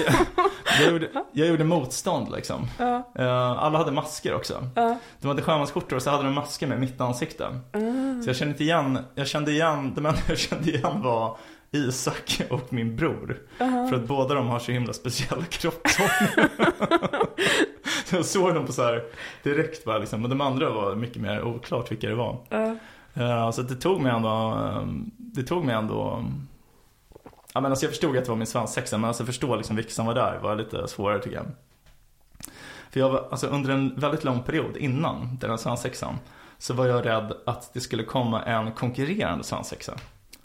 jag, 0.80 0.92
gjorde, 0.92 1.08
jag 1.32 1.48
gjorde 1.48 1.64
motstånd 1.64 2.32
liksom. 2.32 2.66
Eh, 3.14 3.50
alla 3.50 3.78
hade 3.78 3.92
masker 3.92 4.34
också. 4.34 4.66
Ja. 4.74 4.98
De 5.20 5.28
hade 5.28 5.42
sjömansskjortor 5.42 5.96
och 5.96 6.02
så 6.02 6.10
hade 6.10 6.22
de 6.22 6.34
masker 6.34 6.66
med 6.66 6.80
mitt 6.80 7.00
ansikte. 7.00 7.46
Ah. 7.46 8.22
Så 8.22 8.28
jag 8.28 8.36
kände 8.36 8.52
inte 8.52 8.64
igen, 8.64 8.98
jag 9.14 9.26
kände 9.26 9.50
igen, 9.50 9.92
de 9.94 10.06
enda 10.06 10.20
jag 10.28 10.38
kände 10.38 10.70
igen 10.70 11.02
var 11.02 11.36
Isak 11.70 12.40
och 12.50 12.72
min 12.72 12.96
bror. 12.96 13.38
Aha. 13.60 13.88
För 13.88 13.96
att 13.96 14.06
båda 14.08 14.34
de 14.34 14.46
har 14.48 14.58
så 14.58 14.72
himla 14.72 14.92
speciella. 14.92 15.44
Så 15.60 15.70
jag 18.16 18.24
såg 18.24 18.54
dem 18.54 18.66
på 18.66 18.72
så 18.72 18.82
här 18.82 19.04
direkt 19.42 19.84
bara 19.84 19.98
liksom. 19.98 20.20
Men 20.20 20.30
de 20.30 20.40
andra 20.40 20.70
var 20.70 20.94
mycket 20.94 21.22
mer 21.22 21.42
oklart 21.42 21.90
vilka 21.90 22.08
det 22.08 22.14
var. 22.14 22.36
Ja. 22.48 22.76
Eh, 23.14 23.50
Så 23.50 23.60
att 23.60 23.68
det 23.68 23.74
tog 23.76 24.00
mig 24.00 24.12
ändå, 24.12 24.28
eh, 24.28 24.82
det 25.16 25.42
tog 25.42 25.64
mig 25.64 25.74
ändå 25.74 26.24
Ja 27.54 27.60
men 27.60 27.72
alltså 27.72 27.84
jag 27.86 27.90
förstod 27.90 28.16
att 28.16 28.24
det 28.24 28.30
var 28.30 28.36
min 28.36 28.46
svensexa 28.46 28.98
men 28.98 29.08
alltså 29.08 29.24
förstå 29.24 29.56
liksom 29.56 29.76
vilka 29.76 29.90
som 29.90 30.06
var 30.06 30.14
där 30.14 30.38
var 30.42 30.56
lite 30.56 30.88
svårare 30.88 31.18
tycker 31.18 31.36
jag. 31.36 31.46
För 32.90 33.00
jag 33.00 33.08
var, 33.10 33.28
alltså 33.30 33.46
under 33.46 33.70
en 33.70 33.94
väldigt 33.96 34.24
lång 34.24 34.42
period 34.42 34.76
innan 34.76 35.38
den 35.40 35.50
här 35.50 35.56
svensexan 35.56 36.14
så 36.58 36.74
var 36.74 36.86
jag 36.86 37.06
rädd 37.06 37.32
att 37.46 37.70
det 37.74 37.80
skulle 37.80 38.02
komma 38.02 38.42
en 38.42 38.72
konkurrerande 38.72 39.44
svensexa. 39.44 39.94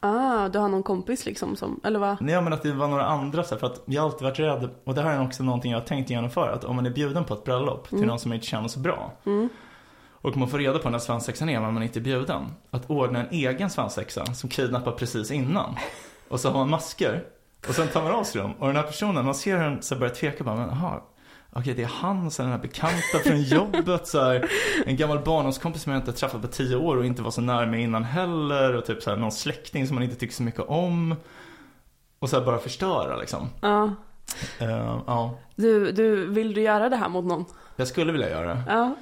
Ah, 0.06 0.50
du 0.50 0.60
har 0.60 0.70
någon 0.70 0.84
kompis 0.84 1.26
liksom 1.26 1.56
som, 1.56 1.80
eller 1.84 2.00
vad? 2.00 2.22
Nej 2.22 2.42
men 2.42 2.54
att 2.54 2.62
det 2.64 2.74
var 2.74 2.88
några 2.88 3.06
andra 3.06 3.44
så 3.44 3.56
här, 3.56 3.60
för 3.60 3.68
att 3.68 3.82
jag 3.86 4.02
har 4.02 4.10
alltid 4.10 4.24
varit 4.24 4.40
rädd, 4.40 4.70
och 4.84 4.94
det 4.96 5.02
här 5.02 5.14
är 5.20 5.26
också 5.26 5.44
någonting 5.44 5.72
jag 5.72 5.80
har 5.80 5.86
tänkt 5.86 6.10
genomföra, 6.10 6.52
att 6.54 6.64
om 6.64 6.76
man 6.76 6.86
är 6.86 6.90
bjuden 6.90 7.24
på 7.24 7.34
ett 7.34 7.44
bröllop 7.44 7.90
till 7.90 8.06
någon 8.06 8.20
som 8.20 8.34
inte 8.34 8.46
känner 8.48 8.68
så 8.68 8.80
bra, 8.80 9.12
Mm. 9.26 9.50
och 10.12 10.38
man 10.38 10.48
får 10.48 10.58
reda 10.58 10.80
på 10.80 10.90
när 10.90 11.00
svensexan 11.00 11.50
är 11.50 11.60
men 11.60 11.74
man 11.74 11.84
inte 11.84 12.00
är 12.00 12.02
bjuden, 12.02 12.46
att 12.72 12.90
ordna 12.90 13.20
en 13.20 13.30
egen 13.32 13.70
svensexa 13.70 14.26
som 14.26 14.50
kidnappar 14.50 14.92
precis 14.92 15.32
innan. 15.32 15.76
Och 16.30 16.40
så 16.40 16.50
har 16.50 16.58
man 16.60 16.70
masker, 16.70 17.24
och 17.68 17.76
sen 17.76 17.88
tar 17.88 18.04
man 18.04 18.12
av 18.12 18.24
sig 18.24 18.42
dem, 18.42 18.54
och 18.60 18.68
den 18.68 18.76
här 18.76 18.84
personen, 18.84 19.26
man 19.26 19.36
ser 19.36 19.58
den 19.60 19.82
så 19.82 19.96
börjar 19.96 20.14
tveka 20.14 20.44
bara, 20.44 20.56
men 20.56 20.70
aha, 20.70 21.04
Okej, 21.56 21.74
det 21.74 21.84
är 21.84 21.88
han, 21.88 22.32
så 22.32 22.42
den 22.42 22.52
här 22.52 22.58
bekanta 22.58 23.20
från 23.26 23.42
jobbet, 23.44 24.08
så 24.08 24.22
här, 24.24 24.50
en 24.86 24.98
gammal 24.98 25.20
barndomskompis 25.20 25.82
som 25.84 25.92
jag 25.92 26.02
inte 26.02 26.14
träffat 26.14 26.42
på 26.42 26.48
tio 26.48 26.76
år 26.76 26.98
och 26.98 27.06
inte 27.06 27.22
var 27.22 27.32
så 27.32 27.42
nära 27.42 27.66
mig 27.66 27.82
innan 27.82 28.04
heller. 28.04 28.76
Och 28.76 28.86
typ 28.86 29.04
så 29.04 29.10
här, 29.10 29.18
någon 29.18 29.32
släkting 29.32 29.88
som 29.88 29.96
man 29.96 30.04
inte 30.04 30.16
tycker 30.16 30.34
så 30.34 30.44
mycket 30.44 30.62
om. 30.68 31.16
Och 32.20 32.30
så 32.30 32.40
här 32.40 32.46
bara 32.46 32.58
förstöra 32.60 33.18
liksom. 33.18 33.50
Ja. 33.62 33.96
Eh, 34.60 35.02
ja, 35.08 35.38
Du, 35.56 35.92
du, 35.92 36.26
vill 36.28 36.54
du 36.54 36.62
göra 36.62 36.90
det 36.90 36.96
här 36.96 37.10
mot 37.10 37.26
någon? 37.26 37.46
jag 37.76 37.88
skulle 37.88 38.12
vilja 38.12 38.30
göra 38.30 38.48
det. 38.54 38.62
Ja. 38.68 38.96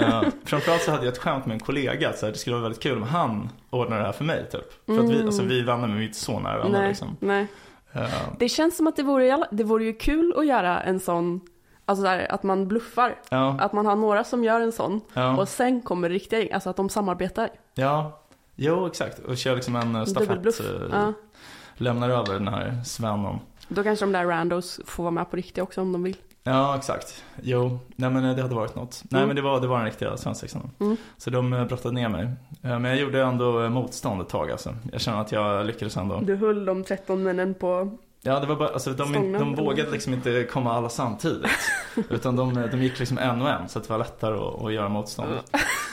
Uh, 0.00 0.22
framförallt 0.44 0.82
så 0.82 0.90
hade 0.90 1.04
jag 1.04 1.12
ett 1.12 1.18
skämt 1.18 1.46
med 1.46 1.54
en 1.54 1.60
kollega, 1.60 2.08
att 2.10 2.18
så 2.18 2.26
här, 2.26 2.32
det 2.32 2.38
skulle 2.38 2.54
vara 2.56 2.62
väldigt 2.62 2.82
kul 2.82 2.96
om 2.96 3.02
han 3.02 3.48
ordnade 3.70 4.00
det 4.00 4.06
här 4.06 4.12
för 4.12 4.24
mig 4.24 4.46
typ. 4.52 4.86
För 4.86 4.98
att 5.04 5.10
vi, 5.10 5.22
alltså, 5.22 5.42
vi 5.42 5.62
vänner 5.62 5.86
men 5.86 5.96
vi 5.96 6.02
är 6.02 6.06
inte 6.06 6.18
så 6.18 6.38
nära 6.40 6.60
Mm. 6.60 6.72
Nej, 6.72 6.88
liksom. 6.88 7.16
nej. 7.20 7.46
Eh, 7.92 8.08
Det 8.38 8.48
känns 8.48 8.76
som 8.76 8.86
att 8.86 8.96
det 8.96 9.02
vore, 9.02 9.46
det 9.50 9.64
vore 9.64 9.84
ju 9.84 9.92
kul 9.92 10.34
att 10.36 10.46
göra 10.46 10.80
en 10.80 11.00
sån, 11.00 11.40
alltså 11.86 12.02
där, 12.04 12.32
att 12.32 12.42
man 12.42 12.68
bluffar. 12.68 13.14
ja, 13.28 13.56
Att 13.60 13.72
man 13.72 13.86
har 13.86 13.96
några 13.96 14.24
som 14.24 14.44
gör 14.44 14.60
en 14.60 14.72
sån 14.72 15.00
ja, 15.14 15.36
och 15.36 15.48
sen 15.48 15.80
kommer 15.82 16.08
riktiga 16.10 16.38
gäng, 16.40 16.52
alltså 16.52 16.70
att 16.70 16.76
de 16.76 16.88
samarbetar. 16.88 17.48
ja. 17.74 18.20
Jo, 18.58 18.86
exakt. 18.86 19.18
Och 19.18 19.36
kör 19.36 19.54
liksom 19.54 19.76
en 19.76 19.96
eh, 19.96 20.04
stafett. 20.04 20.60
Eh, 20.60 20.66
Ja. 20.92 21.12
Lämnar 21.76 22.10
över 22.10 22.32
den 22.34 22.48
här 22.48 22.80
svennen. 22.84 23.38
Då 23.68 23.82
kanske 23.82 24.04
de 24.04 24.12
där 24.12 24.24
randos 24.26 24.80
får 24.86 25.02
vara 25.02 25.10
med 25.10 25.30
på 25.30 25.36
riktigt 25.36 25.62
också 25.62 25.80
om 25.80 25.92
de 25.92 26.02
vill. 26.02 26.16
Ja, 26.42 26.76
exakt. 26.76 27.24
Jo, 27.42 27.78
nej 27.96 28.10
men 28.10 28.24
eh, 28.24 28.36
det 28.36 28.42
hade 28.42 28.54
varit 28.54 28.74
något. 28.74 29.02
Nej 29.10 29.18
Mm. 29.18 29.28
men 29.28 29.36
det 29.36 29.42
var, 29.42 29.60
det 29.60 29.66
var 29.66 29.76
den 29.76 29.86
riktiga 29.86 30.16
svensexan. 30.16 30.70
Mm. 30.80 30.96
Så 31.16 31.30
de 31.30 31.50
brottade 31.68 31.94
ner 31.94 32.08
mig. 32.08 32.28
Men 32.60 32.84
jag 32.84 32.96
gjorde 32.96 33.22
ändå 33.22 33.68
motstånd 33.68 34.20
ett 34.22 34.28
tag 34.28 34.50
alltså. 34.50 34.74
Jag 34.92 35.00
känner 35.00 35.20
att 35.20 35.32
jag 35.32 35.66
lyckades 35.66 35.96
ändå. 35.96 36.20
Du 36.20 36.36
höll 36.36 36.64
de 36.64 36.84
13 36.84 37.22
männen 37.22 37.54
på, 37.54 37.98
Ja, 38.26 38.40
det 38.40 38.46
var 38.46 38.56
bara, 38.56 38.68
alltså 38.68 38.92
de, 38.92 39.08
Stången, 39.08 39.32
de 39.32 39.54
vågade 39.54 39.90
liksom 39.90 40.12
inte 40.12 40.44
komma 40.44 40.72
alla 40.72 40.88
samtidigt. 40.88 41.50
utan 42.10 42.36
de, 42.36 42.68
de 42.70 42.82
gick 42.82 42.98
liksom 42.98 43.18
en 43.18 43.42
och 43.42 43.50
en, 43.50 43.68
så 43.68 43.78
det 43.78 43.90
var 43.90 43.98
lättare 43.98 44.34
att, 44.36 44.62
att 44.62 44.72
göra 44.72 44.88
motstånd. 44.88 45.28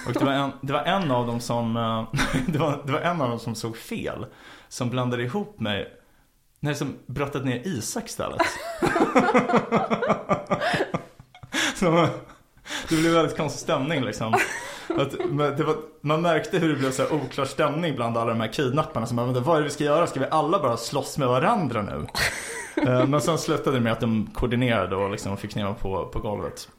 Och 0.08 0.14
det 0.14 0.26
var, 0.26 0.32
en, 0.32 0.52
det 0.62 0.74
var 0.74 0.84
en 0.84 1.12
av 1.12 1.28
dem 1.28 1.40
som, 1.40 1.78
eh, 1.78 2.08
det 2.48 2.58
var, 2.58 2.82
det 2.86 2.92
var 2.92 3.00
en 3.00 3.22
av 3.22 3.30
dem 3.30 3.40
som 3.40 3.56
såg 3.56 3.78
fel. 3.78 4.26
Som 4.68 4.90
blandade 4.90 5.24
ihop 5.24 5.60
mig, 5.60 5.88
nej 6.60 6.76
som 6.76 6.96
brottade 7.06 7.46
ner 7.46 7.68
Isak 7.68 8.06
istället. 8.06 8.42
så, 11.76 12.08
det 12.90 12.96
blev 12.96 13.14
väldigt 13.14 13.38
konstig 13.38 13.62
stämning 13.62 14.04
liksom. 14.04 14.34
Att, 14.90 15.14
var, 15.66 15.76
man 16.02 16.22
märkte 16.22 16.58
hur 16.60 16.70
det 16.70 16.76
blev 16.76 16.92
så 16.92 17.10
oklar 17.10 17.46
stämning 17.46 17.96
bland 17.96 18.18
alla 18.18 18.30
de 18.30 18.40
här 18.40 18.54
kidnapparna. 18.54 19.06
Så 19.06 19.16
man, 19.16 19.44
vad 19.44 19.56
är 19.56 19.60
det 19.60 19.68
vi 19.68 19.74
ska 19.74 19.84
göra? 19.84 20.08
Ska 20.08 20.20
vi 20.20 20.26
alla 20.32 20.60
bara 20.60 20.78
slåss 20.78 21.18
med 21.18 21.28
varandra 21.28 21.82
nu? 21.82 22.06
Eh, 22.88 23.08
men 23.08 23.22
sen 23.22 23.38
slutade 23.38 23.78
det 23.78 23.82
med 23.82 23.92
att 23.92 24.00
de 24.00 24.30
koordinerade 24.34 24.96
och 24.96 25.12
liksom 25.12 25.38
fick 25.38 25.56
ner 25.56 25.74
på, 25.74 26.06
på 26.06 26.20
golvet. 26.20 26.70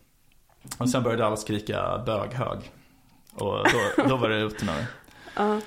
Och 0.78 0.90
sen 0.90 1.02
började 1.02 1.26
alla 1.26 1.36
skrika 1.36 2.02
böghög. 2.06 2.72
Och 3.34 3.52
då, 3.52 4.08
då 4.08 4.16
var 4.16 4.28
det 4.28 4.36
ute 4.36 4.64
med 4.64 4.74
mig. 4.74 4.86
ja. 5.36 5.60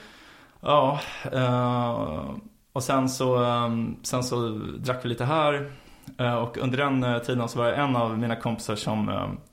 Ja, 0.61 0.99
eh, 1.31 2.35
och 2.73 2.83
sen 2.83 3.09
så, 3.09 3.43
eh, 3.43 3.69
sen 4.03 4.23
så 4.23 4.49
drack 4.77 5.05
vi 5.05 5.09
lite 5.09 5.25
här. 5.25 5.71
Eh, 6.17 6.35
och 6.35 6.57
under 6.57 6.77
den 6.77 7.21
tiden 7.21 7.49
så 7.49 7.59
var 7.59 7.65
det 7.65 7.75
en 7.75 7.95
av 7.95 8.17
mina 8.17 8.35
kompisar 8.35 8.75
som 8.75 9.11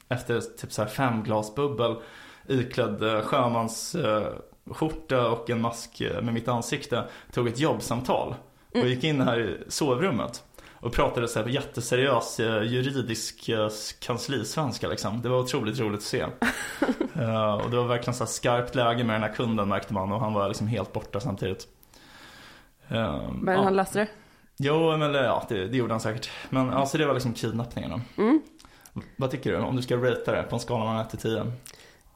efter 0.08 0.40
typ 0.40 0.72
så 0.72 0.82
här 0.82 0.88
fem 0.88 1.22
glas 1.22 1.54
bubbel 1.54 1.96
iklädd 2.48 3.02
eh, 3.02 3.20
sjömans 3.20 3.94
eh, 3.94 4.26
och 5.32 5.50
en 5.50 5.60
mask 5.60 6.00
eh, 6.00 6.22
med 6.22 6.34
mitt 6.34 6.48
ansikte 6.48 7.04
tog 7.32 7.48
ett 7.48 7.58
jobbsamtal. 7.58 8.34
Och 8.74 8.88
gick 8.88 9.04
in 9.04 9.20
här 9.20 9.40
i 9.40 9.58
sovrummet. 9.68 10.42
Och 10.72 10.92
pratade 10.92 11.28
så 11.28 11.38
här 11.40 11.48
jätteseriös 11.48 12.40
juridisk 12.64 13.50
kanslisvenska 14.00 14.88
liksom. 14.88 15.22
Det 15.22 15.28
var 15.28 15.38
otroligt 15.38 15.80
roligt 15.80 15.98
att 15.98 16.04
se. 16.04 16.22
Och 17.64 17.70
det 17.70 17.76
var 17.76 17.86
verkligen 17.86 18.14
så 18.14 18.26
skarpt 18.26 18.74
läge 18.74 19.04
med 19.04 19.14
den 19.14 19.22
här 19.22 19.32
kunden 19.34 19.68
märkte 19.68 19.94
man 19.94 20.12
och 20.12 20.20
han 20.20 20.32
var 20.32 20.48
liksom 20.48 20.66
helt 20.66 20.92
borta 20.92 21.20
samtidigt. 21.20 21.66
Eh, 22.88 23.32
Men 23.32 23.54
ja. 23.54 23.62
han 23.62 23.76
löste 23.76 23.98
det. 23.98 24.08
Jo, 24.56 24.96
men 24.96 25.14
ja, 25.14 25.44
det, 25.48 25.66
det 25.66 25.76
gjorde 25.76 25.92
han 25.92 26.00
säkert. 26.00 26.30
Men 26.50 26.70
alltså 26.70 26.98
det 26.98 27.06
var 27.06 27.14
liksom 27.14 27.34
kidnappningen 27.34 27.90
då. 27.90 28.22
Mm. 28.22 28.42
Vad 29.16 29.30
tycker 29.30 29.52
du 29.52 29.58
om 29.58 29.76
du 29.76 29.82
ska 29.82 29.96
ratea 29.96 30.34
det 30.34 30.42
på 30.42 30.56
en 30.56 30.60
skala 30.60 30.84
mellan 30.84 31.00
1 31.00 31.10
till 31.10 31.18
10? 31.18 31.52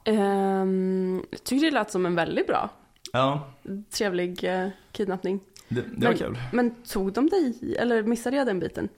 Um, 0.08 1.22
jag 1.30 1.44
tycker 1.44 1.66
det 1.66 1.70
lät 1.72 1.90
som 1.90 2.06
en 2.06 2.14
väldigt 2.14 2.46
bra, 2.46 2.70
Ja, 3.12 3.48
trevlig 3.90 4.44
eh, 4.44 4.68
kidnappning. 4.92 5.40
det, 5.68 5.80
det 5.96 6.06
var 6.06 6.12
Men- 6.12 6.18
kul. 6.18 6.38
Men 6.52 6.74
tog 6.82 7.12
de 7.12 7.28
dig, 7.28 7.76
eller 7.78 8.02
missade 8.02 8.36
jag 8.36 8.46
den 8.46 8.60
biten? 8.60 8.88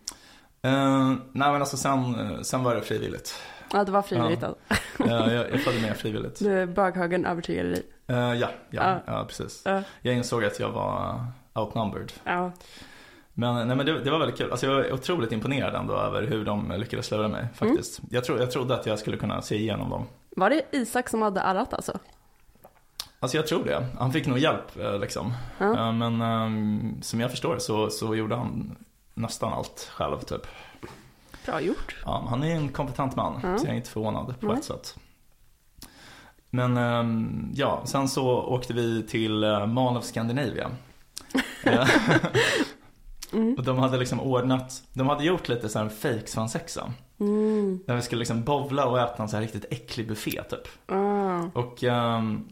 Eh, 0.62 1.08
nej 1.32 1.52
men 1.52 1.54
alltså 1.54 1.76
sen, 1.76 2.14
eh, 2.20 2.40
sen 2.40 2.64
var 2.64 2.74
det 2.74 2.80
frivilligt. 2.82 3.34
Ja, 3.72 3.84
det 3.84 3.92
var 3.92 4.02
frivilligt 4.02 4.42
Ja. 4.42 4.48
alltså. 4.48 5.04
Eh, 5.28 5.34
jag, 5.34 5.50
jag 5.52 5.60
följde 5.60 5.82
med 5.86 5.96
frivilligt. 5.96 6.38
Du, 6.38 6.66
böghögen 6.66 7.26
övertygade 7.26 7.68
dig. 7.70 7.82
Eh, 8.06 8.16
ja, 8.16 8.34
ja, 8.34 8.48
Ja. 8.70 9.00
ja, 9.06 9.24
precis. 9.28 9.62
Ja. 9.64 9.82
Jag 10.02 10.14
insåg 10.14 10.44
att 10.44 10.60
jag 10.60 10.70
var 10.72 11.24
outnumbered. 11.54 12.12
Ja. 12.24 12.52
Men, 13.34 13.68
nej, 13.68 13.76
men 13.76 13.86
det, 13.86 14.04
det 14.04 14.10
var 14.10 14.18
väldigt 14.18 14.38
kul. 14.38 14.50
Alltså 14.50 14.66
jag 14.66 14.74
var 14.74 14.92
otroligt 14.92 15.32
imponerad 15.32 15.74
ändå 15.74 15.94
över 15.94 16.22
hur 16.22 16.44
de 16.44 16.72
lyckades 16.78 17.10
lura 17.10 17.28
mig 17.28 17.46
faktiskt. 17.54 18.00
Jag, 18.10 18.24
tro, 18.24 18.38
jag 18.38 18.50
trodde 18.50 18.74
att 18.74 18.86
jag 18.86 18.98
skulle 18.98 19.16
kunna 19.16 19.42
se 19.42 19.56
igenom 19.56 19.90
dem. 19.90 20.06
Var 20.36 20.50
det 20.50 20.62
Isak 20.72 21.08
som 21.08 21.22
hade 21.22 21.42
arrat 21.42 21.74
alltså? 21.74 21.98
Alltså 23.20 23.36
jag 23.36 23.46
tror 23.46 23.64
det. 23.64 23.86
Han 23.98 24.12
fick 24.12 24.26
nog 24.26 24.38
hjälp 24.38 24.76
eh, 24.78 24.98
liksom. 24.98 25.32
Ja. 25.58 25.78
Eh, 25.86 25.92
Men 25.92 26.20
ehm, 26.22 27.02
som 27.02 27.20
jag 27.20 27.30
förstår 27.30 27.58
så, 27.58 27.90
så 27.90 28.14
gjorde 28.14 28.36
han 28.36 28.76
nästan 29.14 29.52
allt 29.52 29.90
själv 29.92 30.20
typ. 30.20 30.46
Bra 31.46 31.60
gjort. 31.60 31.96
Ja, 32.04 32.26
han 32.28 32.42
är 32.42 32.56
en 32.56 32.68
kompetent 32.68 33.16
man, 33.16 33.40
Ja. 33.42 33.58
så 33.58 33.66
jag 33.66 33.72
är 33.72 33.76
inte 33.76 33.90
förvånad 33.90 34.40
på 34.40 34.46
Nej. 34.46 34.56
ett 34.56 34.64
sätt. 34.64 34.96
Men 36.50 36.76
ehm, 36.76 37.50
ja, 37.54 37.82
sen 37.84 38.08
så 38.08 38.28
åkte 38.42 38.72
vi 38.72 39.02
till 39.02 39.44
uh, 39.44 39.66
Mall 39.66 39.96
of 39.96 40.04
Scandinavia. 40.04 40.70
Eh, 41.64 41.88
Mm. 43.32 43.54
Och 43.54 43.64
de 43.64 43.78
hade 43.78 43.98
liksom 43.98 44.20
ordnat, 44.20 44.82
de 44.92 45.08
hade 45.08 45.24
gjort 45.24 45.48
lite 45.48 45.68
så 45.68 45.78
här 45.78 45.84
en 45.86 45.90
fake 45.90 46.26
svensexa. 46.26 46.92
Mm. 47.20 47.80
Där 47.86 47.96
vi 47.96 48.02
skulle 48.02 48.18
liksom 48.18 48.44
bovla 48.44 48.86
och 48.86 49.00
äta 49.00 49.22
en 49.22 49.28
så 49.28 49.36
här 49.36 49.42
riktigt 49.42 49.64
äcklig 49.70 50.08
buffé 50.08 50.42
typ. 50.42 50.68
Ah. 50.86 51.42
Och 51.52 51.84
ehm, 51.84 52.48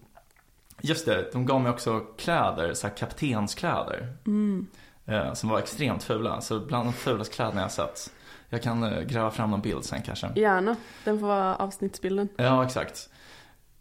just 0.80 1.06
det, 1.06 1.32
de 1.32 1.46
gav 1.46 1.60
mig 1.60 1.70
också 1.70 2.00
kläder, 2.00 2.74
så 2.74 2.86
här 2.86 2.94
kaptenskläder. 2.94 4.16
Mm. 4.26 4.66
eh, 5.06 5.32
som 5.32 5.48
var 5.48 5.58
extremt 5.58 6.02
fula. 6.02 6.40
Så 6.40 6.60
bland 6.60 6.86
de 6.86 6.92
fulaste 6.92 7.34
kläderna 7.34 7.60
jag 7.60 7.72
sett. 7.72 8.12
Jag 8.48 8.62
kan 8.62 8.82
eh, 8.82 9.00
gräva 9.00 9.30
fram 9.30 9.50
någon 9.50 9.60
bild 9.60 9.84
sen 9.84 10.02
kanske. 10.02 10.28
Gärna. 10.36 10.76
Den 11.04 11.20
får 11.20 11.26
vara 11.26 11.56
avsnittsbilden. 11.56 12.28
Ja, 12.36 12.64
exakt. 12.64 13.08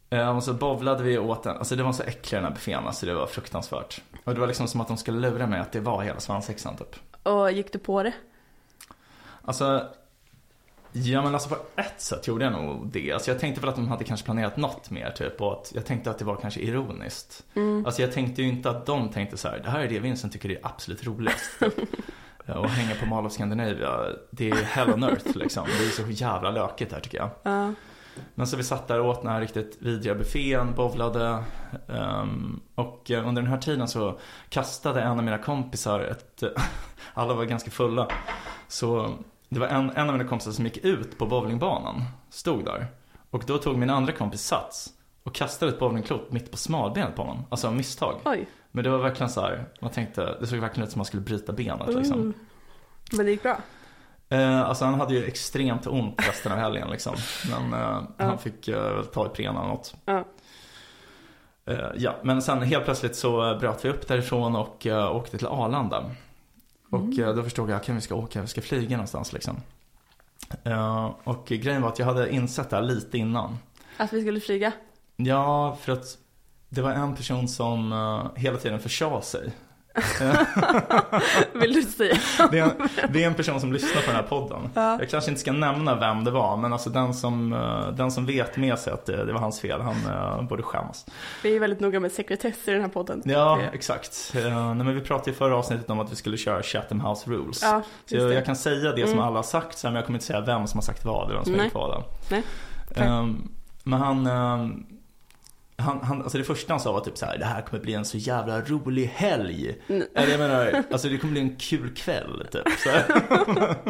Eh, 0.10 0.36
och 0.38 0.44
så 0.44 0.54
bovlade 0.54 1.04
vi 1.04 1.18
åt 1.18 1.44
den. 1.44 1.58
Alltså 1.58 1.76
det 1.76 1.84
var 1.84 1.94
så 1.94 2.04
äcklig 2.04 2.38
den 2.38 2.44
här 2.44 2.52
buffén, 2.52 2.88
alltså 2.88 3.06
det 3.06 3.14
var 3.14 3.28
fruktansvärt. 3.28 4.02
Och 4.24 4.34
det 4.34 4.40
var 4.40 4.48
liksom 4.48 4.68
som 4.68 4.82
att 4.82 4.88
de 4.88 4.98
skulle 4.98 5.30
lura 5.30 5.48
mig 5.48 5.60
att 5.60 5.72
det 5.72 5.80
var 5.80 6.04
hela 6.04 6.20
svensexan 6.20 6.76
typ. 6.78 6.96
Och 7.24 7.52
gick 7.52 7.74
du 7.74 7.80
på 7.80 8.04
det? 8.04 8.14
Alltså, 9.42 9.88
ja 11.04 11.22
men 11.22 11.34
alltså 11.34 11.50
på 11.50 11.56
ett 11.76 12.02
sätt 12.02 12.28
gjorde 12.28 12.44
jag 12.44 12.54
nog 12.54 12.88
det. 12.88 13.12
Alltså 13.12 13.32
jag 13.32 13.40
tänkte 13.40 13.62
väl 13.62 13.70
att 13.70 13.76
de 13.76 13.88
hade 13.88 14.04
kanske 14.04 14.26
planerat 14.26 14.58
något 14.58 14.90
mer 14.90 15.12
typ. 15.12 15.42
Och 15.42 15.54
att 15.54 15.72
jag 15.76 15.86
tänkte 15.86 16.12
att 16.12 16.20
det 16.20 16.26
var 16.26 16.36
kanske 16.36 16.60
ironiskt. 16.60 17.46
Mm. 17.56 17.86
Alltså 17.86 18.02
jag 18.02 18.12
tänkte 18.12 18.42
ju 18.42 18.48
inte 18.48 18.70
att 18.70 18.86
de 18.86 19.10
tänkte 19.10 19.38
så 19.38 19.48
här, 19.48 19.60
det 19.60 19.70
här 19.70 19.80
är 19.80 19.88
det 19.88 20.00
Vincent 20.00 20.34
tycker 20.34 20.52
är 20.52 20.60
absolut 20.64 21.08
roligast. 21.08 21.52
Och 22.56 22.70
hänga 22.70 22.96
på 22.96 23.06
Mall 23.06 23.26
of 23.26 23.32
Scandinavia, 23.34 24.00
det 24.32 24.50
är 24.50 24.56
hell 24.56 24.90
on 24.90 25.04
earth 25.04 25.38
liksom. 25.38 25.68
Det 25.80 25.86
är 25.86 25.90
så 25.90 26.10
jävla 26.10 26.52
lökigt 26.52 26.92
här 26.92 27.00
tycker 27.00 27.18
jag. 27.18 27.30
Ja. 27.44 27.74
Men 28.36 28.48
så 28.48 28.58
vi 28.58 28.64
satt 28.64 28.88
där 28.88 29.00
och 29.00 29.10
åt 29.10 29.22
den 29.22 29.32
här 29.32 29.42
riktigt 29.42 29.78
vidriga 29.80 30.16
buffén, 30.16 30.74
bovlade. 30.76 31.44
ehm, 31.88 32.60
och 32.76 33.12
eh, 33.12 33.28
under 33.28 33.42
den 33.42 33.52
här 33.52 33.58
tiden 33.58 33.88
så 33.88 34.20
kastade 34.50 35.02
en 35.02 35.18
av 35.18 35.24
mina 35.24 35.38
kompisar 35.38 36.00
ett, 36.00 36.44
alla 37.14 37.34
var 37.34 37.46
ganska 37.46 37.72
fulla. 37.72 38.08
Så 38.68 39.18
det 39.50 39.60
var 39.60 39.68
en, 39.68 39.90
en 39.90 40.10
av 40.10 40.18
mina 40.18 40.30
kompisar 40.30 40.52
som 40.52 40.66
gick 40.66 40.78
ut 40.78 41.18
på 41.18 41.26
bowlingbanan, 41.26 42.04
stod 42.30 42.66
där. 42.66 42.88
Och 43.30 43.44
då 43.48 43.58
tog 43.58 43.78
min 43.78 43.90
andra 43.90 44.14
kompis 44.14 44.42
sats 44.42 44.90
och 45.24 45.36
kastade 45.36 45.72
ett 45.72 45.80
bowlingklot 45.80 46.32
mitt 46.32 46.52
på 46.52 46.58
smalbenet 46.58 47.16
på 47.16 47.22
honom. 47.22 47.44
Alltså 47.50 47.68
av 47.68 47.76
misstag. 47.76 48.16
Oj. 48.26 48.48
Men 48.72 48.84
det 48.84 48.90
var 48.90 48.98
verkligen 48.98 49.30
så 49.30 49.42
här, 49.42 49.66
man 49.82 49.92
tänkte, 49.92 50.38
det 50.40 50.48
såg 50.48 50.60
verkligen 50.60 50.88
ut 50.88 50.92
som 50.92 50.96
att 50.96 50.98
man 50.98 51.06
skulle 51.06 51.24
bryta 51.24 51.54
benet 51.54 51.88
liksom. 51.96 52.20
Mm. 52.20 52.34
Men 53.12 53.26
det 53.26 53.32
gick 53.32 53.44
bra. 53.44 53.58
Eh, 54.30 54.62
alltså 54.62 54.86
han 54.86 54.94
hade 54.94 55.14
ju 55.14 55.26
extremt 55.26 55.88
ont 55.88 56.28
resten 56.28 56.52
av 56.52 56.58
helgen 56.58 56.90
liksom. 56.90 57.16
Men 57.50 57.74
eh, 57.74 58.02
Ja. 58.18 58.26
han 58.26 58.38
fick 58.38 58.68
eh, 58.68 59.02
ta 59.02 59.26
Ipren 59.26 59.56
eller 59.58 59.68
något. 59.68 59.96
Ja. 60.06 60.24
Eh, 61.66 61.86
ja, 61.98 62.16
men 62.24 62.42
sen 62.42 62.62
helt 62.62 62.86
plötsligt 62.86 63.16
så 63.16 63.58
bröt 63.60 63.86
vi 63.86 63.90
upp 63.90 64.08
därifrån 64.08 64.56
och 64.56 64.86
uh, 64.86 65.16
åkte 65.16 65.38
till 65.38 65.48
Arlanda. 65.48 66.04
Och 66.90 67.20
eh, 67.20 67.36
då 67.36 67.44
förstod 67.44 67.70
jag, 67.70 67.82
okej 67.82 67.96
vi 67.96 68.02
ska 68.02 68.16
åka, 68.16 68.42
vi 68.42 68.48
ska 68.48 68.62
flyga 68.62 68.98
någonstans 68.98 69.34
liksom. 69.34 69.56
Eh, 70.64 71.12
och 71.24 71.46
grejen 71.48 71.82
var 71.82 71.90
att 71.90 72.00
jag 72.00 72.06
hade 72.06 72.34
insett 72.34 72.70
det 72.70 72.76
här 72.76 72.84
lite 72.84 73.18
innan. 73.18 73.58
Att 73.98 74.14
vi 74.14 74.22
skulle 74.22 74.40
flyga? 74.40 74.72
Ja, 75.16 75.78
för 75.82 75.92
att 75.92 76.18
det 76.70 76.82
var 76.82 76.92
en 76.92 77.16
person 77.16 77.48
som 77.48 77.92
eh, 77.92 78.42
hela 78.42 78.58
tiden 78.58 78.80
försade 78.80 79.22
sig. 79.22 79.52
Vill 81.54 81.74
du 81.74 81.82
säga? 81.82 82.16
Det 82.52 82.60
är, 82.60 82.64
en, 82.64 82.90
det 83.14 83.24
är 83.24 83.28
en 83.28 83.34
person 83.34 83.60
som 83.60 83.74
lyssnar 83.74 84.02
på 84.02 84.08
den 84.08 84.16
här 84.16 84.24
podden. 84.24 84.70
Ja. 84.74 84.98
Jag 85.00 85.10
kanske 85.10 85.32
inte 85.32 85.42
ska 85.42 85.52
nämna 85.52 85.96
vem 85.96 86.24
det 86.24 86.32
var, 86.32 86.58
men 86.58 86.74
alltså 86.74 86.90
den 86.90 87.14
som, 87.14 87.54
eh, 87.54 87.88
den 87.92 88.12
som 88.12 88.26
vet 88.26 88.58
med 88.58 88.80
sig 88.80 88.94
att 88.94 89.06
det, 89.06 89.26
det 89.26 89.34
var 89.34 89.40
hans 89.40 89.60
fel, 89.62 89.82
han 89.82 89.96
uh, 89.96 90.48
borde 90.48 90.64
skämmas. 90.64 91.06
Vi 91.44 91.56
är 91.56 91.60
väldigt 91.60 91.80
noga 91.80 92.00
med 92.00 92.12
sekretess 92.12 92.68
i 92.68 92.72
den 92.72 92.82
här 92.82 92.90
podden. 92.90 93.22
Ja, 93.26 93.60
exakt. 93.74 94.34
Uh, 94.36 94.44
nej, 94.76 94.86
men 94.86 94.96
vi 94.96 95.02
pratade 95.02 95.32
i 95.32 95.34
förra 95.34 95.56
avsnittet 95.56 95.90
om 95.90 96.00
att 96.00 96.12
vi 96.12 96.16
skulle 96.16 96.38
köra 96.38 96.64
Chatham 96.64 97.02
House 97.02 97.30
Rules. 97.30 97.62
Ja, 97.62 97.82
Så 98.06 98.16
jag, 98.16 98.34
jag 98.34 98.46
kan 98.46 98.56
säga 98.56 98.92
det 98.92 99.04
som 99.04 99.14
Mm. 99.18 99.24
alla 99.28 99.36
har 99.36 99.44
sagt, 99.44 99.84
men 99.84 99.96
jag 99.96 100.06
kommer 100.06 100.18
inte 100.18 100.26
säga 100.26 100.42
vem 100.42 100.68
som 100.68 100.78
har 100.78 100.84
sagt 100.84 101.06
vad, 101.06 101.26
eller 101.26 101.36
vem 101.36 101.44
som 101.44 101.54
Nej. 101.54 101.66
gjort 101.66 101.74
vad. 101.74 101.90
då. 101.90 102.04
Nej. 102.32 102.44
Ehm, 102.96 103.50
men 103.84 104.00
han, 104.00 104.28
ehm, 104.28 104.86
han, 105.78 106.00
han, 106.04 106.22
alltså 106.22 106.38
det 106.38 106.44
första 106.44 106.74
han 106.74 106.80
sa 106.80 106.92
var 106.92 107.00
typ 107.00 107.18
så 107.18 107.26
här: 107.26 107.38
det 107.38 107.46
här 107.46 107.62
kommer 107.62 107.84
bli 107.84 107.94
en 107.94 108.06
så 108.06 108.18
jävla 108.18 108.62
rolig 108.62 109.06
helg. 109.06 109.82
Mm. 109.88 110.08
Eller 110.16 110.32
jag 110.32 110.40
menar, 110.40 110.84
alltså 110.92 111.10
det 111.10 111.18
kommer 111.18 111.32
bli 111.32 111.42
en 111.42 111.56
kul 111.56 111.96
kväll 111.96 112.48
typ. 112.52 112.64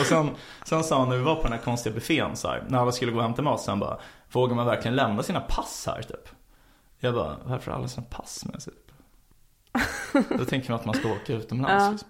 Och 0.00 0.06
sen, 0.06 0.30
sen 0.64 0.84
sa 0.84 0.98
han 0.98 1.08
när 1.08 1.16
vi 1.16 1.22
var 1.22 1.34
på 1.36 1.42
den 1.42 1.52
här 1.52 1.58
konstiga 1.58 1.94
buffén 1.94 2.36
så 2.36 2.48
här, 2.48 2.64
när 2.68 2.78
alla 2.78 2.92
skulle 2.92 3.12
gå 3.12 3.20
hem 3.20 3.34
till 3.34 3.44
mat, 3.44 3.60
så 3.60 3.70
han 3.70 3.78
bara, 3.78 3.98
vågar 4.32 4.54
man 4.54 4.66
verkligen 4.66 4.96
lämna 4.96 5.22
sina 5.22 5.40
pass 5.40 5.84
här 5.86 6.02
typ? 6.02 6.28
Jag 6.98 7.14
bara, 7.14 7.36
varför 7.44 7.70
har 7.70 7.78
alla 7.78 7.88
sina 7.88 8.06
pass 8.10 8.44
med 8.44 8.62
sig? 8.62 8.72
Typ? 8.72 10.38
Då 10.38 10.44
tänker 10.44 10.70
man 10.70 10.80
att 10.80 10.86
man 10.86 10.94
ska 10.94 11.12
åka 11.12 11.32
utomlands. 11.32 11.84
Ja. 11.84 11.90
Liksom. 11.90 12.08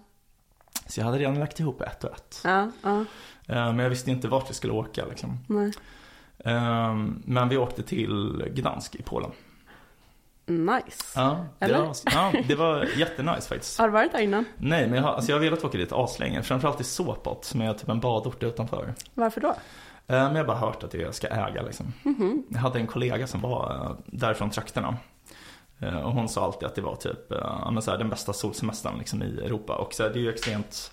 Så 0.87 0.99
jag 0.99 1.05
hade 1.05 1.17
redan 1.17 1.39
lagt 1.39 1.59
ihop 1.59 1.81
ett 1.81 2.03
och 2.03 2.11
ett. 2.15 2.41
Ja, 2.43 2.71
ja, 2.83 3.05
Eh, 3.47 3.55
Men 3.65 3.79
jag 3.79 3.89
visste 3.89 4.11
inte 4.11 4.27
vart 4.27 4.43
jag 4.47 4.55
skulle 4.55 4.73
åka 4.73 5.05
liksom. 5.05 5.39
nej. 5.47 5.71
Ehm, 6.45 7.21
Men 7.25 7.49
vi 7.49 7.57
åkte 7.57 7.83
till 7.83 8.43
Gdansk 8.55 8.95
i 8.95 9.03
Polen. 9.03 9.31
Nice. 10.45 11.03
Ja, 11.15 11.45
det 11.59 11.65
Eller? 11.65 11.79
var, 11.79 11.95
ja, 12.05 12.33
det 12.47 12.55
var 12.55 12.85
jättenice 12.97 13.47
faktiskt. 13.49 13.79
Har 13.79 13.87
du 13.87 13.93
varit 13.93 14.11
där 14.11 14.19
innan? 14.19 14.45
Nej, 14.57 14.87
men 14.87 14.95
jag 14.95 15.03
har, 15.03 15.13
alltså 15.13 15.31
jag 15.31 15.35
har 15.37 15.41
velat 15.41 15.63
åka 15.63 15.77
dit 15.77 15.91
aslänge. 15.91 16.41
Framförallt 16.43 16.81
i 16.81 16.83
Sopot, 16.83 17.45
som 17.45 17.61
är 17.61 17.73
typ 17.73 17.89
en 17.89 17.99
badort 17.99 18.43
utanför. 18.43 18.93
Varför 19.13 19.41
då? 19.41 19.47
Eh, 19.49 19.55
Men 20.07 20.35
jag 20.35 20.41
har 20.41 20.45
bara 20.47 20.57
hört 20.57 20.83
att 20.83 20.93
jag 20.93 21.15
ska 21.15 21.27
äga 21.27 21.61
liksom. 21.61 21.93
Mhm. 22.03 22.43
Jag 22.49 22.59
hade 22.59 22.79
en 22.79 22.87
kollega 22.87 23.27
som 23.27 23.41
var 23.41 23.75
eh, 23.85 23.91
därifrån 24.05 24.49
trakterna. 24.49 24.97
Eh, 25.79 25.99
Och 26.05 26.11
hon 26.11 26.29
sa 26.29 26.45
alltid 26.45 26.67
att 26.67 26.75
det 26.75 26.81
var 26.81 26.95
typ 26.95 27.31
eh, 27.31 27.37
ja, 27.41 27.71
men 27.71 27.81
så 27.83 27.91
här, 27.91 27.97
den 27.97 28.09
bästa 28.09 28.33
solsemestern 28.33 28.97
liksom, 28.97 29.23
i 29.23 29.39
Europa. 29.45 29.75
Och 29.75 29.93
så 29.93 30.03
här, 30.03 30.09
det 30.09 30.19
är 30.19 30.21
ju 30.21 30.29
extremt 30.33 30.91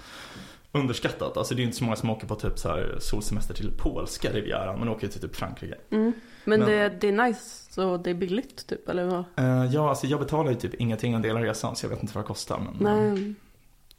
underskattat. 0.73 1.37
Alltså 1.37 1.55
det 1.55 1.63
är 1.63 1.65
inte 1.65 1.77
så 1.77 1.85
många 1.85 1.97
som 1.97 2.11
åker 2.11 2.27
på 2.27 2.35
typ 2.35 2.59
så 2.59 2.69
här 2.69 2.97
solsemester 3.01 3.55
till 3.55 3.73
polska 3.79 4.33
rivieran. 4.33 4.79
Man 4.79 4.89
åker 4.89 5.03
ju 5.07 5.13
till 5.13 5.21
typ 5.21 5.37
Frankrike. 5.37 5.75
Mm. 5.91 6.13
Men, 6.45 6.61
Men- 6.61 6.69
Det, 6.69 6.89
det 7.01 7.09
är 7.09 7.13
nice 7.13 7.83
och 7.85 8.01
det 8.01 8.11
är 8.11 8.15
billigt 8.15 8.67
typ, 8.67 8.89
eller 8.89 9.05
vad? 9.05 9.25
Eh, 9.37 9.65
Ja, 9.73 9.89
alltså 9.89 10.07
jag 10.07 10.21
betalar 10.21 10.51
ju 10.51 10.57
typ 10.57 10.75
ingenting 10.75 11.13
en 11.13 11.23
del 11.23 11.37
av 11.37 11.43
resan 11.43 11.77
så 11.77 11.85
jag 11.87 11.91
vet 11.91 12.03
inte 12.03 12.15
vad 12.15 12.25
det 12.25 12.29
kostar. 12.29 12.59
Men, 12.59 12.77
Nej. 13.15 13.35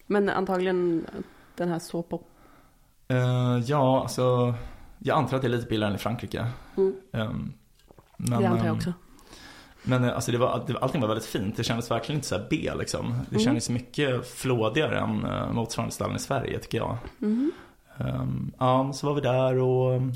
Men 0.06 0.30
antagligen 0.30 1.06
den 1.56 1.70
här 1.70 1.80
såpop. 1.80 2.28
Eh, 3.08 3.58
ja, 3.66 4.02
alltså 4.02 4.54
jag 5.00 5.18
antar 5.18 5.36
att 5.36 5.42
det 5.42 5.48
är 5.48 5.50
lite 5.50 5.68
billigare 5.70 5.90
än 5.92 5.96
i 5.96 6.00
Frankrike. 6.00 6.48
Mm. 6.78 6.96
Ehm, 7.14 7.54
men, 8.18 8.42
det 8.42 8.48
antar 8.48 8.58
jag 8.58 8.68
ehm, 8.68 8.76
också. 8.76 8.94
Men 9.88 10.04
eh, 10.04 10.16
alltså 10.16 10.32
det 10.32 10.38
var, 10.38 10.66
allting 10.82 11.02
var 11.02 11.08
väldigt 11.08 11.26
fint. 11.26 11.58
Det 11.58 11.64
kändes 11.64 11.92
verkligen 11.92 12.18
inte 12.18 12.28
så 12.28 12.40
B 12.50 12.72
liksom. 12.80 13.10
Det 13.30 13.36
Mm. 13.36 13.44
kändes 13.46 13.70
mycket 13.70 14.28
flådigare 14.30 15.00
än 15.00 15.26
uh, 15.26 15.52
motsvarande 15.54 15.94
ställen 15.96 16.16
i 16.16 16.20
Sverige 16.20 16.60
tycker 16.60 16.78
jag. 16.78 16.98
Mhm. 17.18 17.52
Ehm, 18.00 18.52
ja, 18.60 18.92
så 18.94 19.08
var 19.08 19.14
vi 19.14 19.22
där 19.22 19.58
och 19.58 19.92
um, 19.96 20.14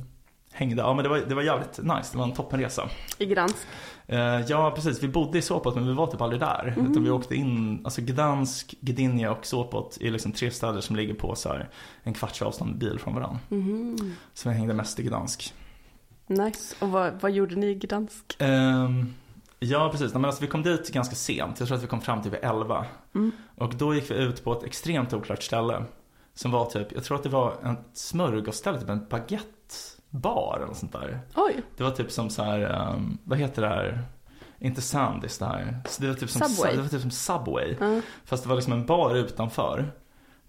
hängde. 0.54 0.82
Ja, 0.82 0.94
men 0.94 1.04
det 1.04 1.10
var, 1.10 1.18
det 1.18 1.36
var 1.36 1.42
jävligt 1.42 1.78
nice. 1.78 2.10
Det 2.12 2.18
var 2.18 2.24
en 2.26 2.32
toppenresa. 2.34 2.90
I 3.18 3.26
Gdansk. 3.26 3.56
Eh, 4.08 4.42
ja, 4.48 4.72
precis. 4.76 5.04
Vi 5.04 5.08
bodde 5.08 5.38
i 5.38 5.42
Sopot 5.42 5.76
men 5.76 5.88
vi 5.88 5.94
var 5.94 6.08
typ 6.08 6.22
aldrig 6.22 6.40
där. 6.42 6.74
Mm. 6.78 6.92
Utan 6.92 7.04
vi 7.04 7.10
åkte 7.10 7.36
in, 7.36 7.82
alltså 7.84 8.02
Gdansk, 8.02 8.76
Gdynia 8.82 9.32
och 9.32 9.46
Sopot 9.46 9.98
är 10.02 10.12
liksom 10.12 10.32
tre 10.32 10.52
städer 10.52 10.82
som 10.82 10.96
ligger 10.96 11.14
på 11.14 11.36
så 11.36 11.50
här 11.50 11.70
en 12.04 12.14
kvarts 12.14 12.42
avstånd 12.42 12.78
bil 12.78 13.00
från 13.00 13.16
varandra. 13.16 13.40
Mhm. 13.50 14.16
Så 14.34 14.50
vi 14.50 14.56
hängde 14.56 14.74
mest 14.74 15.00
i 15.00 15.04
Gdansk. 15.04 15.54
Nice. 16.28 16.76
Och 16.80 16.90
vad, 16.90 17.14
vad 17.22 17.32
gjorde 17.32 17.56
ni 17.56 17.68
i 17.68 17.76
Gdansk? 17.76 18.36
Ehm, 18.40 19.14
ja, 19.64 19.90
precis. 19.92 20.14
Nej, 20.14 20.22
Men 20.22 20.26
alltså, 20.26 20.42
vi 20.42 20.48
kom 20.48 20.64
dit 20.64 20.90
ganska 20.94 21.16
sent. 21.16 21.60
Jag 21.60 21.68
tror 21.68 21.78
att 21.78 21.84
vi 21.84 21.88
kom 21.88 22.02
fram 22.02 22.22
till 22.22 22.32
vid 22.32 22.40
11. 22.44 22.86
Mm. 23.16 23.32
Och 23.56 23.76
då 23.76 23.96
gick 23.96 24.12
vi 24.12 24.16
ut 24.16 24.44
på 24.44 24.54
ett 24.54 24.64
extremt 24.64 25.14
oklart 25.14 25.44
ställe. 25.44 25.84
Som 26.34 26.52
var 26.52 26.66
typ, 26.66 26.92
jag 26.92 27.04
tror 27.04 27.18
att 27.18 27.24
det 27.24 27.30
var 27.30 27.54
en 27.64 27.78
smörgåsställe, 27.94 28.80
typ 28.80 28.90
en 28.90 29.08
baguettebar 29.10 30.56
eller 30.58 30.68
något 30.68 30.78
sånt 30.78 30.92
där. 30.92 31.20
Oj, 31.36 31.62
Det 31.78 31.84
var 31.84 31.92
typ 31.92 32.12
som 32.12 32.30
så 32.30 32.44
här, 32.44 32.60
ehm, 32.60 33.18
vad 33.24 33.40
heter 33.40 33.62
det 33.62 33.68
här? 33.68 34.04
Inte 34.60 34.82
Sandys 34.82 35.38
det 35.38 35.46
här. 35.46 35.80
Så 35.90 36.02
det 36.02 36.08
var 36.08 36.16
typ 36.16 36.30
som 36.30 36.42
Subway. 36.42 36.76
Det 36.76 36.82
var 36.82 36.90
typ 36.90 37.02
som 37.02 37.12
Subway. 37.12 37.76
ja. 37.80 38.02
Fast 38.26 38.44
det 38.44 38.50
var 38.50 38.56
liksom 38.56 38.74
en 38.74 38.86
bar 38.86 39.16
utanför 39.16 39.92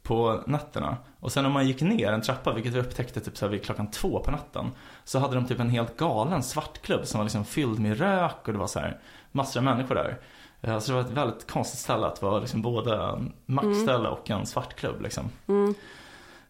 på 0.02 0.42
nätterna. 0.46 0.96
Och 1.20 1.32
sen 1.32 1.46
om 1.46 1.52
man 1.52 1.66
gick 1.66 1.80
ner 1.82 2.12
en 2.12 2.22
trappa, 2.22 2.52
vilket 2.52 2.72
vi 2.72 2.80
upptäckte 2.80 3.20
typ 3.20 3.36
så 3.36 3.44
här 3.46 3.50
vid 3.50 3.64
klockan 3.64 3.90
två 3.90 4.18
på 4.24 4.30
natten. 4.30 4.70
Så 5.04 5.18
hade 5.18 5.34
de 5.34 5.46
typ 5.46 5.60
en 5.60 5.70
helt 5.70 5.96
galen 5.96 6.42
svartklubb 6.42 7.06
som 7.06 7.18
var 7.18 7.24
liksom 7.24 7.44
fylld 7.44 7.78
med 7.78 7.98
rök 7.98 8.46
och 8.46 8.52
det 8.52 8.58
var 8.58 8.66
så 8.66 8.78
här 8.78 9.00
massor 9.32 9.60
av 9.60 9.64
människor 9.64 9.94
där. 9.94 10.18
Eh, 10.60 10.78
Så 10.78 10.92
det 10.92 10.94
var 11.02 11.04
ett 11.08 11.16
väldigt 11.16 11.50
konstigt 11.50 11.80
ställe 11.80 12.06
att 12.06 12.22
vara 12.22 12.38
liksom 12.40 12.62
både 12.62 12.96
en 13.02 13.32
mackställe 13.46 14.08
och 14.08 14.30
en 14.30 14.46
svartklubb 14.46 15.00
liksom. 15.02 15.30
Mm. 15.48 15.74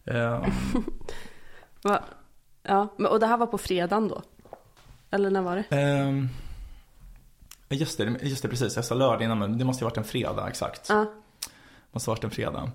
Va? 1.83 1.99
Ja, 2.63 2.87
men, 2.97 3.11
och 3.11 3.19
det 3.19 3.27
här 3.27 3.37
var 3.37 3.47
på 3.47 3.57
fredagen 3.57 4.07
då? 4.07 4.21
Eller 5.11 5.31
när 5.31 5.41
var 5.41 5.55
det? 5.55 5.75
ehm, 5.77 6.29
just, 7.69 7.97
det, 7.97 8.03
just 8.21 8.43
det, 8.43 8.49
precis. 8.49 8.75
Jag 8.75 8.85
sa 8.85 8.95
lördag 8.95 9.21
innan 9.23 9.39
men 9.39 9.57
det 9.57 9.65
måste 9.65 9.83
ju 9.83 9.85
varit 9.85 9.97
en 9.97 10.03
fredag 10.03 10.47
exakt. 10.49 10.89
Ja. 10.89 11.05
Måste 11.91 12.09
ha 12.09 12.15
varit 12.15 12.23
en 12.23 12.31
fredag. 12.31 12.71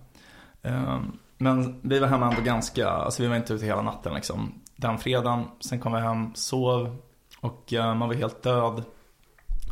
Ehm, 0.62 1.18
Men 1.40 1.80
vi 1.82 1.98
var 1.98 2.08
hemma 2.08 2.30
ändå 2.30 2.42
ganska, 2.42 2.88
alltså 2.88 3.22
vi 3.22 3.28
var 3.28 3.36
inte 3.36 3.54
ute 3.54 3.64
hela 3.66 3.82
natten 3.82 4.14
liksom. 4.14 4.60
Den 4.76 4.98
fredagen, 4.98 5.44
sen 5.60 5.80
kom 5.80 5.92
vi 5.92 6.00
hem, 6.00 6.34
sov 6.34 6.96
och 7.40 7.72
eh, 7.72 7.94
man 7.94 8.08
var 8.08 8.14
helt 8.14 8.42
död 8.42 8.84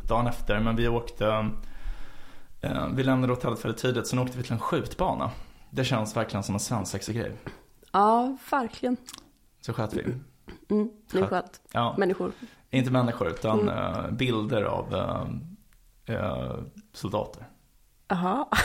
dagen 0.09 0.27
efter. 0.27 0.61
Men 0.61 0.77
vi 0.77 0.89
åkte, 0.89 1.51
eh, 2.61 2.87
vi 2.95 3.03
lämnade 3.05 3.33
hotellet 3.33 3.65
väldigt 3.65 3.83
tidigt, 3.83 4.07
sen 4.07 4.19
åkte 4.19 4.37
vi 4.39 4.43
till 4.43 4.53
en 4.53 4.59
skjutbana. 4.61 5.31
Det 5.71 5.85
känns 5.85 6.17
verkligen 6.17 6.43
som 6.43 6.55
en 6.55 6.61
svensexa-grej. 6.61 7.33
Ja, 7.93 8.37
verkligen. 8.51 8.97
Så 9.61 9.73
sköt 9.73 9.95
vi. 9.95 10.03
Mm, 10.03 10.91
det 11.13 11.19
är 11.19 11.21
Skönt. 11.23 11.31
skönt. 11.31 11.61
Ja, 11.73 11.95
Människor. 11.99 12.33
inte 12.71 12.91
människor 12.91 13.29
utan 13.29 13.61
Mm. 13.61 13.75
eh, 14.05 14.11
bilder 14.11 14.63
av 14.63 14.95
soldater. 16.93 17.43
Jaha. 18.09 18.47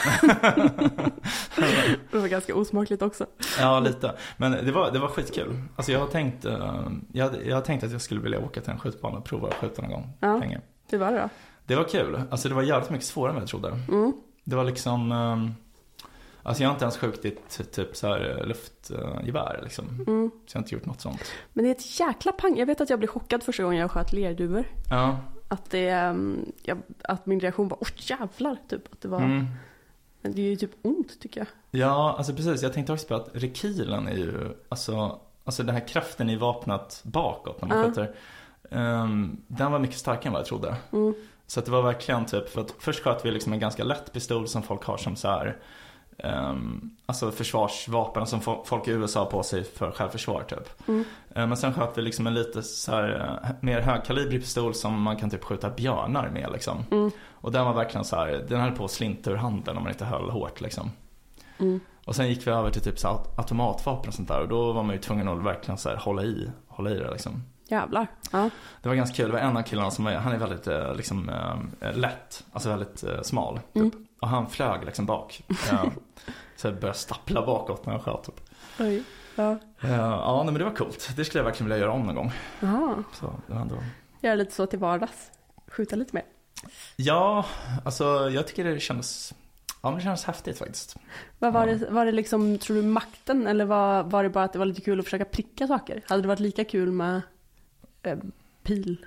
det 2.10 2.18
var 2.18 2.28
ganska 2.28 2.54
osmakligt 2.54 3.02
också. 3.02 3.26
Ja, 3.58 3.80
lite. 3.80 4.14
Men 4.36 4.52
det 4.52 4.72
var, 4.72 4.90
det 4.90 4.98
var 4.98 5.08
skitkul. 5.08 5.62
Alltså 5.76 5.92
jag 5.92 6.00
har 6.00 6.06
tänkt, 6.06 6.44
eh, 6.44 6.90
jag, 7.12 7.46
jag 7.46 7.56
har 7.56 7.62
tänkt 7.62 7.84
att 7.84 7.92
jag 7.92 8.00
skulle 8.00 8.20
vilja 8.20 8.40
åka 8.40 8.60
till 8.60 8.70
en 8.70 8.78
skjutbana 8.78 9.18
och 9.18 9.24
prova 9.24 9.48
att 9.48 9.54
skjuta 9.54 9.82
någon 9.82 9.90
gång. 9.90 10.12
Ja. 10.20 10.36
Länge. 10.36 10.60
Det 10.90 10.96
var 10.96 11.12
det 11.12 11.18
då. 11.18 11.28
Det 11.66 11.74
var 11.74 11.84
kul. 11.84 12.22
Alltså 12.30 12.48
det 12.48 12.54
var 12.54 12.62
jävligt 12.62 12.90
mycket 12.90 13.06
svårare 13.06 13.30
än 13.30 13.34
vad 13.34 13.42
jag 13.42 13.48
trodde. 13.48 13.68
Mm. 13.88 14.12
Det 14.44 14.56
var 14.56 14.64
liksom, 14.64 15.12
eh, 15.12 15.50
alltså 16.42 16.62
jag 16.62 16.68
har 16.68 16.74
inte 16.74 16.84
ens 16.84 16.96
skjutit 16.96 17.60
typ 17.72 17.96
så 17.96 18.06
här 18.06 18.38
eh, 18.38 18.46
luftgevär 18.46 19.60
liksom. 19.62 20.04
Mm. 20.06 20.30
Så 20.46 20.56
jag 20.56 20.60
har 20.60 20.64
inte 20.64 20.74
gjort 20.74 20.86
något 20.86 21.00
sånt. 21.00 21.32
Men 21.52 21.64
det 21.64 21.70
är 21.70 21.74
ett 21.74 22.00
jäkla 22.00 22.32
pang. 22.32 22.58
Jag 22.58 22.66
vet 22.66 22.80
att 22.80 22.90
jag 22.90 22.98
blev 22.98 23.08
chockad 23.08 23.42
första 23.42 23.62
gången 23.62 23.78
jag 23.78 23.90
sköt 23.90 24.12
lerduvor. 24.12 24.64
Ja. 24.90 25.16
Att, 25.52 25.70
det, 25.70 25.88
ehm, 25.88 26.52
jag, 26.62 26.78
att 27.04 27.26
min 27.26 27.40
reaktion 27.40 27.68
var 27.68 27.78
åh 27.80 27.88
jävlar, 27.96 28.56
typ. 28.68 28.92
Att 28.92 29.00
det 29.00 29.08
var, 29.08 29.18
Mm. 29.20 29.46
Men 30.20 30.32
det 30.34 30.42
är 30.42 30.50
ju 30.50 30.56
typ 30.56 30.70
ont 30.82 31.20
tycker 31.20 31.40
jag. 31.40 31.46
Ja, 31.80 32.14
alltså 32.18 32.34
precis. 32.34 32.62
Jag 32.62 32.72
tänkte 32.72 32.92
också 32.92 33.06
på 33.08 33.14
att 33.14 33.28
rekylen 33.32 34.08
är 34.08 34.16
ju, 34.16 34.48
alltså, 34.68 35.20
alltså 35.44 35.62
den 35.62 35.74
här 35.74 35.88
kraften 35.88 36.30
i 36.30 36.36
vapnet 36.36 37.00
bakåt 37.04 37.60
när 37.62 37.68
man 37.68 37.78
Ja. 37.78 37.84
skjuter. 37.84 38.14
ehm, 38.70 39.36
den 39.46 39.72
var 39.72 39.78
mycket 39.78 39.96
starkare 39.98 40.26
än 40.26 40.32
vad 40.32 40.40
jag 40.40 40.46
trodde. 40.46 40.76
Mm. 40.92 41.14
Så 41.46 41.60
att 41.60 41.66
det 41.66 41.72
var 41.72 41.82
verkligen 41.82 42.24
typ, 42.26 42.48
för 42.48 42.60
att 42.60 42.74
först 42.78 43.02
sköt 43.02 43.24
vi 43.24 43.30
liksom 43.30 43.52
en 43.52 43.58
ganska 43.60 43.84
lätt 43.84 44.12
pistol 44.12 44.48
som 44.48 44.62
folk 44.62 44.84
har 44.84 44.96
som 44.96 45.16
så 45.16 45.28
här, 45.28 45.56
ehm, 46.18 46.90
alltså 47.06 47.30
försvarsvapen 47.30 48.26
som 48.26 48.40
fo- 48.40 48.64
folk 48.64 48.88
i 48.88 48.90
USA 48.90 49.20
har 49.20 49.30
på 49.30 49.42
sig 49.42 49.64
för 49.64 49.90
självförsvar 49.90 50.42
typ. 50.42 50.88
Mm. 50.88 51.04
Eh, 51.34 51.46
Men 51.46 51.56
sen 51.56 51.74
sköt 51.74 51.98
vi 51.98 52.02
liksom 52.02 52.26
en 52.26 52.34
lite 52.34 52.62
så 52.62 52.92
här, 52.92 53.38
eh, 53.44 53.50
mer 53.60 53.80
högkalibrig 53.80 54.40
pistol 54.40 54.74
som 54.74 55.02
man 55.02 55.16
kan 55.16 55.30
typ 55.30 55.44
skjuta 55.44 55.70
björnar 55.70 56.28
med 56.28 56.48
liksom. 56.52 56.84
Mm. 56.90 57.10
Och 57.30 57.52
den 57.52 57.64
var 57.64 57.72
verkligen 57.72 58.04
så 58.04 58.16
här, 58.16 58.44
den 58.48 58.60
höll 58.60 58.72
på 58.72 58.84
att 58.84 58.90
slinta 58.90 59.30
ur 59.30 59.36
handen 59.36 59.76
om 59.76 59.82
man 59.82 59.92
inte 59.92 60.04
höll 60.04 60.30
hårt 60.30 60.60
liksom. 60.60 60.90
Mm. 61.58 61.80
Och 62.04 62.16
sen 62.16 62.28
gick 62.28 62.46
vi 62.46 62.50
över 62.50 62.70
till 62.70 62.82
typ 62.82 62.98
så 62.98 63.08
automatvapen 63.36 64.08
och 64.08 64.14
sånt 64.14 64.28
där 64.28 64.40
och 64.40 64.48
då 64.48 64.72
var 64.72 64.82
man 64.82 64.94
ju 64.94 65.00
tvungen 65.00 65.28
att 65.28 65.42
verkligen 65.44 65.78
så 65.78 65.88
här 65.88 65.96
hålla 65.96 66.22
i, 66.22 66.50
hålla 66.68 66.90
i 66.90 66.94
det 66.98 67.10
liksom. 67.10 67.42
Jävlar. 67.68 68.06
Ja. 68.32 68.50
Det 68.82 68.88
var 68.88 68.96
ganska 68.96 69.16
kul, 69.16 69.26
det 69.26 69.32
var 69.32 69.40
en 69.40 69.56
av 69.56 69.62
killarna 69.62 69.90
som 69.90 70.06
han 70.06 70.32
är 70.32 70.38
väldigt 70.38 70.66
eh, 70.66 70.94
liksom 70.94 71.28
eh, 71.80 71.96
lätt, 71.96 72.44
alltså 72.52 72.68
väldigt 72.68 73.04
smal. 73.22 73.56
Typ. 73.56 73.76
Mm. 73.76 74.06
Och 74.22 74.28
han 74.28 74.50
flög 74.50 74.84
liksom 74.84 75.06
bak. 75.06 75.42
Eh, 75.48 75.84
så 76.56 76.66
jag 76.66 76.74
började 76.80 76.98
stappla 76.98 77.46
bakåt 77.46 77.86
när 77.86 77.92
han 77.92 78.02
sköt. 78.02 78.24
Typ. 78.24 78.40
Oj. 78.80 79.02
Ja. 79.34 79.50
Eh, 79.80 79.90
ja, 79.96 80.36
nej, 80.44 80.52
men 80.52 80.54
det 80.58 80.64
var 80.64 80.76
coolt. 80.76 81.10
Det 81.16 81.24
skulle 81.24 81.40
jag 81.40 81.44
verkligen 81.44 81.70
vilja 81.70 81.84
göra 81.84 81.92
om 81.92 82.02
någon 82.06 82.14
gång. 82.14 82.32
Så 83.12 83.34
det 83.46 83.54
var 83.54 83.60
ändå... 83.60 83.76
Göra 84.20 84.34
lite 84.34 84.52
så 84.54 84.66
till 84.66 84.78
vardags. 84.78 85.30
Skjuta 85.66 85.96
lite 85.96 86.14
mer. 86.16 86.24
Ja, 86.96 87.46
alltså 87.84 88.30
jag 88.30 88.46
tycker 88.46 88.64
det 88.64 88.80
kändes, 88.80 89.34
ja 89.82 89.90
men 89.90 89.94
det 89.98 90.02
kändes 90.04 90.24
häftigt 90.24 90.58
faktiskt. 90.58 90.96
Vad 91.38 91.52
var, 91.52 91.66
Ja. 91.66 91.74
det, 91.74 91.90
var 91.90 92.06
det 92.06 92.12
liksom, 92.12 92.58
tror 92.58 92.76
du 92.76 92.82
makten 92.82 93.46
eller 93.46 93.64
var, 93.64 94.02
var 94.02 94.22
det 94.22 94.30
bara 94.30 94.44
att 94.44 94.52
det 94.52 94.58
var 94.58 94.66
lite 94.66 94.80
kul 94.80 94.98
att 94.98 95.04
försöka 95.04 95.24
pricka 95.24 95.66
saker? 95.66 96.02
Hade 96.08 96.22
det 96.22 96.28
varit 96.28 96.40
lika 96.40 96.64
kul 96.64 96.92
med 96.92 97.22
eh, 98.02 98.18
pil? 98.62 99.06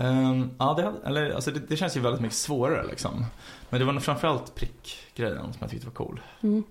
Ehm, 0.00 0.50
ja, 0.58 0.74
det, 0.74 1.08
eller, 1.08 1.30
alltså 1.30 1.50
det, 1.50 1.60
det 1.68 1.76
känns 1.76 1.96
ju 1.96 2.00
väldigt 2.00 2.20
mycket 2.20 2.36
svårare 2.36 2.86
liksom. 2.86 3.24
Men 3.70 3.80
det 3.80 3.86
var 3.86 3.92
nog 3.92 4.02
framförallt 4.02 4.54
prickgrejen 4.54 5.42
som 5.52 5.56
jag 5.60 5.70
tyckte 5.70 5.86
var 5.86 5.94
cool. 5.94 6.20
Mm. 6.42 6.62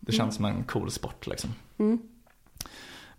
Det 0.00 0.12
känns 0.12 0.34
som 0.36 0.44
en 0.44 0.64
cool 0.64 0.90
sport 0.90 1.26
liksom. 1.26 1.50
Mm. 1.78 1.98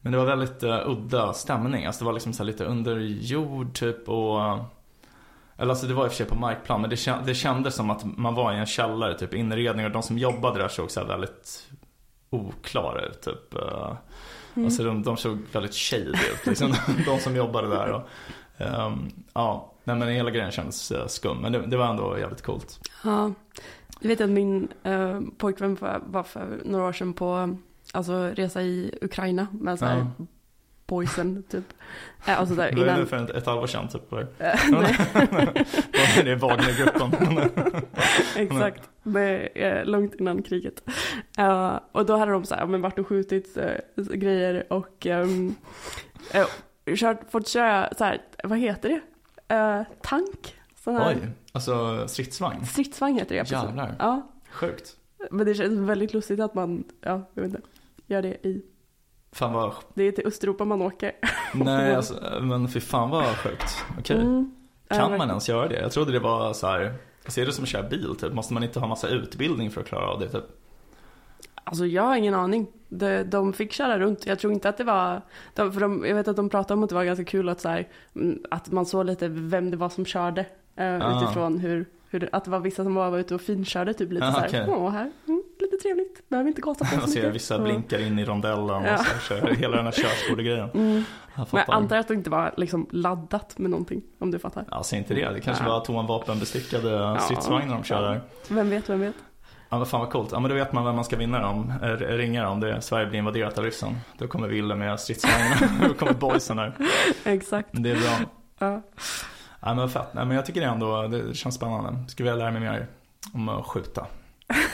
Men 0.02 0.12
det 0.12 0.18
var 0.18 0.26
väldigt 0.26 0.64
uh, 0.64 0.82
udda 0.90 1.34
stämning. 1.34 1.86
Alltså 1.86 2.00
det 2.00 2.06
var 2.06 2.14
liksom 2.14 2.34
så 2.34 2.44
lite 2.44 2.66
under 2.66 2.98
jord 3.00 3.74
typ 3.74 4.10
och 4.10 4.42
eller 5.58 5.70
alltså 5.70 5.88
det 5.88 5.94
var 5.94 6.04
i 6.06 6.08
och 6.08 6.12
för 6.12 6.18
sig 6.18 6.26
på 6.26 6.36
markplan 6.36 6.82
men 6.82 6.90
det, 6.90 6.96
kän- 6.96 7.26
det 7.26 7.36
kändes 7.36 7.76
som 7.76 7.90
att 7.90 8.18
man 8.18 8.36
var 8.36 8.54
i 8.54 8.58
en 8.58 8.66
källare 8.66 9.18
typ 9.18 9.34
inredning 9.34 9.86
och 9.86 9.92
de 9.92 10.04
som 10.04 10.18
jobbade 10.18 10.60
där 10.60 10.68
såg 10.68 10.92
så 10.92 11.00
här 11.00 11.08
väldigt 11.08 11.68
oklara 12.30 13.02
ut 13.06 13.22
typ. 13.22 13.56
eh, 13.56 13.92
Mm. 14.54 14.66
Alltså 14.66 14.84
de, 14.84 15.04
de 15.04 15.18
såg 15.18 15.40
väldigt 15.52 15.76
shady 15.76 16.10
ut 16.10 16.46
liksom, 16.46 16.74
de 17.06 17.20
som 17.20 17.36
jobbade 17.36 17.68
där. 17.68 17.92
Och, 17.92 18.02
ehm, 18.60 19.10
ja, 19.34 19.72
nej 19.84 19.96
men 19.96 20.08
hela 20.08 20.32
grejen 20.32 20.52
kändes 20.52 20.92
uh, 20.92 21.08
skum 21.08 21.38
men 21.38 21.52
det, 21.52 21.66
det 21.68 21.78
var 21.78 21.88
ändå 21.90 22.18
jävligt 22.20 22.42
coolt. 22.42 22.90
Ja. 23.04 23.32
Jag 24.02 24.10
vet 24.10 24.22
att 24.22 24.30
min 24.30 24.68
eh, 24.84 25.20
pojkvän 25.38 25.78
var, 26.06 26.24
för 26.24 26.60
några 26.66 26.86
år 26.88 26.94
sedan 26.94 27.14
på 27.14 27.58
alltså, 27.94 28.32
resa 28.36 28.62
i 28.62 28.98
Ukraina 29.02 29.48
med 29.52 29.80
så 29.80 29.86
här 29.86 29.98
Ja. 29.98 30.26
boysen 30.86 31.44
typ. 31.50 31.64
Eh, 32.26 32.40
alltså 32.40 32.56
där 32.56 32.72
Det 32.72 32.76
var 32.76 32.84
innan. 32.84 33.00
ju 33.00 33.06
för 33.06 33.18
ett, 33.24 33.30
ett 33.30 33.46
halvår 33.46 33.68
sedan 33.68 33.88
typ. 33.88 34.10
Det. 34.10 34.22
Eh, 34.40 34.60
nej, 34.72 34.96
det 36.24 36.32
är 36.32 36.36
Wagnergruppen. 36.36 37.12
exakt. 38.36 38.90
Med, 39.04 39.50
eh, 39.56 39.86
långt 39.86 40.16
innan 40.16 40.44
kriget. 40.44 40.84
Eh, 41.38 41.80
och 41.92 42.06
då 42.06 42.18
hade 42.18 42.32
de 42.32 42.46
så 42.46 42.56
här, 42.56 42.66
men 42.66 42.82
varit 42.82 43.00
och 43.00 43.08
skjutit 43.08 43.58
eh, 43.58 44.04
grejer 44.14 44.74
och 44.74 45.08
eh, 45.08 45.28
kört, 46.96 47.32
fått 47.32 47.48
köra 47.48 47.90
så 47.98 48.04
här, 48.04 48.22
vad 48.44 48.58
heter 48.60 48.90
det? 48.90 49.02
Eh, 49.56 49.82
tank? 50.02 50.56
Sån 50.84 50.96
här 50.96 51.10
Oj, 51.10 51.30
alltså 51.52 52.08
stridsvagn. 52.08 52.66
stridsvagn 52.66 53.18
heter 53.18 53.36
det. 53.36 53.42
precis. 53.42 53.64
Jävlar. 53.64 53.96
Ja, 54.00 54.32
Sjukt. 54.52 54.96
men 55.32 55.46
det 55.46 55.54
känns 55.56 55.80
väldigt 55.90 56.14
lustigt 56.14 56.40
att 56.40 56.54
man, 56.54 56.84
ja, 57.02 57.30
jag 57.34 57.42
vet 57.44 57.50
inte, 57.56 57.68
gör 58.08 58.22
det 58.22 58.48
i, 58.48 58.62
Fan 59.32 59.54
vad, 59.54 59.74
det 59.94 60.04
är 60.04 60.12
till 60.12 60.28
Östeuropa 60.28 60.66
man 60.66 60.82
åker. 60.82 61.12
nej 61.54 61.96
alltså, 61.96 62.40
men 62.42 62.68
fy 62.68 62.80
fan 62.80 63.10
vad 63.10 63.38
sjukt. 63.38 63.86
Okej. 64.00 64.16
Mm. 64.18 64.52
Kan 64.88 64.98
man 65.02 65.10
verkligen. 65.10 65.30
ens 65.30 65.50
göra 65.50 65.68
det? 65.68 65.80
Jag 65.82 65.92
trodde 65.92 66.12
det 66.12 66.20
var 66.20 66.54
så 66.54 66.68
här. 66.68 66.94
Ser 67.28 67.46
det 67.46 67.52
som 67.52 67.66
köra 67.66 67.90
bil 67.90 68.16
typ? 68.20 68.34
Måste 68.34 68.54
man 68.54 68.64
inte 68.64 68.80
ha 68.80 68.88
massa 68.88 69.08
utbildning 69.08 69.72
för 69.72 69.82
att 69.82 69.88
klara 69.88 70.08
av 70.08 70.20
det 70.20 70.30
typ? 70.30 70.44
Alltså 71.70 71.86
jag 71.86 72.04
har 72.04 72.16
ingen 72.16 72.34
aning. 72.36 72.68
De, 72.90 73.24
de 73.24 73.54
fick 73.54 73.74
köra 73.74 74.00
runt. 74.00 74.26
Jag 74.26 74.40
tror 74.40 74.54
inte 74.54 74.70
att 74.70 74.78
det 74.78 74.84
var, 74.84 75.22
de, 75.56 75.74
för 75.74 75.82
de, 75.82 76.06
jag 76.06 76.16
vet 76.16 76.28
att 76.28 76.36
de 76.36 76.50
pratade 76.50 76.74
om 76.74 76.84
att 76.84 76.90
det 76.90 76.96
var 76.96 77.04
ganska 77.04 77.26
kul 77.26 77.50
att, 77.50 77.62
så 77.62 77.70
här, 77.70 77.88
mm, 78.16 78.40
att 78.52 78.72
man 78.72 78.86
såg 78.86 79.06
lite 79.06 79.28
vem 79.28 79.72
det 79.72 79.78
var 79.78 79.90
som 79.90 80.06
körde. 80.06 80.46
eh, 80.76 80.86
Ah. 81.02 81.24
Utifrån 81.24 81.60
hur, 81.60 81.86
hur, 82.10 82.30
att 82.32 82.44
det 82.46 82.52
var 82.52 82.60
vissa 82.60 82.84
som 82.84 82.96
var 82.96 83.18
ute 83.18 83.36
och 83.36 83.42
finkörde 83.42 83.94
typ 83.94 84.12
lite 84.12 84.28
Ah, 84.28 84.32
så 84.32 84.40
här. 84.58 84.66
Åh, 84.70 84.90
här, 84.90 85.12
mm, 85.28 85.44
lite 85.60 85.78
trevligt. 85.78 86.30
Behöver 86.30 86.48
inte 86.50 86.62
gasa 86.62 86.86
på 86.86 87.02
så 87.02 87.10
mycket. 87.18 87.36
vissa 87.36 87.58
Så- 87.58 87.64
blinkar 87.64 88.02
in 88.08 88.20
i 88.20 88.26
rondellen 88.26 88.84
Ja. 88.84 88.94
och 88.94 89.00
så 89.06 89.20
kör 89.20 89.48
hela 89.48 89.76
den 89.76 89.86
här 89.86 89.92
körskolegrejen. 89.92 90.70
Mm. 90.74 91.04
Jag 91.36 91.48
Men 91.52 91.64
jag 91.68 91.76
antar 91.76 91.98
att 91.98 92.08
det 92.08 92.14
inte 92.14 92.30
var 92.30 92.54
liksom 92.58 92.88
laddat 92.92 93.58
med 93.58 93.72
någonting, 93.72 94.02
om 94.20 94.32
du 94.32 94.40
fattar. 94.40 94.66
Ja, 94.72 94.84
säg 94.84 95.00
inte 95.00 95.14
det. 95.14 95.30
Det 95.34 95.40
kanske 95.42 95.64
Ja. 95.64 95.70
var 95.70 95.78
atomvapenbestyckade 95.78 97.18
stridsvagnar 97.20 97.74
de 97.76 97.84
kör 97.84 98.02
där. 98.02 98.22
Vem 98.50 98.70
vet, 98.70 98.90
vem 98.90 99.00
vet. 99.00 99.16
Ja 99.70 99.78
men 99.78 99.86
fan 99.86 100.00
vad 100.00 100.10
coolt. 100.10 100.32
Ja 100.32 100.40
men 100.40 100.50
då 100.50 100.56
vet 100.56 100.74
man 100.74 100.86
vem 100.86 100.96
man 100.96 101.06
ska 101.06 101.16
vinna 101.18 101.50
om, 101.50 101.74
ringa 102.00 102.50
om 102.50 102.60
det 102.60 102.82
Sverige 102.82 103.06
blir 103.08 103.20
invaderat 103.20 103.58
av 103.58 103.64
Ryssland. 103.64 103.96
Då 104.18 104.28
kommer 104.28 104.48
Wille 104.48 104.76
med 104.76 105.00
stridsvagnarna, 105.00 105.72
då 105.88 105.94
kommer 105.94 106.14
boysen 106.14 106.58
där. 106.58 106.74
Exakt. 107.26 107.70
Det 107.72 107.92
är 107.92 107.96
bra. 107.96 108.30
Ja. 108.60 108.82
Ja 109.62 109.74
men 109.74 109.90
fett. 109.90 110.14
Nej 110.14 110.26
men 110.26 110.36
jag 110.36 110.46
tycker 110.46 110.62
det 110.62 110.68
ändå, 110.68 111.08
det 111.08 111.36
känns 111.36 111.56
spännande. 111.56 112.10
Skulle 112.10 112.32
vilja 112.32 112.44
lära 112.46 112.52
mig 112.60 112.62
mer 112.62 112.88
om 113.34 113.50
att 113.50 113.66
skjuta. 113.68 114.06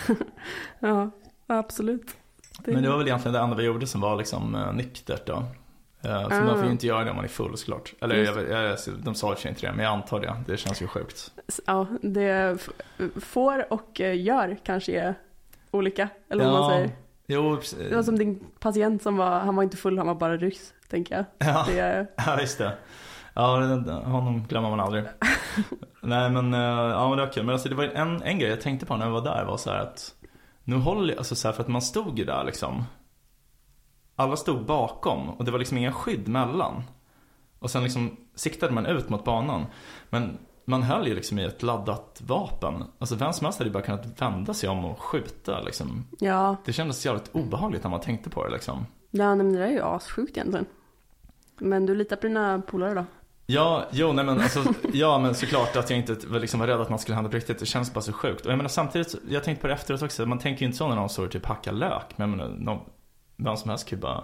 ja, 0.79 1.09
absolut. 1.47 2.15
Det- 2.59 2.71
Men 2.73 2.83
det 2.83 2.89
var 2.89 2.97
väl 2.97 3.07
egentligen 3.07 3.33
det 3.33 3.39
enda 3.39 3.55
vi 3.55 3.63
gjorde 3.63 3.87
som 3.87 4.01
var 4.01 4.15
liksom 4.15 4.55
uh, 4.55 4.73
nyktert 4.73 5.25
då. 5.27 5.43
Uh, 6.05 6.29
för 6.29 6.35
Ah. 6.41 6.43
man 6.43 6.55
får 6.55 6.65
ju 6.65 6.71
inte 6.71 6.87
göra 6.87 7.03
det 7.03 7.09
om 7.09 7.15
man 7.15 7.25
är 7.25 7.29
full 7.29 7.57
såklart. 7.57 7.93
Eller 8.01 8.15
jag, 8.15 8.49
jag, 8.49 8.77
de 9.03 9.15
sa 9.15 9.35
sig 9.35 9.49
inte 9.49 9.67
det, 9.67 9.73
men 9.73 9.85
jag 9.85 9.93
antar 9.93 10.19
det. 10.19 10.35
Det 10.47 10.57
känns 10.57 10.81
ju 10.81 10.87
sjukt. 10.87 11.31
Ja, 11.65 11.87
det 12.01 12.57
får 13.21 13.73
och 13.73 14.01
eh, 14.01 14.21
gör 14.21 14.57
kanske 14.63 14.91
är 15.01 15.15
olika. 15.71 16.09
Eller 16.29 16.45
vad 16.45 16.53
man 16.53 16.69
säger. 16.71 16.89
Jo, 17.27 17.59
Det 17.89 17.95
var 17.95 18.03
som 18.03 18.17
din 18.19 18.39
patient 18.59 19.03
som 19.03 19.17
var, 19.17 19.39
han 19.39 19.55
var 19.55 19.63
inte 19.63 19.77
full, 19.77 19.97
han 19.97 20.07
var 20.07 20.15
bara 20.15 20.37
ryss, 20.37 20.73
tänker 20.89 21.15
jag. 21.15 21.25
ja. 21.37 21.65
Det, 21.67 22.07
Ja, 22.25 22.39
just 22.41 22.57
det. 22.57 22.71
Ja, 23.33 23.55
honom 24.03 24.45
glömmer 24.49 24.69
man 24.69 24.79
aldrig. 24.79 25.03
Nej, 26.01 26.29
men, 26.29 26.53
eh, 26.53 26.59
ja, 26.59 27.09
men 27.09 27.17
det 27.17 27.25
var 27.25 27.31
kul. 27.33 27.43
Men 27.45 27.53
alltså, 27.53 27.69
det 27.69 27.75
var 27.75 27.83
en, 27.83 28.21
en 28.23 28.39
grej 28.39 28.49
jag 28.49 28.61
tänkte 28.61 28.85
på 28.85 28.95
när 28.97 29.05
jag 29.05 29.11
var 29.13 29.21
där 29.21 29.45
var 29.45 29.57
så 29.57 29.69
att 29.69 30.13
nu 30.63 30.75
håller 30.75 31.09
jag, 31.09 31.17
alltså 31.17 31.35
så 31.35 31.47
här, 31.47 31.53
för 31.55 31.61
att 31.63 31.67
man 31.67 31.81
stod 31.81 32.19
ju 32.19 32.25
där 32.25 32.43
liksom. 32.43 32.83
Alla 34.15 34.35
stod 34.35 34.65
bakom 34.65 35.29
och 35.29 35.45
det 35.45 35.51
var 35.51 35.59
liksom 35.59 35.77
inga 35.77 35.91
skydd 35.91 36.27
mellan. 36.27 36.83
Och 37.59 37.71
sen 37.71 37.83
liksom 37.83 38.17
siktade 38.35 38.73
man 38.73 38.85
ut 38.85 39.09
mot 39.09 39.23
banan. 39.23 39.65
Men 40.09 40.37
man 40.65 40.83
höll 40.83 41.07
ju 41.07 41.15
liksom 41.15 41.39
i 41.39 41.43
ett 41.43 41.63
laddat 41.63 42.21
vapen. 42.25 42.83
Alltså 42.99 43.15
vem 43.15 43.33
som 43.33 43.45
helst 43.45 43.59
hade 43.59 43.69
ju 43.69 43.73
bara 43.73 43.83
kunnat 43.83 44.21
vända 44.21 44.53
sig 44.53 44.69
om 44.69 44.85
och 44.85 45.01
skjuta 45.01 45.61
liksom. 45.61 46.05
ja, 46.19 46.55
Det 46.65 46.73
kändes 46.73 47.05
jävligt 47.05 47.29
obehagligt 47.35 47.83
när 47.83 47.91
man 47.91 48.01
tänkte 48.01 48.29
på 48.29 48.45
det 48.45 48.51
liksom. 48.53 48.85
ja 49.11 49.35
nej, 49.35 49.45
men 49.45 49.53
det 49.53 49.59
där 49.59 49.67
är 49.67 49.71
ju 49.71 49.81
assjukt 49.81 50.37
egentligen. 50.37 50.65
Men 51.59 51.85
du 51.85 51.95
litar 51.95 52.15
på 52.15 52.27
dina 52.27 52.61
polare 52.67 52.93
då? 52.93 53.05
Ja, 53.45 53.85
jo, 53.91 54.13
nej 54.13 54.25
men 54.25 54.41
alltså, 54.41 54.63
ja 54.93 55.19
men 55.19 55.35
såklart 55.35 55.75
att 55.75 55.89
jag 55.89 55.99
inte 55.99 56.27
var, 56.27 56.39
liksom, 56.39 56.59
var 56.59 56.67
rädd 56.67 56.81
att 56.81 56.89
något 56.89 57.01
skulle 57.01 57.15
hända 57.15 57.29
på 57.29 57.35
riktigt. 57.35 57.59
Det 57.59 57.65
känns 57.65 57.93
bara 57.93 58.01
så 58.01 58.13
sjukt. 58.13 58.45
Och 58.45 58.51
jag 58.51 58.57
menar 58.57 58.69
samtidigt, 58.69 59.15
jag 59.29 59.43
tänkte 59.43 59.61
på 59.61 59.67
det 59.67 59.73
efteråt 59.73 60.01
också. 60.01 60.25
Man 60.25 60.39
tänker 60.39 60.61
ju 60.61 60.65
inte 60.65 60.77
så 60.77 60.87
när 60.87 60.95
någon 60.95 61.09
står 61.09 61.25
och 61.25 61.31
typ 61.31 61.45
hackar 61.45 61.71
lök. 61.71 62.05
Men 62.15 62.29
jag 62.29 62.37
menar, 62.37 62.55
någon, 62.59 62.79
vem 63.37 63.57
som 63.57 63.69
helst 63.69 63.87
kan 63.89 63.97
ju 63.97 64.01
bara 64.01 64.23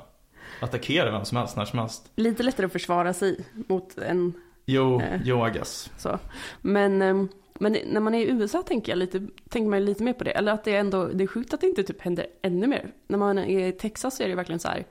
attackera 0.62 1.12
vem 1.12 1.26
som 1.26 1.38
helst 1.38 1.58
när 1.58 1.66
som 1.66 1.80
helst. 1.80 2.12
Lite 2.16 2.44
lättare 2.44 2.66
att 2.66 2.72
försvara 2.72 3.14
sig 3.14 3.46
mot 3.54 3.98
en 3.98 4.34
Jo, 4.66 5.02
Eh. 5.02 5.22
jo 5.24 5.48
I 5.48 5.52
guess. 5.52 5.92
så. 5.98 6.20
Men, 6.62 7.02
ehm, 7.02 7.28
men 7.60 7.78
när 7.88 8.00
man 8.02 8.16
är 8.16 8.20
i 8.20 8.30
USA 8.30 8.62
tänker 8.64 8.92
jag 8.92 8.98
lite, 9.00 9.28
tänker 9.50 9.70
man 9.70 9.86
lite 9.86 10.04
mer 10.04 10.14
på 10.14 10.24
det. 10.24 10.32
Eller 10.32 10.52
att 10.52 10.64
det 10.64 10.76
är 10.76 10.80
ändå, 10.80 11.06
det 11.08 11.24
är 11.24 11.28
sjukt 11.28 11.54
att 11.54 11.62
det 11.62 11.68
inte 11.68 11.84
typ 11.84 12.02
händer 12.02 12.26
ännu 12.42 12.68
mer. 12.68 12.92
När 13.08 13.18
man 13.18 13.38
är 13.38 13.68
i 13.68 13.72
Texas 13.72 14.16
så 14.18 14.24
är 14.24 14.28
det 14.28 14.36
verkligen 14.36 14.60
så 14.60 14.68
här, 14.68 14.86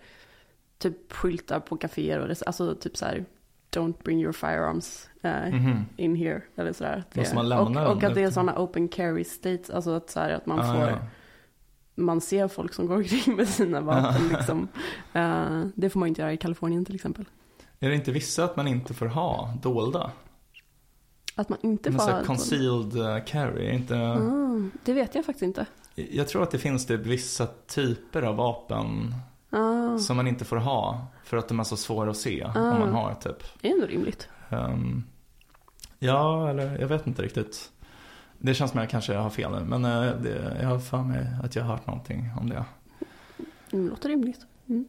typ 0.78 1.12
skyltar 1.12 1.60
på 1.60 1.76
kaféer 1.76 2.18
och 2.20 2.28
det, 2.28 2.42
alltså 2.46 2.74
typ 2.74 2.96
så 2.96 3.04
här, 3.04 3.24
don't 3.70 4.02
bring 4.04 4.20
your 4.22 4.32
firearms 4.32 5.08
eh, 5.22 5.48
Mhm. 5.52 5.84
in 5.96 6.16
here. 6.16 6.42
Eller 6.56 6.72
sådär. 6.72 7.04
Det- 7.12 7.34
man 7.34 7.48
lämna 7.48 7.88
och, 7.88 7.96
och 7.96 8.02
att 8.04 8.14
det 8.14 8.20
är 8.20 8.24
ute? 8.24 8.32
sådana 8.34 8.58
open 8.58 8.88
carry 8.88 9.24
states, 9.24 9.70
alltså 9.70 9.90
att, 9.90 10.10
så 10.10 10.20
här, 10.20 10.30
att 10.30 10.46
man 10.46 10.60
Ah, 10.60 10.74
får, 10.74 10.88
ja. 10.90 10.98
Man 12.00 12.20
ser 12.20 12.48
folk 12.48 12.74
som 12.74 12.86
går 12.86 12.94
omkring 12.96 13.36
med 13.36 13.48
sina 13.48 13.80
vapen 13.80 14.28
liksom. 14.28 14.68
Eh, 15.12 15.64
det 15.74 15.90
får 15.90 16.00
man 16.00 16.08
inte 16.08 16.20
göra 16.22 16.32
i 16.32 16.36
Kalifornien 16.36 16.84
till 16.84 16.94
exempel. 16.94 17.24
Är 17.80 17.88
det 17.88 17.94
inte 17.94 18.12
vissa 18.12 18.44
att 18.44 18.56
man 18.56 18.68
inte 18.68 18.94
får 18.94 19.06
ha 19.06 19.54
dolda? 19.62 20.10
Att 21.34 21.48
man 21.48 21.58
inte 21.62 21.92
får 21.92 21.98
ha 22.12 22.24
concealed 22.24 22.96
eh, 22.96 23.24
carry, 23.24 23.70
inte... 23.74 23.96
Ah, 23.96 24.78
det 24.84 24.92
vet 24.92 25.14
jag 25.14 25.24
faktiskt 25.24 25.42
inte. 25.42 25.66
Jag 25.94 26.28
tror 26.28 26.42
att 26.42 26.50
det 26.50 26.58
finns 26.58 26.86
typ 26.86 27.00
vissa 27.00 27.46
typer 27.66 28.22
av 28.22 28.36
vapen 28.36 29.14
Ah, 29.52 29.98
som 29.98 30.16
man 30.16 30.26
inte 30.26 30.44
får 30.44 30.56
ha. 30.56 31.06
För 31.24 31.36
att 31.36 31.48
de 31.48 31.60
är 31.60 31.64
så 31.64 31.76
svåra 31.76 32.10
att 32.10 32.16
se 32.16 32.44
Ah. 32.54 32.70
om 32.72 32.78
man 32.78 32.92
har 32.92 33.14
typ. 33.14 33.36
det 33.60 33.68
är 33.68 33.72
ändå 33.72 33.86
rimligt. 33.86 34.28
Ehm, 34.48 35.04
ja, 35.98 36.50
eller 36.50 36.78
jag 36.78 36.88
vet 36.88 37.06
inte 37.06 37.22
riktigt. 37.22 37.70
Det 38.42 38.54
känns 38.54 38.70
som 38.70 38.80
att 38.80 38.84
jag 38.84 38.90
kanske 38.90 39.14
har 39.14 39.30
fel 39.30 39.50
nu. 39.52 39.60
Men 39.64 39.84
eh, 39.84 40.14
det, 40.16 40.56
jag 40.62 40.68
har 40.68 40.78
för 40.78 41.02
mig 41.02 41.26
att 41.42 41.56
jag 41.56 41.62
har 41.62 41.70
hört 41.70 41.86
någonting 41.86 42.30
om 42.40 42.48
det. 42.48 42.64
Det 43.70 43.76
låter 43.76 44.08
rimligt. 44.08 44.40
Mm. 44.68 44.84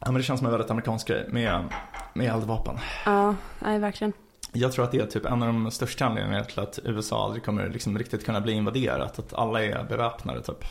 Ja, 0.00 0.06
men 0.06 0.14
det 0.14 0.22
känns 0.22 0.40
som 0.40 0.46
en 0.46 0.52
väldigt 0.52 0.70
amerikansk 0.70 1.08
grej 1.08 1.26
med, 1.28 1.64
med 2.14 2.34
eldvapen. 2.34 2.78
Ja, 3.06 3.34
nej 3.58 3.78
verkligen. 3.78 4.12
Jag 4.52 4.72
tror 4.72 4.84
att 4.84 4.92
det 4.92 4.98
är 4.98 5.06
typ 5.06 5.24
en 5.24 5.42
av 5.42 5.48
de 5.48 5.70
största 5.70 6.06
anledningarna 6.06 6.44
till 6.44 6.60
att 6.60 6.78
USA 6.84 7.24
aldrig 7.24 7.44
kommer 7.44 7.68
liksom 7.68 7.98
riktigt 7.98 8.24
kunna 8.24 8.40
bli 8.40 8.52
invaderat. 8.52 9.18
Att 9.18 9.34
alla 9.34 9.64
är 9.64 9.84
beväpnade 9.84 10.42
typ. 10.42 10.64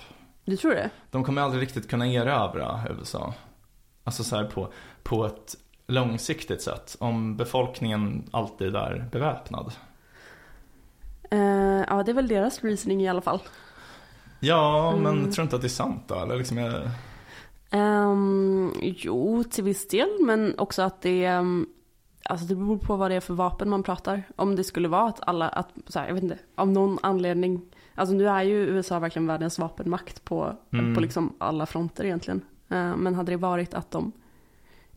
Du 0.46 0.58
tror 0.58 0.72
det? 0.72 0.90
De 1.12 1.24
kommer 1.24 1.42
aldrig 1.42 1.62
riktigt 1.62 1.90
kunna 1.90 2.08
erövra 2.08 2.82
USA. 2.90 3.34
Alltså 4.04 4.24
så 4.24 4.36
här 4.36 4.44
på, 4.44 4.72
på 5.04 5.26
ett 5.26 5.56
långsiktigt 5.88 6.62
sett? 6.62 6.96
Om 7.00 7.38
befolkningen 7.38 8.30
alltid 8.32 8.76
är 8.76 9.10
beväpnad? 9.12 9.74
Eh, 11.30 11.84
ja, 11.88 12.04
det 12.06 12.12
är 12.12 12.14
väl 12.14 12.28
deras 12.28 12.64
reasoning 12.64 13.02
i 13.02 13.08
alla 13.10 13.22
fall. 13.22 13.40
Ja, 14.40 14.96
men 14.98 15.18
Mm. 15.20 15.32
tror 15.32 15.36
du 15.36 15.44
inte 15.44 15.56
att 15.56 15.62
det 15.62 15.68
är 15.68 15.70
sant 15.70 16.04
då? 16.08 16.16
Eller 16.16 16.38
liksom 16.38 16.58
jag... 16.58 16.90
Ehm, 17.70 18.72
jo, 18.82 19.44
till 19.44 19.64
viss 19.64 19.88
del, 19.88 20.10
men 20.20 20.60
också 20.60 20.82
att 20.82 21.02
det 21.02 21.26
ehm, 21.26 21.68
Alltså 22.30 22.46
det 22.46 22.56
beror 22.56 22.78
på 22.78 22.96
vad 22.96 23.12
det 23.12 23.16
är 23.16 23.20
för 23.20 23.34
vapen 23.34 23.70
man 23.70 23.84
pratar. 23.84 24.24
Om 24.36 24.56
det 24.56 24.64
skulle 24.64 24.88
vara 24.88 25.08
att 25.10 25.20
alla, 25.28 25.50
att, 25.50 25.70
så 25.88 26.00
här, 26.00 26.08
jag 26.08 26.14
vet 26.14 26.24
inte, 26.24 26.38
av 26.56 26.68
någon 26.68 26.98
anledning. 27.02 27.62
Alltså 27.96 28.16
nu 28.16 28.28
är 28.28 28.44
ju 28.44 28.56
USA 28.56 29.00
verkligen 29.00 29.28
världens 29.28 29.60
vapenmakt 29.60 30.24
på, 30.24 30.56
Mm. 30.74 30.96
på 30.96 31.02
liksom 31.02 31.34
alla 31.38 31.66
fronter 31.66 32.04
egentligen. 32.06 32.42
Eh, 32.70 32.96
men 32.96 33.16
hade 33.16 33.32
det 33.32 33.36
varit 33.38 33.74
att 33.74 33.92
de 33.92 34.12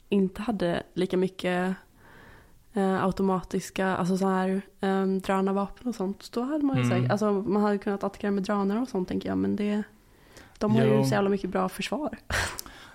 inte 0.08 0.42
hade 0.42 0.82
lika 0.94 1.16
mycket 1.16 1.74
eh, 2.74 3.04
automatiska, 3.04 3.96
alltså 3.96 4.16
så 4.16 4.28
här 4.28 4.62
um, 4.80 5.20
drönarvapen 5.20 5.88
och 5.88 5.94
sånt. 5.94 6.32
Då 6.32 6.42
hade 6.42 6.64
man 6.64 6.76
ju 6.76 6.82
Mm. 6.82 6.96
säkert, 6.96 7.10
alltså 7.12 7.32
man 7.32 7.62
hade 7.62 7.78
kunnat 7.78 8.04
attackera 8.04 8.30
med 8.30 8.42
drönare 8.42 8.78
och 8.80 8.88
sånt 8.88 9.08
tänker 9.08 9.28
jag. 9.28 9.38
Men 9.38 9.56
det, 9.56 9.82
de 10.58 10.74
har 10.76 10.82
Jo. 10.84 10.94
ju 10.98 11.04
så 11.04 11.14
jävla 11.14 11.30
mycket 11.30 11.50
bra 11.50 11.68
försvar. 11.68 12.18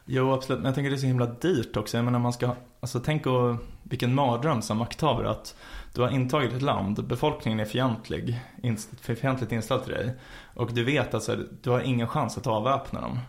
Jo, 0.08 0.32
absolut. 0.34 0.60
Men 0.60 0.66
jag 0.66 0.76
tänker 0.76 0.90
det 0.90 0.96
är 0.96 1.00
så 1.00 1.06
himla 1.06 1.26
dyrt 1.26 1.78
också. 1.78 1.98
Jag 1.98 2.06
menar 2.06 2.20
man 2.20 2.34
ska, 2.34 2.52
alltså 2.80 3.00
tänk 3.00 3.26
och 3.26 3.56
vilken 3.84 4.16
mardröm 4.16 4.62
som 4.62 4.78
makthavare 4.78 5.30
att 5.30 5.56
du 5.94 6.02
har 6.02 6.10
intagit 6.10 6.54
ett 6.54 6.62
land, 6.62 7.06
befolkningen 7.08 7.60
är 7.60 7.66
fientlig, 7.66 8.40
inst- 8.64 9.16
fientligt 9.16 9.52
inställd 9.52 9.84
till 9.84 9.94
dig. 9.94 10.14
Och 10.56 10.74
du 10.74 10.84
vet 10.84 11.14
att 11.14 11.24
så 11.24 11.32
här, 11.32 11.48
du 11.62 11.70
har 11.70 11.80
ingen 11.82 12.08
chans 12.08 12.38
att 12.38 12.48
avväpna 12.48 13.02
dem. 13.02 13.20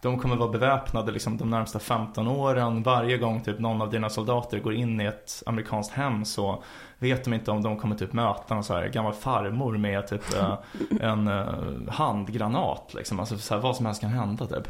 De 0.00 0.18
kommer 0.18 0.36
vara 0.36 0.48
beväpnade 0.48 1.12
liksom 1.12 1.36
de 1.36 1.50
närmsta 1.50 1.78
15 1.78 2.28
åren. 2.28 2.82
Varje 2.82 3.18
gång 3.18 3.40
typ 3.40 3.58
någon 3.58 3.82
av 3.82 3.90
dina 3.90 4.10
soldater 4.10 4.58
går 4.58 4.74
in 4.74 5.00
i 5.00 5.04
ett 5.04 5.42
amerikanskt 5.46 5.94
hem 5.94 6.24
så 6.24 6.62
vet 6.98 7.24
de 7.24 7.34
inte 7.34 7.50
om 7.50 7.62
de 7.62 7.78
kommer 7.78 7.96
typ 7.96 8.12
möta 8.12 8.54
en 8.54 8.64
så 8.64 8.74
här 8.74 8.88
gammal 8.88 9.12
farmor 9.12 9.76
med 9.76 10.06
typ 10.06 10.34
eh, 10.34 10.58
en 11.00 11.28
eh, 11.28 11.44
handgranat 11.88 12.94
liksom. 12.94 13.20
Alltså 13.20 13.38
så 13.38 13.54
här, 13.54 13.60
vad 13.60 13.76
som 13.76 13.86
helst 13.86 14.00
kan 14.00 14.10
hända 14.10 14.46
typ. 14.46 14.68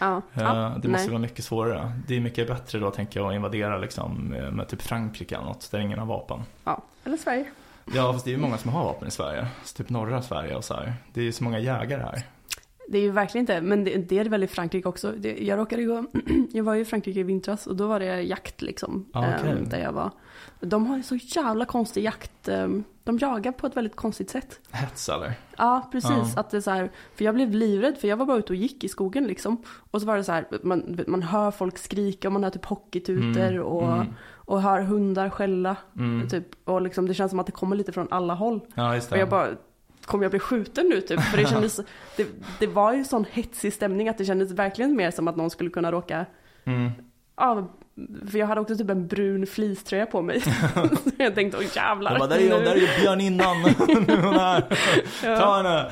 Ja, 0.00 0.22
Eh, 0.34 0.42
ja 0.42 0.72
det 0.82 0.88
måste 0.88 1.02
nej. 1.02 1.08
vara 1.08 1.18
mycket 1.18 1.44
svårare. 1.44 1.92
Det 2.06 2.16
är 2.16 2.20
mycket 2.20 2.48
bättre 2.48 2.78
då 2.78 2.90
tänker 2.90 3.20
jag 3.20 3.28
att 3.28 3.34
invadera 3.34 3.78
liksom 3.78 4.14
med, 4.14 4.52
med 4.52 4.68
typ 4.68 4.82
Frankrike 4.82 5.34
eller 5.34 5.46
något 5.46 5.70
där 5.70 5.78
ingen 5.78 5.98
har 5.98 6.06
vapen. 6.06 6.42
Ja, 6.64 6.82
eller 7.04 7.16
Sverige. 7.16 7.44
Ja 7.94 8.12
fast 8.12 8.24
det 8.24 8.30
är 8.30 8.32
ju 8.32 8.38
många 8.38 8.58
som 8.58 8.70
har 8.70 8.84
vapen 8.84 9.08
i 9.08 9.10
Sverige. 9.10 9.46
Så 9.64 9.76
typ 9.76 9.90
norra 9.90 10.22
Sverige 10.22 10.54
och 10.54 10.64
så 10.64 10.74
här. 10.74 10.94
Det 11.12 11.20
är 11.20 11.24
ju 11.24 11.32
så 11.32 11.44
många 11.44 11.58
jägare 11.58 12.02
här. 12.02 12.22
Det 12.90 12.98
är 12.98 13.02
ju 13.02 13.10
verkligen 13.10 13.42
inte, 13.42 13.60
men 13.60 13.84
det, 13.84 13.96
det 13.96 14.18
är 14.18 14.24
väl 14.24 14.44
i 14.44 14.46
Frankrike 14.46 14.88
också. 14.88 15.12
Det, 15.12 15.38
jag 15.44 15.58
råkade 15.58 15.84
gå, 15.84 16.04
jag 16.52 16.64
var 16.64 16.74
ju 16.74 16.80
i 16.80 16.84
Frankrike 16.84 17.20
i 17.20 17.22
vintras 17.22 17.66
och 17.66 17.76
då 17.76 17.86
var 17.86 18.00
det 18.00 18.22
jakt 18.22 18.62
liksom. 18.62 19.06
Ah, 19.12 19.24
okej. 19.38 19.50
ehm, 19.50 19.68
där 19.68 19.78
jag 19.78 19.92
var. 19.92 20.10
De 20.60 20.86
har 20.86 20.96
ju 20.96 21.02
så 21.02 21.16
jävla 21.16 21.64
konstig 21.64 22.04
jakt. 22.04 22.48
ehm, 22.48 22.84
de 23.04 23.18
jagar 23.18 23.52
på 23.52 23.66
ett 23.66 23.76
väldigt 23.76 23.96
konstigt 23.96 24.30
sätt. 24.30 24.60
Hets 24.70 25.08
eller? 25.08 25.32
Ja, 25.56 25.88
precis. 25.92 26.10
Ja. 26.10 26.40
Att 26.40 26.50
det 26.50 26.56
är 26.56 26.60
så 26.60 26.70
här, 26.70 26.90
för 27.14 27.24
jag 27.24 27.34
blev 27.34 27.50
livrädd 27.50 27.98
för 27.98 28.08
jag 28.08 28.16
var 28.16 28.26
bara 28.26 28.36
ute 28.38 28.52
och 28.52 28.56
gick 28.56 28.84
i 28.84 28.88
skogen 28.88 29.24
liksom. 29.26 29.62
Och 29.90 30.00
så 30.00 30.06
var 30.06 30.16
det 30.16 30.24
så 30.24 30.32
här, 30.32 30.46
man, 30.62 31.00
man 31.06 31.22
hör 31.22 31.50
folk 31.50 31.78
skrika 31.78 32.28
och 32.28 32.32
man 32.32 32.44
hör 32.44 32.50
typ 32.50 32.64
hockeytutor 32.64 33.40
Mm, 33.48 33.62
och, 33.62 33.92
mm. 33.92 34.06
och 34.34 34.62
hör 34.62 34.80
hundar 34.80 35.30
skälla. 35.30 35.76
Mm. 35.98 36.28
Typ, 36.28 36.44
och 36.64 36.82
liksom, 36.82 37.08
det 37.08 37.14
känns 37.14 37.30
som 37.30 37.38
att 37.40 37.46
det 37.46 37.52
kommer 37.52 37.76
lite 37.76 37.92
från 37.92 38.08
alla 38.10 38.34
håll. 38.34 38.60
Ja 38.74 38.94
just 38.94 39.10
det. 39.10 39.14
Och 39.14 39.20
jag 39.20 39.28
bara, 39.28 39.48
kommer 40.08 40.24
jag 40.24 40.30
bli 40.30 40.40
skjuten 40.40 40.86
nu 40.88 41.00
typ? 41.00 41.20
För 41.20 41.36
det 41.36 41.46
kändes, 41.48 41.80
det, 42.16 42.26
det 42.58 42.66
var 42.66 42.92
ju 42.92 43.04
sån 43.04 43.24
hetsig 43.32 43.72
stämning 43.72 44.08
att 44.08 44.18
det 44.18 44.24
kändes 44.24 44.50
verkligen 44.50 44.96
mer 44.96 45.10
som 45.10 45.28
att 45.28 45.36
någon 45.36 45.50
skulle 45.50 45.70
kunna 45.70 45.92
råka, 45.92 46.26
Mm. 46.64 46.90
ja, 47.36 47.68
för 48.30 48.38
jag 48.38 48.46
hade 48.46 48.60
också 48.60 48.76
typ 48.76 48.90
en 48.90 49.06
brun 49.06 49.46
fleecetröja 49.46 50.06
på 50.06 50.22
mig. 50.22 50.40
Så 51.04 51.10
jag 51.16 51.34
tänkte, 51.34 51.58
åh 51.58 51.76
jävlar. 51.76 52.10
Jag 52.10 52.18
bara, 52.20 52.28
där 52.28 52.36
är 52.36 52.48
jag, 52.48 52.58
nu." 52.58 52.64
där 52.64 52.72
är 52.72 52.80
ju 52.80 53.00
björninnan. 53.00 53.62
nu 54.06 54.12
är 54.12 54.22
hon 54.22 54.34
här. 54.34 54.60
Ta 55.40 55.56
henne. 55.56 55.90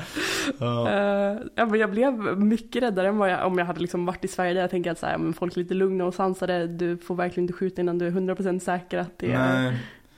Ja. 0.59 0.89
Eh, 0.89 1.39
ja, 1.55 1.65
men 1.65 1.79
jag 1.79 1.91
blev 1.91 2.13
mycket 2.39 2.83
räddare 2.83 3.07
än 3.07 3.17
vad 3.17 3.31
jag, 3.31 3.47
om 3.47 3.57
jag 3.57 3.65
hade 3.65 3.79
liksom 3.79 4.05
varit 4.05 4.25
i 4.25 4.27
Sverige 4.27 4.53
där 4.53 4.61
jag 4.61 4.69
tänker 4.69 4.91
att 4.91 4.99
så 4.99 5.05
här, 5.05 5.17
men 5.17 5.33
folk 5.33 5.53
är 5.55 5.59
lite 5.59 5.73
lugna 5.73 6.05
och 6.05 6.13
sansade, 6.13 6.67
du 6.67 6.97
får 6.97 7.15
verkligen 7.15 7.43
inte 7.43 7.53
skjuta 7.53 7.81
innan 7.81 7.97
du 7.97 8.07
är 8.07 8.11
100% 8.11 8.59
säker 8.59 8.97
att 8.97 9.19
det 9.19 9.31
är... 9.31 9.61
Nej, 9.61 9.77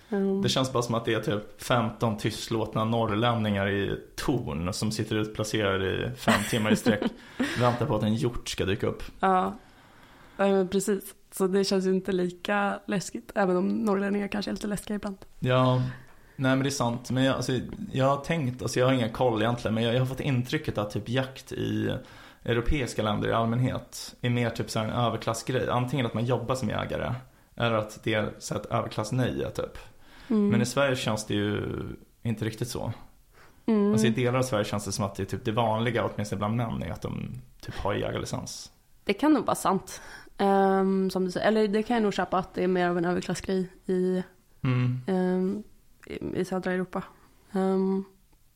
ehm, 0.09 0.41
det 0.41 0.49
känns 0.49 0.73
bara 0.73 0.83
som 0.83 0.95
att 0.95 1.05
det 1.05 1.13
är 1.13 1.19
typ 1.19 1.61
15 1.61 2.17
tystlåtna 2.17 2.85
norrlänningar 2.85 3.69
i 3.69 3.99
torn 4.15 4.73
som 4.73 4.91
sitter 4.91 5.15
utplacerade 5.15 5.91
i 5.91 6.11
fem 6.15 6.41
timmar 6.49 6.71
i 6.71 6.75
sträck. 6.75 7.03
Väntar 7.59 7.85
på 7.85 7.95
att 7.95 8.03
en 8.03 8.15
hjort 8.15 8.49
ska 8.49 8.65
dyka 8.65 8.87
upp. 8.87 9.03
Ja, 9.19 9.57
ja 10.37 10.47
men 10.47 10.67
precis. 10.67 11.15
Så 11.31 11.47
det 11.47 11.63
känns 11.63 11.85
ju 11.85 11.93
inte 11.93 12.11
lika 12.11 12.79
läskigt, 12.85 13.31
även 13.35 13.57
om 13.57 13.67
norrlänningar 13.67 14.27
kanske 14.27 14.51
är 14.51 14.53
lite 14.53 14.67
läskiga 14.67 14.95
ibland. 14.95 15.17
Ja, 15.39 15.75
nej 16.35 16.51
men 16.51 16.59
det 16.59 16.69
är 16.69 16.71
sant. 16.71 17.11
Men 17.11 17.23
jag, 17.23 17.35
alltså, 17.35 17.51
jag 17.91 18.05
har 18.05 18.17
tänkt, 18.17 18.61
alltså 18.61 18.79
jag 18.79 18.87
har 18.87 18.93
ingen 18.93 19.11
koll 19.11 19.41
egentligen, 19.41 19.75
men 19.75 19.83
jag, 19.83 19.93
jag 19.93 19.99
har 19.99 20.05
fått 20.05 20.19
intrycket 20.19 20.77
att 20.77 20.91
typ 20.91 21.09
jakt 21.09 21.51
i 21.51 21.95
europeiska 22.43 23.03
länder 23.03 23.29
i 23.29 23.33
allmänhet 23.33 24.15
är 24.21 24.29
mer 24.29 24.49
typ 24.49 24.69
så 24.69 24.79
en 24.79 24.89
överklassgrej. 24.89 25.69
Antingen 25.69 26.05
att 26.05 26.13
man 26.13 26.25
jobbar 26.25 26.55
som 26.55 26.69
jägare, 26.69 27.13
eller 27.55 27.75
att 27.75 28.03
det 28.03 28.13
är 28.13 28.33
så 28.39 28.55
ett 28.55 28.65
överklassnöje 28.65 29.49
typ. 29.49 29.77
Mm. 30.29 30.49
Men 30.49 30.61
i 30.61 30.65
Sverige 30.65 30.95
känns 30.95 31.25
det 31.25 31.33
ju 31.33 31.61
inte 32.23 32.45
riktigt 32.45 32.67
så. 32.67 32.93
mm. 33.65 33.91
Alltså 33.91 34.07
i 34.07 34.09
delar 34.09 34.39
av 34.39 34.43
Sverige 34.43 34.65
känns 34.65 34.85
det 34.85 34.91
som 34.91 35.05
att 35.05 35.15
det 35.15 35.23
är 35.23 35.25
typ 35.25 35.45
det 35.45 35.51
vanliga, 35.51 36.05
åtminstone 36.05 36.37
bland 36.37 36.55
män, 36.55 36.83
är 36.83 36.91
att 36.91 37.01
de 37.01 37.31
typ 37.61 37.75
har 37.75 37.93
jägarlicens. 37.93 38.71
Det 39.03 39.13
kan 39.13 39.33
nog 39.33 39.45
vara 39.45 39.55
sant. 39.55 40.01
Ehm, 40.37 41.09
som 41.09 41.25
du 41.25 41.31
säger. 41.31 41.47
Eller 41.47 41.67
det 41.67 41.83
kan 41.83 41.93
jag 41.95 42.03
nog 42.03 42.13
köpa 42.13 42.37
att 42.37 42.53
det 42.53 42.63
är 42.63 42.67
mer 42.67 42.89
av 42.89 42.97
en 42.97 43.05
överklassgrej 43.05 43.69
i, 43.85 44.23
Mm. 44.61 45.01
ehm, 45.07 45.63
i, 46.05 46.39
i 46.39 46.45
södra 46.45 46.71
Europa. 46.71 47.03
Ehm, 47.51 48.03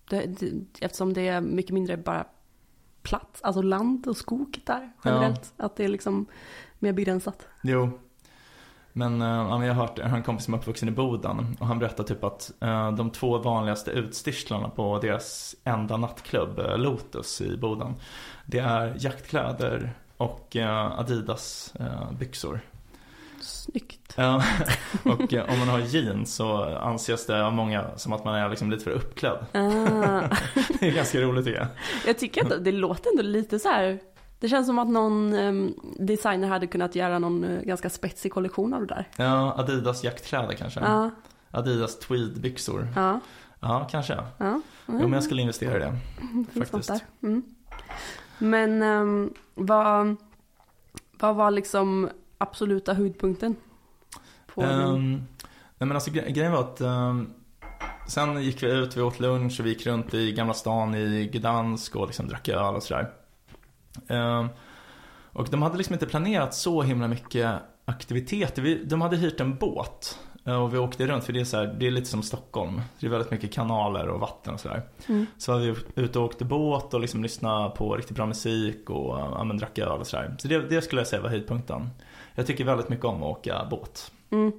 det, 0.10 0.26
det, 0.26 0.52
eftersom 0.82 1.14
det 1.14 1.28
är 1.28 1.42
mycket 1.42 1.72
mindre 1.74 1.98
bara 1.98 2.26
plats, 3.02 3.42
alltså 3.42 3.62
land 3.62 4.08
och 4.08 4.18
skog 4.18 4.60
där 4.66 4.92
generellt. 5.06 5.54
Att 5.58 5.76
det 5.76 5.84
är 5.84 5.88
liksom 5.88 6.26
mer 6.80 6.94
begränsat. 6.94 7.48
Jo. 7.64 7.90
Men, 8.94 9.22
eh, 9.22 9.28
ja, 9.28 9.66
jag 9.66 9.74
har 9.74 9.88
hört, 9.88 9.98
jag 9.98 10.06
har 10.06 10.18
en 10.18 10.24
kompis 10.24 10.46
som 10.46 10.54
är 10.54 10.58
uppvuxen 10.58 10.90
i 10.90 10.92
Boden 10.92 11.58
och 11.60 11.68
han 11.68 11.80
berättar 11.80 12.04
typ 12.04 12.24
att 12.24 12.52
eh, 12.60 12.92
de 12.92 13.10
två 13.10 13.38
vanligaste 13.38 13.92
utstyrslarna 13.92 14.70
på 14.70 15.00
deras 15.00 15.56
enda 15.64 15.98
nattklubb, 15.98 16.60
eh, 16.60 16.78
Lotus 16.78 17.42
i 17.42 17.58
Boden, 17.58 17.96
det 18.46 18.60
är 18.60 18.96
jaktkläder 19.00 19.94
och 20.18 20.56
Adidas 20.98 21.74
byxor. 22.20 22.60
Snyggt. 23.42 24.18
Och 25.04 25.34
om 25.34 25.60
man 25.60 25.68
har 25.68 25.80
jeans 25.80 26.36
så 26.36 26.64
anses 26.64 27.26
det 27.26 27.46
av 27.46 27.54
många 27.54 27.86
som 27.98 28.14
att 28.14 28.26
man 28.26 28.36
är 28.36 28.50
liksom 28.50 28.72
lite 28.72 28.84
för 28.84 28.92
uppklädd. 28.92 29.46
Ah. 29.52 29.58
Det 30.80 30.88
är 30.88 30.92
ganska 30.92 31.22
roligt 31.22 31.46
tycker 31.46 31.60
jag. 31.60 31.68
Jag 32.08 32.18
tycker 32.18 32.46
att 32.46 32.64
det 32.64 32.72
låter 32.72 33.10
ändå 33.10 33.24
lite 33.24 33.60
så 33.60 33.70
här. 33.70 34.00
Det 34.44 34.50
känns 34.50 34.68
som 34.68 34.80
att 34.80 34.90
någon 34.90 35.34
ehm, 35.34 35.74
designer 36.00 36.48
hade 36.48 36.68
kunnat 36.68 36.96
göra 36.96 37.20
någon 37.20 37.44
eh, 37.44 37.62
ganska 37.62 37.90
spetsig 37.90 38.32
kollektion 38.34 38.74
av 38.74 38.80
det 38.82 38.88
där. 38.88 39.08
Ja, 39.18 39.54
Adidas 39.58 40.04
jaktkläder 40.04 40.54
kanske. 40.54 40.80
Ja, 40.80 41.12
Adidas 41.52 42.00
tweedbyxor. 42.00 42.88
ja, 42.96 43.20
Ja, 43.60 43.88
kanske. 43.92 44.14
ja. 44.38 44.62
Jo, 44.88 44.94
men 45.00 45.14
jag 45.14 45.24
skulle 45.24 45.42
investera 45.42 45.76
i 45.78 45.80
det. 45.80 45.96
något 46.54 46.68
faktiskt. 46.70 47.04
Mm. 47.24 47.44
Men 48.38 48.82
ehm, 48.82 49.34
vad, 49.56 50.16
vad 51.20 51.36
var 51.36 51.52
liksom 51.52 52.10
absoluta 52.38 52.94
höjdpunkten? 52.94 53.56
På. 54.54 54.62
Um, 54.64 55.12
nej 55.14 55.26
men 55.78 55.92
alltså 55.92 56.12
gre- 56.12 56.30
grejen 56.32 56.52
var 56.52 56.60
att 56.60 56.82
ehm, 56.82 57.30
Sen 58.08 58.44
gick 58.44 58.64
vi 58.64 58.72
ut, 58.72 58.98
vi 58.98 59.02
åt 59.02 59.20
lunch 59.20 59.60
och 59.60 59.66
vi 59.66 59.70
gick 59.70 59.86
runt 59.88 60.14
i 60.14 60.32
Gamla 60.32 60.54
stan 60.54 60.96
i 60.96 61.30
Gdansk 61.34 61.96
och 61.96 62.08
liksom 62.08 62.28
drack 62.28 62.50
öl 62.50 62.76
och 62.76 62.84
sådär. 62.84 63.08
Ehm, 64.08 64.48
och 65.34 65.48
de 65.50 65.62
hade 65.62 65.78
liksom 65.78 65.94
inte 65.94 66.06
planerat 66.06 66.54
så 66.54 66.82
himla 66.82 67.08
mycket 67.08 67.60
aktiviteter. 67.86 68.62
Vi, 68.62 68.84
de 68.84 69.02
hade 69.02 69.18
hyrt 69.18 69.40
en 69.40 69.56
båt 69.56 70.20
eh, 70.46 70.64
och 70.64 70.74
vi 70.74 70.78
åkte 70.78 71.08
runt 71.08 71.24
för 71.24 71.34
det 71.34 71.40
är, 71.40 71.46
så 71.46 71.58
här, 71.58 71.76
det 71.80 71.88
är 71.88 71.92
lite 71.92 72.08
som 72.08 72.24
Stockholm. 72.24 72.82
Det 73.00 73.06
är 73.06 73.10
väldigt 73.10 73.32
mycket 73.32 73.54
kanaler 73.54 74.08
och 74.08 74.20
vatten 74.20 74.54
och 74.54 74.60
sådär. 74.60 74.82
Mm. 75.08 75.26
Så 75.38 75.52
var 75.52 75.60
vi 75.60 75.76
ute 75.96 76.20
och 76.20 76.26
åkte 76.26 76.46
båt 76.46 76.94
och 76.94 77.00
liksom 77.00 77.24
lyssnade 77.24 77.70
på 77.70 77.96
riktigt 77.96 78.16
bra 78.16 78.26
musik 78.26 78.90
och 78.90 79.20
ja, 79.20 79.44
men, 79.44 79.58
drack 79.58 79.78
öl 79.78 80.00
och 80.00 80.08
sådär. 80.08 80.36
Så 80.40 80.48
det, 80.48 80.60
det 80.70 80.82
skulle 80.82 81.02
jag 81.02 81.08
säga 81.08 81.22
var 81.22 81.30
höjdpunkten. 81.30 81.90
Jag 82.36 82.48
tycker 82.48 82.64
väldigt 82.64 82.90
mycket 82.90 83.06
om 83.06 83.16
att 83.16 83.38
åka 83.38 83.68
båt. 83.70 84.12
Mm. 84.30 84.52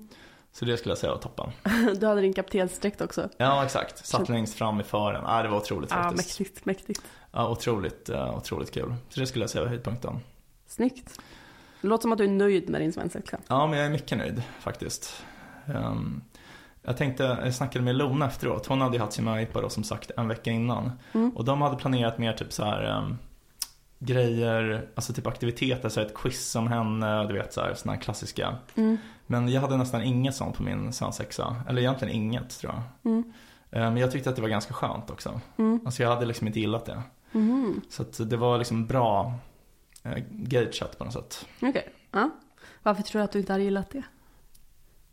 Så 0.53 0.65
det 0.65 0.77
skulle 0.77 0.91
jag 0.91 0.99
säga 0.99 1.13
var 1.13 1.21
toppen. 1.21 1.51
Du 2.01 2.07
hade 2.07 2.21
din 2.21 2.33
kaptensdräkt 2.33 3.01
också. 3.01 3.29
Ja, 3.37 3.65
exakt. 3.65 4.07
Satt 4.07 4.29
längst 4.29 4.55
fram 4.55 4.81
i 4.81 4.83
fören. 4.83 5.25
Ja, 5.27 5.43
det 5.43 5.49
var 5.49 5.57
otroligt 5.57 5.91
Ja, 5.91 6.03
faktiskt. 6.03 6.41
mäktigt, 6.41 6.65
mäktigt. 6.65 7.03
Ja, 7.37 7.49
otroligt, 7.49 8.11
uh, 8.11 8.37
otroligt 8.37 8.75
kul. 8.75 8.95
Så 9.09 9.21
det 9.21 9.27
skulle 9.27 9.43
jag 9.43 9.51
säga 9.51 9.63
var 9.63 9.69
höjdpunkten. 9.69 10.21
Snyggt. 10.67 11.21
Det 11.81 11.89
låter 11.89 12.03
som 12.03 12.13
att 12.13 12.19
du 12.19 12.25
är 12.25 12.29
nöjd 12.29 12.71
med 12.71 12.81
din 12.81 12.93
svensexa. 12.93 13.39
Ja, 13.49 13.67
men 13.67 13.79
jag 13.79 13.87
är 13.87 13.91
mycket 13.91 14.19
nöjd 14.19 14.43
faktiskt. 14.61 15.23
Ehm, 15.67 16.23
jag 16.83 16.97
tänkte, 16.97 17.39
jag 17.45 17.55
snackade 17.55 17.85
med 17.85 17.95
Lona 17.95 18.27
efteråt. 18.27 18.67
Hon 18.67 18.81
hade 18.81 18.97
ju 18.97 19.01
haft 19.01 19.13
sin 19.13 19.25
möhippa 19.25 19.61
då 19.61 19.69
som 19.69 19.85
sagt 19.85 20.11
en 20.17 20.29
vecka 20.29 20.51
innan. 20.51 20.93
Mm. 21.13 21.31
Och 21.37 21.45
de 21.45 21.63
hade 21.63 21.77
planerat 21.77 22.19
mer 22.19 22.33
typ 22.33 22.53
så 22.53 22.65
här. 22.65 22.83
ehm, 22.83 23.19
grejer, 23.99 24.89
alltså 24.95 25.13
typ 25.13 25.27
aktiviteter, 25.27 25.89
så 25.89 26.01
här 26.01 26.07
ett 26.07 26.15
quiz 26.15 26.57
om 26.57 26.67
henne, 26.67 27.27
du 27.27 27.35
vet 27.35 27.53
så 27.53 27.61
här, 27.61 27.75
såna 27.75 27.95
här 27.95 28.01
klassiska. 28.01 28.57
Mm. 28.75 28.97
Men 29.27 29.49
jag 29.49 29.61
hade 29.61 29.77
nästan 29.77 30.03
inget 30.03 30.35
sånt 30.35 30.57
på 30.57 30.63
min 30.63 30.93
svensexa, 30.93 31.57
eller 31.69 31.81
egentligen 31.81 32.15
inget 32.15 32.59
tror 32.61 32.73
jag. 32.73 33.13
Mm. 33.13 33.33
Eh, 33.71 33.81
Men 33.81 33.97
jag 33.97 34.11
tyckte 34.13 34.31
att 34.31 34.37
det 34.37 34.43
var 34.43 34.49
ganska 34.49 34.75
skönt 34.75 35.11
också. 35.11 35.41
Mm. 35.57 35.81
Alltså 35.87 36.03
jag 36.03 36.11
hade 36.11 36.27
liksom 36.27 36.47
inte 36.47 36.61
gillat 36.61 36.85
det. 36.87 37.03
Mhm. 37.35 37.81
Så 37.89 38.03
det 38.25 38.37
var 38.37 38.59
liksom 38.59 38.87
bra 38.87 39.35
eh, 40.03 40.25
gageat 40.31 40.99
på 40.99 41.05
något 41.05 41.13
sätt. 41.13 41.47
Okej. 41.63 41.93
Ja. 42.11 42.31
Varför 42.83 43.03
tror 43.03 43.19
du 43.21 43.25
att 43.25 43.33
du 43.33 43.39
inte 43.39 43.53
hade 43.53 43.65
gillat 43.65 43.91
det? 43.91 44.03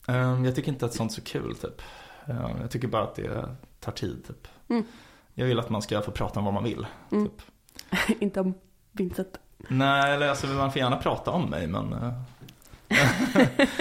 Eh, 0.08 0.46
Jag 0.46 0.56
tycker 0.56 0.72
inte 0.72 0.86
att 0.86 0.94
sånt 0.94 1.12
är 1.12 1.16
så 1.16 1.22
kul 1.22 1.56
typ. 1.56 1.82
Eh, 2.26 2.52
Jag 2.62 2.72
tycker 2.72 2.88
bara 2.88 3.04
att 3.04 3.16
det 3.16 3.56
tar 3.80 3.92
tid 3.92 4.24
typ. 4.28 4.48
Mm. 4.70 4.84
Jag 5.34 5.46
vill 5.46 5.60
att 5.60 5.70
man 5.70 5.82
ska 5.82 6.02
få 6.02 6.12
prata 6.12 6.40
om 6.40 6.46
vad 6.46 6.54
man 6.54 6.64
vill. 6.64 6.88
Mm. 7.12 7.30
Typ. 7.30 7.42
inte 8.22 8.40
om 8.42 8.54
Vincent. 8.92 9.40
Nej, 9.68 10.14
eller 10.14 10.30
alltså 10.30 10.48
man 10.48 10.72
får 10.72 10.80
gärna 10.80 10.98
prata 10.98 11.32
om 11.32 11.50
mig 11.50 11.68
men 11.68 11.94
eh, 11.94 12.14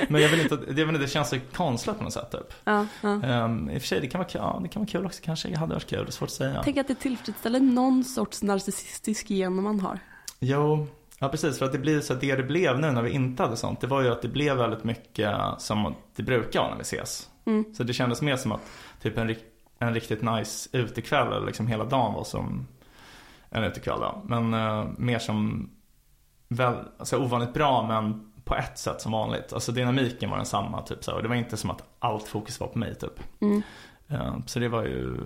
Men 0.08 0.22
jag 0.22 0.28
vill 0.28 0.40
inte, 0.40 0.56
det, 0.56 0.98
det 0.98 1.08
känns 1.08 1.28
så 1.28 1.38
konstlat 1.54 1.98
på 1.98 2.04
något 2.04 2.12
sätt 2.12 2.30
typ. 2.30 2.54
Ja, 2.64 2.86
ja. 3.00 3.08
Um, 3.08 3.70
I 3.70 3.76
och 3.76 3.80
för 3.80 3.88
sig, 3.88 4.00
det 4.00 4.06
kan, 4.06 4.18
vara, 4.18 4.28
ja, 4.32 4.60
det 4.62 4.68
kan 4.68 4.82
vara 4.82 4.90
kul 4.90 5.06
också 5.06 5.20
kanske. 5.24 5.48
Det 5.48 5.58
hade 5.58 5.74
varit 5.74 5.86
kul, 5.86 6.04
det 6.04 6.10
är 6.10 6.12
svårt 6.12 6.28
att 6.28 6.34
säga. 6.34 6.60
Tänk 6.64 6.76
att 6.76 6.88
det 6.88 6.94
tillfredsställer 6.94 7.60
någon 7.60 8.04
sorts 8.04 8.42
narcissistisk 8.42 9.30
gen 9.30 9.62
man 9.62 9.80
har. 9.80 9.98
Jo, 10.38 10.86
ja 11.18 11.28
precis. 11.28 11.58
För 11.58 11.66
att 11.66 11.72
det 11.72 11.78
blir 11.78 12.00
så 12.00 12.12
att 12.12 12.20
det 12.20 12.36
det 12.36 12.42
blev 12.42 12.80
nu 12.80 12.90
när 12.90 13.02
vi 13.02 13.10
inte 13.10 13.42
hade 13.42 13.56
sånt. 13.56 13.80
Det 13.80 13.86
var 13.86 14.02
ju 14.02 14.08
att 14.08 14.22
det 14.22 14.28
blev 14.28 14.56
väldigt 14.56 14.84
mycket 14.84 15.36
som 15.58 15.94
det 16.16 16.22
brukar 16.22 16.60
vara 16.60 16.70
när 16.70 16.76
vi 16.76 16.82
ses. 16.82 17.28
Mm. 17.44 17.74
Så 17.74 17.82
det 17.82 17.92
kändes 17.92 18.22
mer 18.22 18.36
som 18.36 18.52
att 18.52 18.60
typ 19.02 19.18
en, 19.18 19.36
en 19.78 19.94
riktigt 19.94 20.22
nice 20.22 20.68
utekväll 20.72 21.32
eller 21.32 21.46
liksom 21.46 21.66
hela 21.66 21.84
dagen 21.84 22.14
var 22.14 22.24
som 22.24 22.66
en 23.50 23.64
utekväll 23.64 24.00
då. 24.00 24.22
Men 24.24 24.54
eh, 24.54 24.84
mer 24.98 25.18
som 25.18 25.70
väl, 26.48 26.74
alltså 26.98 27.16
ovanligt 27.16 27.54
bra 27.54 27.86
men 27.86 28.29
på 28.50 28.56
ett 28.56 28.78
sätt 28.78 29.00
som 29.00 29.12
vanligt. 29.12 29.52
Alltså 29.52 29.72
dynamiken 29.72 30.30
var 30.30 30.36
densamma 30.36 30.82
typ 30.82 31.04
så. 31.04 31.14
Och 31.14 31.22
det 31.22 31.28
var 31.28 31.36
inte 31.36 31.56
som 31.56 31.70
att 31.70 31.82
allt 31.98 32.28
fokus 32.28 32.60
var 32.60 32.66
på 32.66 32.78
mig 32.78 32.94
typ. 32.94 33.20
Mm. 33.40 33.62
Eh, 34.08 34.34
så 34.46 34.58
det 34.58 34.68
var 34.68 34.82
ju 34.82 35.16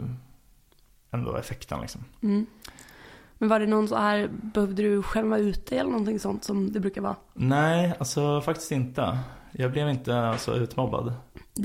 ändå 1.10 1.36
effekten 1.36 1.80
liksom. 1.80 2.04
Mm. 2.22 2.46
Men 3.38 3.48
var 3.48 3.60
det 3.60 3.66
någon 3.66 3.88
så 3.88 3.96
här, 3.96 4.28
behövde 4.32 4.82
du 4.82 5.02
skämma 5.02 5.38
ut 5.38 5.66
dig 5.66 5.78
eller 5.78 5.90
någonting 5.90 6.18
sånt 6.20 6.44
som 6.44 6.72
det 6.72 6.80
brukar 6.80 7.00
vara? 7.00 7.16
Nej, 7.34 7.94
alltså 7.98 8.40
faktiskt 8.40 8.72
inte. 8.72 9.18
Jag 9.52 9.72
blev 9.72 9.88
inte 9.88 10.36
så 10.38 10.54
utmobbad 10.54 11.04
som 11.04 11.14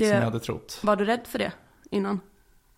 Det, 0.18 0.24
hade 0.24 0.40
trott. 0.40 0.80
var 0.82 0.96
du 0.96 1.04
rädd 1.04 1.26
för 1.26 1.38
det 1.38 1.52
innan? 1.90 2.20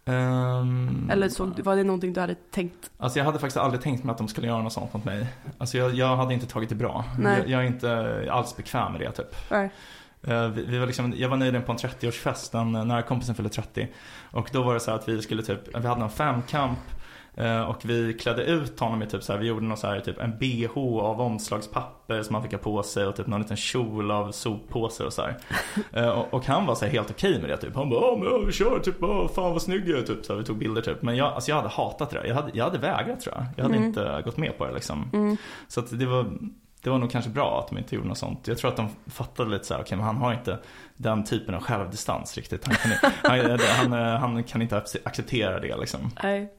Ehm, 0.05 1.09
Eller 1.13 1.55
du- 1.57 1.63
var 1.63 1.77
det 1.77 1.85
någonting 1.85 2.13
du 2.13 2.21
hade 2.21 2.35
tänkt? 2.35 2.91
Alltså 2.99 3.19
jag 3.19 3.27
hade 3.27 3.39
faktiskt 3.39 3.57
aldrig 3.57 3.83
tänkt 3.83 4.05
mig 4.05 4.13
att 4.13 4.19
de 4.19 4.29
skulle 4.29 4.47
göra 4.47 4.63
något 4.63 4.73
sånt 4.73 4.95
mot 4.95 5.05
mig. 5.05 5.27
Alltså 5.59 5.79
jag, 5.79 5.95
jag 5.95 6.17
hade 6.17 6.35
inte 6.35 6.47
tagit 6.47 6.69
det 6.69 6.75
bra. 6.75 7.05
Nej. 7.19 7.39
Jag, 7.39 7.49
jag 7.49 7.63
är 7.63 7.67
inte 7.67 8.29
alls 8.33 8.57
bekväm 8.57 8.93
med 8.93 9.01
det 9.01 9.13
typ. 9.13 9.37
Nej. 9.51 9.71
Eh, 10.23 10.49
Vi, 10.49 10.65
vi 10.67 10.79
var 10.79 10.87
liksom, 10.87 11.15
jag 11.17 11.29
var 11.29 11.37
nyligen 11.37 11.63
på 11.63 11.73
en 11.73 11.79
30-årsfest, 11.79 12.61
en 12.61 12.75
eh, 12.75 12.85
nära 12.85 13.03
kompisen 13.03 13.35
fyllde 13.35 13.51
30. 13.51 13.89
Och 14.31 14.49
då 14.53 14.63
var 14.63 14.75
det 14.75 14.81
så 14.81 14.91
här 14.91 14.99
att 14.99 15.09
vi 15.09 15.23
skulle 15.23 15.43
typ, 15.43 15.69
vi 15.79 15.87
hade 15.89 16.01
någon 16.01 16.11
femkamp. 16.11 16.79
Eh, 17.37 17.61
Och 17.63 17.85
vi 17.85 18.15
klädde 18.15 18.45
ut 18.45 18.81
honom 18.81 19.03
i 19.03 19.07
typ 19.07 19.23
så 19.23 19.33
här, 19.33 19.41
vi 19.41 19.47
gjorde 19.47 19.67
någon 19.67 19.77
så 19.77 19.87
här, 19.87 20.01
typ 20.01 20.21
en 20.21 20.39
bh 20.39 20.79
av 21.01 21.21
omslagspapper 21.21 22.23
som 22.23 22.35
han 22.35 22.43
fick 22.45 22.53
ha 22.53 22.59
på 22.59 22.83
sig 22.83 23.07
och 23.07 23.17
typ 23.17 23.27
någon 23.27 23.41
liten 23.43 23.57
kjol 23.57 24.11
av 24.11 24.33
soppåsar 24.33 25.05
och 25.05 25.13
så 25.13 25.23
här. 25.23 25.37
Eh, 25.93 26.09
och, 26.09 26.35
och 26.35 26.45
han 26.47 26.67
var 26.67 26.75
så 26.75 26.87
helt 26.87 27.11
okej 27.11 27.41
med 27.41 27.51
det 27.51 27.57
typ. 27.57 27.75
Han 27.77 27.91
bara, 27.91 28.17
men 28.17 28.25
ja, 28.25 28.39
vi 28.47 28.53
kör 28.53 28.79
typ, 28.79 28.99
fan 29.35 29.53
vad 29.53 29.63
snygg 29.63 29.89
jag 29.89 29.99
är 29.99 30.03
typ. 30.03 30.25
Så 30.25 30.33
här, 30.33 30.41
vi 30.41 30.47
tog 30.47 30.59
bilder 30.59 30.83
typ. 30.83 31.03
Men 31.03 31.17
jag, 31.17 31.33
alltså 31.33 31.51
jag 31.51 31.57
hade 31.57 31.69
hatat 31.69 32.11
det 32.11 32.19
där. 32.19 32.25
Jag 32.27 32.35
hade, 32.35 32.51
jag 32.55 32.65
hade 32.65 32.79
vägrat 32.79 33.21
tror 33.21 33.35
jag. 33.37 33.45
Jag 33.57 33.63
hade 33.63 33.77
Mm. 33.77 33.89
inte 33.89 34.23
gått 34.25 34.37
med 34.37 34.59
på 34.59 34.67
det 34.67 34.73
liksom. 34.75 35.11
Mm. 35.13 35.37
Så 35.69 35.81
att 35.81 35.99
det 35.99 36.07
var, 36.07 36.27
det 36.83 36.91
var 36.91 36.99
nog 36.99 37.11
kanske 37.11 37.31
bra 37.31 37.61
att 37.61 37.69
de 37.69 37.79
inte 37.79 37.95
gjorde 37.95 38.09
något 38.09 38.19
sånt. 38.19 38.49
Jag 38.49 38.59
tror 38.59 38.71
att 38.71 38.77
de 38.77 38.89
fattade 39.07 39.51
lite 39.51 39.65
så 39.65 39.75
här, 39.75 39.81
okej 39.81 39.97
men 39.97 40.07
han 40.07 40.17
har 40.17 40.33
inte 40.35 40.59
den 40.97 41.25
typen 41.25 41.55
av 41.55 41.63
självdistans 41.63 42.37
riktigt. 42.37 42.67
Han 42.67 42.75
kan, 42.77 43.59
han, 43.61 43.93
han, 43.93 44.21
han 44.21 44.45
kan 44.45 44.63
inte 44.63 44.83
acceptera 45.05 45.61
det 45.61 45.77
liksom. 45.77 46.11
Nej. 46.23 46.53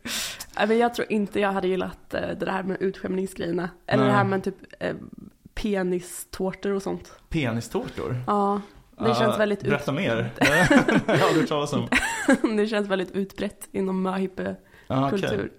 Men 0.67 0.78
jag 0.78 0.93
tror 0.93 1.11
inte 1.11 1.39
jag 1.39 1.51
hade 1.51 1.67
gillat 1.67 2.13
eh, 2.13 2.21
det 2.21 2.45
där 2.45 2.63
med 2.63 2.78
utskämningsgrejerna. 2.82 3.69
Eller 3.88 4.03
Nej. 4.03 4.11
det 4.11 4.17
här 4.17 4.24
med 4.24 4.43
typ 4.43 4.55
eh, 4.80 4.95
penistårtor 5.53 6.71
och 6.71 6.82
sånt. 6.82 7.11
Penistårtor. 7.30 8.24
Ja, 8.28 8.61
det 8.97 9.07
Ja, 9.07 9.15
känns 9.15 9.39
väldigt 9.39 9.63
ut, 9.63 9.69
Berätta 9.69 9.91
mer. 9.91 10.32
jag 10.39 11.17
har 11.17 11.28
aldrig 11.28 11.41
hört 11.41 11.47
talas 11.47 11.74
om. 11.74 11.88
det 12.57 12.67
känns 12.67 12.88
väldigt 12.88 13.11
utbrett 13.11 13.67
inom 13.71 14.01
möhippekultur. 14.01 14.57
Ja, 14.88 15.11
okej. 15.13 15.49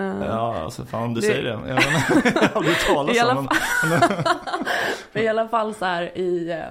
Ja, 0.00 0.62
alltså 0.62 0.84
fan 0.84 1.02
om 1.02 1.14
du 1.14 1.20
säger 1.20 1.42
det. 1.42 1.48
Jag, 1.48 1.68
jag 1.68 2.94
har 2.94 3.00
aldrig 3.00 3.18
alla 3.18 3.38
om 3.38 3.48
Men 5.12 5.22
i 5.22 5.28
alla 5.28 5.48
fall 5.48 5.74
så 5.74 5.84
här 5.84 6.18
i, 6.18 6.50
eh, 6.50 6.64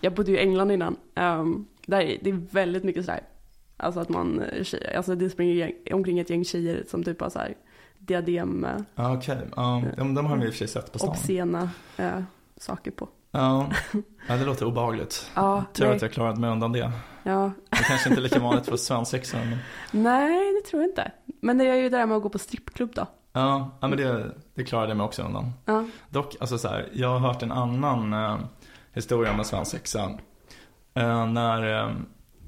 jag 0.00 0.14
bodde 0.14 0.30
ju 0.30 0.36
i 0.36 0.40
England 0.40 0.70
innan. 0.70 0.96
Um, 1.14 1.66
där 1.86 2.00
är, 2.00 2.18
det 2.22 2.30
är 2.30 2.40
väldigt 2.50 2.84
mycket 2.84 3.04
sådär, 3.04 3.20
alltså 3.76 4.00
att 4.00 4.08
man, 4.08 4.40
eh, 4.40 4.64
tjej, 4.64 4.94
alltså 4.94 5.14
det 5.14 5.30
springer 5.30 5.54
gäng, 5.54 5.72
omkring 5.92 6.18
ett 6.18 6.30
gäng 6.30 6.44
tjejer 6.44 6.84
som 6.88 7.04
typ 7.04 7.20
har 7.20 7.30
såhär 7.30 7.54
diadem, 7.98 8.64
eh, 8.64 9.12
okej. 9.14 9.38
Ja, 9.56 9.82
de, 9.96 10.14
de 10.14 10.26
har 10.26 10.36
vi 10.36 10.46
i 10.46 10.48
och 10.48 10.52
för 10.52 10.58
sig 10.58 10.68
sett 10.68 10.92
på 10.92 10.98
stan. 10.98 11.10
obscena 11.10 11.70
eh, 11.96 12.22
saker 12.56 12.90
på. 12.90 13.08
Ja. 13.30 13.70
ja, 14.28 14.36
det 14.36 14.44
låter 14.44 14.66
obehagligt. 14.66 15.30
Ja, 15.34 15.64
Tur 15.72 15.86
nej, 15.86 15.96
att 15.96 16.02
jag 16.02 16.12
klarat 16.12 16.38
mig 16.38 16.50
undan 16.50 16.72
det. 16.72 16.92
ja. 17.22 17.52
Det 17.70 17.76
kanske 17.76 18.08
inte 18.08 18.20
är 18.20 18.22
lika 18.22 18.38
vanligt 18.40 18.66
för 18.66 18.76
svensexor. 18.76 19.38
Men... 19.38 19.58
nej, 20.02 20.54
det 20.54 20.68
tror 20.70 20.82
jag 20.82 20.90
inte. 20.90 21.12
Men 21.42 21.58
det 21.58 21.64
är 21.66 21.74
ju 21.74 21.82
det 21.88 21.96
där 21.98 22.06
med 22.06 22.16
att 22.16 22.22
gå 22.22 22.28
på 22.28 22.38
strippklubb 22.38 22.90
då. 22.94 23.06
Ja, 23.32 23.70
ja 23.80 23.88
men 23.88 23.98
det, 23.98 24.34
det 24.54 24.64
klarade 24.64 24.88
jag 24.90 24.96
mig 24.96 25.04
också 25.04 25.22
undan. 25.22 25.52
Ja, 25.64 25.84
Dock, 26.08 26.36
alltså 26.40 26.58
så 26.58 26.68
här, 26.68 26.88
jag 26.92 27.08
har 27.08 27.18
hört 27.18 27.42
en 27.42 27.52
annan 27.52 28.12
eh, 28.12 28.38
historia 28.92 29.32
om 29.32 29.38
en 29.38 29.44
svensexa. 29.44 30.10
Eh, 30.94 31.26
när 31.26 31.82
eh, 31.84 31.90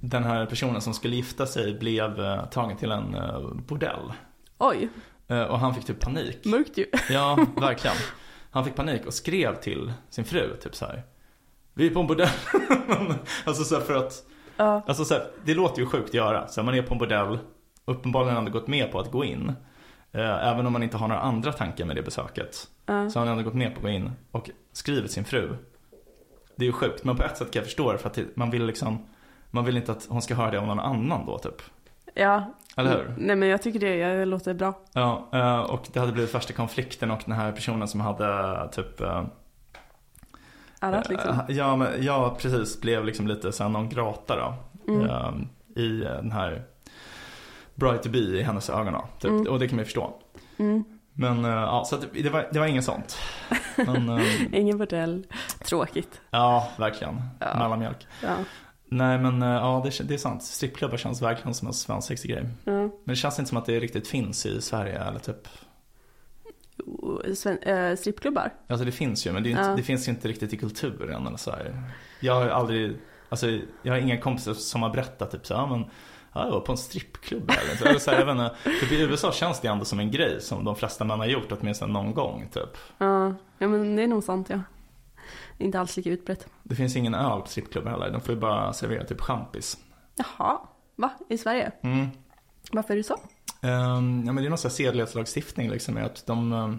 den 0.01 0.25
här 0.25 0.47
personen 0.47 0.81
som 0.81 0.95
skulle 0.95 1.17
gifta 1.17 1.47
sig 1.47 1.75
blev 1.79 2.21
eh, 2.21 2.45
tagen 2.45 2.77
till 2.77 2.91
en 2.93 3.15
eh, 3.15 3.41
bordell. 3.67 4.13
oj, 4.59 4.89
Eh, 5.29 5.43
och 5.43 5.59
han 5.59 5.75
fick 5.75 5.85
typ 5.85 6.01
panik. 6.01 6.45
mörkt 6.45 6.79
ju. 6.79 6.87
Ja, 7.11 7.47
verkligen. 7.57 7.97
Han 8.51 8.65
fick 8.65 8.75
panik 8.75 9.07
och 9.07 9.15
skrev 9.15 9.55
till 9.61 9.93
sin 10.11 10.25
fru, 10.25 10.57
typ 10.57 10.75
så 10.75 10.87
här. 10.87 11.03
Vi 11.75 11.87
är 11.87 11.91
på 11.91 12.01
en 12.01 12.07
bordell. 12.07 12.29
alltså 13.45 13.65
så 13.65 13.81
för 13.81 13.95
att, 13.97 14.25
Ja, 14.57 14.83
alltså 14.87 15.05
så 15.05 15.15
här, 15.15 15.27
det 15.45 15.55
låter 15.55 15.81
ju 15.81 15.87
sjukt 15.87 16.09
att 16.09 16.15
göra. 16.15 16.49
Så 16.49 16.61
här, 16.61 16.67
man 16.67 16.75
är 16.75 16.83
på 16.83 16.93
en 16.95 16.99
bordell, 16.99 17.39
uppenbarligen 17.85 18.35
har 18.37 18.43
han 18.43 18.53
gått 18.53 18.67
med 18.67 18.93
på 18.93 18.99
att 19.01 19.11
gå 19.11 19.25
in. 19.25 19.53
Eh, 20.13 20.49
även 20.49 20.67
om 20.67 20.73
man 20.73 20.83
inte 20.83 20.97
har 20.97 21.09
några 21.09 21.21
andra 21.21 21.53
tankar 21.53 21.85
med 21.85 21.97
det 21.97 22.03
besöket. 22.03 22.69
ja, 22.87 23.11
Så 23.11 23.19
har 23.19 23.27
han 23.27 23.39
ändå 23.39 23.51
gått 23.51 23.59
med 23.59 23.71
på 23.73 23.77
att 23.77 23.83
gå 23.83 23.89
in 23.89 24.11
och 24.31 24.51
skrivit 24.73 25.11
sin 25.11 25.25
fru. 25.25 25.57
Det 26.57 26.65
är 26.65 26.67
ju 26.67 26.73
sjukt, 26.73 27.05
men 27.05 27.17
på 27.17 27.23
ett 27.23 27.37
sätt 27.37 27.51
kan 27.51 27.61
jag 27.61 27.65
förstå 27.67 27.93
det 27.93 27.99
för 27.99 28.09
att 28.11 28.19
man 28.35 28.51
vill 28.51 28.67
liksom 28.67 29.07
Man 29.51 29.65
vill 29.65 29.77
inte 29.77 29.93
att 29.93 30.07
hon 30.09 30.23
ska 30.23 30.35
höra 30.35 30.51
det 30.51 30.59
av 30.61 30.67
någon 30.67 30.81
annan 30.81 31.27
då 31.27 31.39
typ. 31.39 31.63
ja. 32.15 32.55
Eller 32.81 32.91
hur? 32.97 33.15
Nej 33.19 33.37
men 33.37 33.49
jag 33.49 33.63
tycker 33.63 33.81
det, 33.81 34.17
det 34.19 34.25
låter 34.25 34.55
bra. 34.55 34.75
Ja, 34.93 35.29
eh, 35.33 35.61
och 35.61 35.87
det 35.93 36.01
hade 36.01 36.13
blivit 36.13 36.35
värsta 36.35 36.53
konflikten 36.53 37.11
och 37.11 37.21
den 37.27 37.35
här 37.35 37.53
personen 37.53 37.89
som 37.89 38.01
hade 38.01 38.69
typ 38.73 39.01
eh, 39.01 39.25
Annat 40.81 41.09
liksom. 41.09 41.31
eh, 41.31 41.57
Ja, 41.57 41.77
men, 41.77 41.89
ja 42.03 42.37
precis, 42.41 42.81
blev 42.81 43.05
liksom 43.05 43.27
lite 43.29 43.53
såhär 43.53 43.71
någon 43.71 43.89
grata 43.89 44.37
då. 44.37 44.55
Mm. 44.93 45.11
eh, 45.11 45.33
I 45.83 46.03
eh, 46.05 46.11
den 46.13 46.33
här 46.33 46.63
Bright 47.75 48.03
to 48.03 48.09
be 48.09 48.19
i 48.19 48.43
hennes 48.43 48.71
ögon 48.71 48.93
då, 48.93 49.05
typ. 49.19 49.31
Mm. 49.31 49.47
Och 49.47 49.59
det 49.59 49.69
kan 49.69 49.77
man 49.77 49.81
ju 49.83 49.85
förstå. 49.85 50.15
Mm. 50.59 50.85
Men 51.13 51.45
eh, 51.45 51.51
ja, 51.51 51.85
så 51.87 51.97
det, 52.13 52.31
var, 52.31 52.49
det 52.53 52.59
var 52.59 52.67
inget 52.67 52.85
sånt. 52.85 53.19
Men 53.77 54.09
eh, 54.19 54.25
Ingen 54.53 54.79
bordell. 54.79 55.27
Tråkigt. 55.65 56.21
ja, 56.31 56.69
verkligen. 56.79 57.21
Ja. 57.39 57.47
Mellanmjölk. 57.59 58.07
Ja. 58.23 58.35
Nej 58.93 59.19
men 59.19 59.43
eh, 59.43 59.49
ja, 59.49 59.83
det, 59.85 60.05
det 60.09 60.15
är 60.15 60.19
sant. 60.19 60.43
Strippklubbar 60.43 60.97
känns 60.97 61.23
verkligen 61.23 61.55
som 61.55 61.69
en 61.69 61.75
svensexig 61.75 62.31
grej. 62.31 62.45
ja. 62.65 62.73
Men 62.73 62.91
det 63.05 63.17
känns 63.17 63.39
inte 63.39 63.49
som 63.49 63.59
att 63.59 63.67
det 63.67 63.81
riktigt 63.81 64.09
finns 64.09 64.47
i 64.47 64.61
Sverige 64.63 64.99
eller 65.05 65.19
typ. 65.19 65.49
Sven, 67.35 67.59
äh, 67.59 67.97
strippklubbar. 67.97 68.51
Alltså 68.69 68.85
det 68.85 68.93
finns 68.93 69.27
ju 69.27 69.33
men 69.33 69.43
det, 69.43 69.51
inte, 69.51 69.63
Ja. 69.63 69.77
det 69.77 69.83
finns 69.83 70.09
ju 70.09 70.13
inte 70.13 70.29
riktigt 70.29 70.53
i 70.53 70.57
kulturen 70.57 71.27
eller 71.27 71.37
så 71.37 71.51
här. 71.51 71.83
Jag 72.21 72.35
har 72.35 72.49
aldrig, 72.49 72.97
alltså 73.29 73.47
jag 73.83 73.93
har 73.93 73.99
inga 73.99 74.21
kompisar 74.21 74.55
som 74.55 74.83
har 74.83 74.91
berättat 74.91 75.31
typ 75.31 75.47
så 75.47 75.57
här, 75.57 75.67
men 75.67 75.85
ja, 76.33 76.45
jag 76.45 76.51
var 76.51 76.61
på 76.61 76.73
en 76.73 76.79
strippklubb 76.79 77.51
eller 77.51 77.77
så. 77.77 77.85
Eller 77.85 77.99
så 77.99 78.11
här, 78.11 78.19
jag 78.19 78.27
vet 78.27 78.33
inte, 78.33 78.57
typ 78.81 78.93
I 78.93 79.01
USA 79.03 79.33
känns 79.33 79.61
det 79.61 79.69
ändå 79.69 79.85
som 79.85 80.01
en 80.01 80.11
grej 80.11 80.41
som 80.41 80.65
de 80.65 80.77
flesta 80.77 81.05
män 81.05 81.19
har 81.19 81.27
gjort 81.27 81.53
åtminstone 81.53 81.93
någon 81.93 82.15
gång 82.15 82.49
typ. 82.53 82.77
Ja. 82.99 83.35
ja, 83.59 83.69
men 83.69 83.97
det 83.97 84.03
är 84.03 84.07
nog 84.07 84.25
sant 84.25 84.51
ja. 84.51 84.61
Inte 85.59 85.81
alls 85.81 85.97
lika 85.97 86.11
utbrett. 86.11 86.47
Det 86.71 86.77
finns 86.77 86.97
ingen 86.97 87.15
öl 87.15 87.41
på 87.41 87.47
strippklubbar 87.47 87.91
heller, 87.91 88.11
de 88.11 88.21
får 88.21 88.35
ju 88.35 88.41
bara 88.41 88.73
servera 88.73 89.05
typ 89.05 89.21
champis. 89.21 89.79
Jaha, 90.17 90.61
va? 90.97 91.11
I 91.29 91.39
Sverige? 91.39 91.73
Mm. 91.83 92.09
Varför 92.73 92.95
är 92.95 92.97
det 92.97 93.05
så? 93.05 93.15
Ehm, 93.63 94.23
ja 94.27 94.33
men 94.33 94.37
det 94.37 94.45
är 94.45 94.49
någon 94.49 94.59
sån 94.59 94.69
här 94.69 94.77
sedlighetslagstiftning 94.77 95.71
liksom 95.71 95.97
att 95.97 96.27
de 96.27 96.53
ehm, 96.53 96.79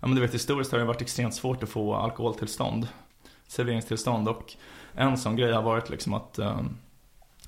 Ja 0.00 0.06
men 0.06 0.14
du 0.14 0.20
vet 0.20 0.34
historiskt 0.34 0.72
har 0.72 0.78
det 0.78 0.84
varit 0.84 1.02
extremt 1.02 1.34
svårt 1.34 1.62
att 1.62 1.68
få 1.68 1.94
alkoholtillstånd 1.94 2.88
Serveringstillstånd 3.46 4.28
och 4.28 4.54
en 4.94 5.18
sån 5.18 5.36
grej 5.36 5.52
har 5.52 5.62
varit 5.62 5.90
liksom 5.90 6.14
att 6.14 6.38
ehm, 6.38 6.76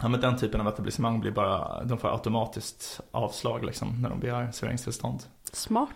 Ja 0.02 0.08
men 0.08 0.20
den 0.20 0.38
typen 0.38 0.60
av 0.60 0.68
etablissemang 0.68 1.20
blir 1.20 1.30
bara 1.32 1.84
De 1.84 1.98
får 1.98 2.08
automatiskt 2.12 3.00
avslag 3.10 3.64
liksom 3.64 4.02
när 4.02 4.08
de 4.08 4.20
begär 4.20 4.52
serveringstillstånd 4.52 5.22
Smart. 5.52 5.88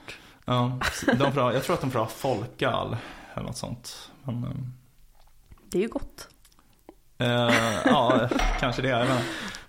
Ja, 0.45 0.79
de 1.19 1.33
får 1.33 1.53
jag 1.53 1.63
tror 1.63 1.75
att 1.75 1.81
de 1.81 1.91
får 1.91 1.99
ha 1.99 2.07
folköl 2.07 2.97
eller 3.35 3.47
något 3.47 3.57
sånt. 3.57 4.11
Men, 4.25 4.73
Det 5.71 5.79
är 5.79 5.83
ju 5.83 5.89
gott. 5.89 6.29
Eh, 7.19 7.55
ja, 7.85 8.29
kanske 8.61 8.83
det. 8.83 9.01
Inte. 9.03 9.23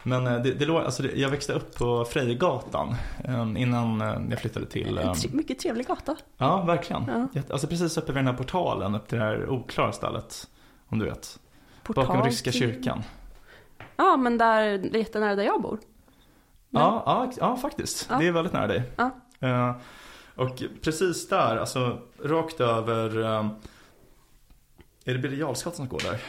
Men 0.03 0.27
eh, 0.27 0.41
det, 0.41 0.51
det 0.53 0.65
alltså 0.85 1.03
jag 1.15 1.29
växte 1.29 1.53
upp 1.53 1.75
på 1.75 2.05
Frejegatan 2.05 2.95
eh, 3.23 3.61
innan 3.61 4.01
eh, 4.01 4.21
jag 4.29 4.39
flyttade 4.39 4.65
till... 4.65 4.99
mycket 5.31 5.59
trevlig 5.59 5.87
gata. 5.87 6.15
ja, 6.37 6.61
verkligen. 6.61 7.29
Ja. 7.33 7.41
Alltså 7.49 7.67
precis 7.67 7.97
uppe 7.97 8.11
vid 8.11 8.17
den 8.19 8.27
här 8.27 8.33
portalen, 8.33 8.95
upp 8.95 9.07
till 9.07 9.17
det 9.17 9.23
här 9.23 9.49
oklara 9.49 9.91
stället. 9.91 10.47
Om 10.87 10.99
du 10.99 11.05
vet. 11.05 11.39
Portal 11.83 12.05
Bakom 12.07 12.23
Ryska 12.23 12.51
till- 12.51 12.59
kyrkan. 12.59 13.03
Ja, 13.95 14.17
men 14.17 14.37
där, 14.37 14.77
det 14.77 14.97
är 14.97 14.99
jättenära 14.99 15.35
där 15.35 15.43
jag 15.43 15.61
bor. 15.61 15.79
Ja, 16.69 17.03
ja, 17.05 17.25
ex- 17.29 17.37
ja, 17.41 17.57
faktiskt. 17.57 18.07
Ja. 18.09 18.17
Det 18.17 18.27
är 18.27 18.31
väldigt 18.31 18.53
nära 18.53 18.67
dig. 18.67 18.83
Ja. 18.95 19.11
Eh, 19.39 19.75
och 20.35 20.63
precis 20.81 21.27
där, 21.29 21.57
alltså 21.57 21.99
rakt 22.23 22.59
över... 22.59 23.49
är 25.05 25.13
det 25.13 25.19
Birger 25.19 25.37
Jarlsgatan 25.37 25.77
som 25.77 25.87
går 25.87 25.99
där? 25.99 26.19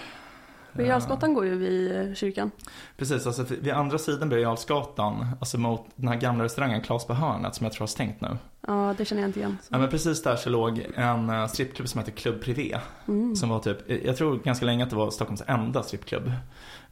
Birger 0.72 0.90
Jarlsgatan 0.90 1.34
går 1.34 1.46
ju 1.46 1.56
vid 1.56 1.96
eh, 2.00 2.14
kyrkan. 2.14 2.50
Precis, 2.96 3.26
alltså 3.26 3.44
vid 3.60 3.72
andra 3.72 3.98
sidan 3.98 4.28
Birger 4.28 4.42
Jarlsgatan, 4.42 5.26
alltså 5.40 5.58
mot 5.58 5.86
den 5.96 6.08
här 6.08 6.16
gamla 6.16 6.44
restaurangen 6.44 6.80
Klas 6.80 7.06
på 7.06 7.14
hörnet 7.14 7.54
som 7.54 7.64
jag 7.64 7.72
tror 7.72 7.82
har 7.82 7.86
stängt 7.86 8.20
nu. 8.20 8.36
Ja, 8.66 8.94
det 8.98 9.04
känner 9.04 9.22
jag 9.22 9.28
inte 9.28 9.38
igen. 9.38 9.58
Så. 9.62 9.74
Ja 9.74 9.78
men 9.78 9.88
precis 9.88 10.22
där 10.22 10.36
så 10.36 10.50
låg 10.50 10.86
en 10.94 11.30
eh, 11.30 11.46
strippklubb 11.46 11.88
som 11.88 11.98
heter 11.98 12.12
Club 12.12 12.42
Privé. 12.42 12.78
Mm. 13.08 13.36
Som 13.36 13.48
var 13.48 13.58
typ, 13.60 13.90
eh, 13.90 14.06
jag 14.06 14.16
tror 14.16 14.38
ganska 14.38 14.66
länge 14.66 14.84
att 14.84 14.90
det 14.90 14.96
var 14.96 15.10
Stockholms 15.10 15.42
enda 15.46 15.82
strippklubb. 15.82 16.32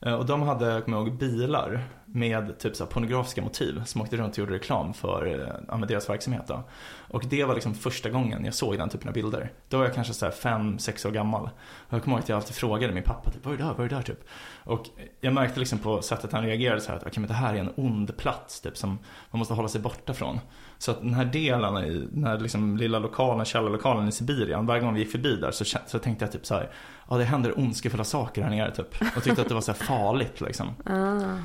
Eh, 0.02 0.14
och 0.14 0.26
de 0.26 0.42
hade, 0.42 0.66
jag 0.66 0.84
kommer 0.84 0.98
ihåg, 0.98 1.12
bilar 1.12 1.84
med 2.04 2.58
typ 2.58 2.76
så 2.76 2.84
här 2.84 2.90
pornografiska 2.90 3.42
motiv 3.42 3.82
som 3.84 4.00
åkte 4.00 4.16
runt 4.16 4.32
och 4.32 4.38
gjorde 4.38 4.52
reklam 4.52 4.94
för 4.94 5.26
eh, 5.26 5.54
ja, 5.68 5.76
med 5.76 5.88
deras 5.88 6.10
verksamhet 6.10 6.42
då. 6.46 6.62
Och 7.08 7.24
det 7.28 7.44
var 7.44 7.54
liksom 7.54 7.74
första 7.74 8.10
gången 8.10 8.44
jag 8.44 8.54
såg 8.54 8.78
den 8.78 8.88
typen 8.88 9.08
av 9.08 9.14
bilder. 9.14 9.52
Då 9.68 9.78
var 9.78 9.84
jag 9.84 9.94
kanske 9.94 10.14
så 10.14 10.24
här 10.24 10.32
fem, 10.32 10.78
sex 10.78 11.04
år 11.04 11.10
gammal. 11.10 11.50
Och 11.88 11.94
jag 11.94 12.02
kommer 12.02 12.16
ihåg 12.16 12.22
att 12.22 12.28
jag 12.28 12.36
alltid 12.36 12.54
frågade 12.54 12.92
min 12.92 13.02
pappa, 13.02 13.30
typ, 13.30 13.44
vad 13.44 13.54
är 13.54 13.58
det 13.58 13.64
där, 13.64 13.74
vad 13.74 13.86
är 13.86 13.88
det 13.88 13.96
där 13.96 14.02
typ? 14.02 14.24
Och 14.64 14.86
jag 15.20 15.32
märkte 15.32 15.60
liksom 15.60 15.78
på 15.78 16.02
sättet 16.02 16.32
han 16.32 16.44
reagerade 16.44 16.80
så 16.80 16.88
här 16.88 16.96
att, 16.96 17.06
okej 17.06 17.20
men 17.20 17.28
det 17.28 17.34
här 17.34 17.54
är 17.54 17.58
en 17.58 17.72
ond 17.76 18.16
plats 18.16 18.60
typ 18.60 18.76
som 18.76 18.98
man 19.30 19.38
måste 19.38 19.54
hålla 19.54 19.68
sig 19.68 19.80
borta 19.80 20.14
från. 20.14 20.40
Så 20.80 20.90
att 20.90 21.00
den 21.00 21.14
här 21.14 21.24
delen 21.24 21.76
i 21.84 22.08
den 22.12 22.24
här 22.24 22.38
liksom 22.38 22.76
lilla 22.76 22.98
lokalen, 22.98 23.44
källarlokalen 23.44 24.08
i 24.08 24.12
Sibirien, 24.12 24.66
varje 24.66 24.80
gång 24.82 24.94
vi 24.94 25.00
gick 25.00 25.10
förbi 25.12 25.36
där 25.36 25.50
så, 25.50 25.64
så 25.86 25.98
tänkte 25.98 26.24
jag 26.24 26.32
typ 26.32 26.46
så 26.46 26.54
här, 26.54 26.70
ja 27.10 27.16
det 27.16 27.24
händer 27.24 27.58
ondskefulla 27.58 28.04
saker 28.04 28.42
här 28.42 28.50
nere 28.50 28.74
typ. 28.74 28.94
Och 29.16 29.22
tyckte 29.22 29.42
att 29.42 29.48
det 29.48 29.54
var 29.54 29.60
så 29.60 29.72
här 29.72 29.78
farligt 29.78 30.40
liksom. 30.40 30.68
Ah. 30.84 31.38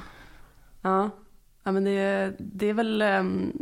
Ja. 0.81 1.09
ja, 1.63 1.71
men 1.71 1.83
det, 1.83 1.91
är- 1.91 2.35
det 2.39 2.69
är 2.69 2.73
väl 2.73 3.01
um, 3.01 3.53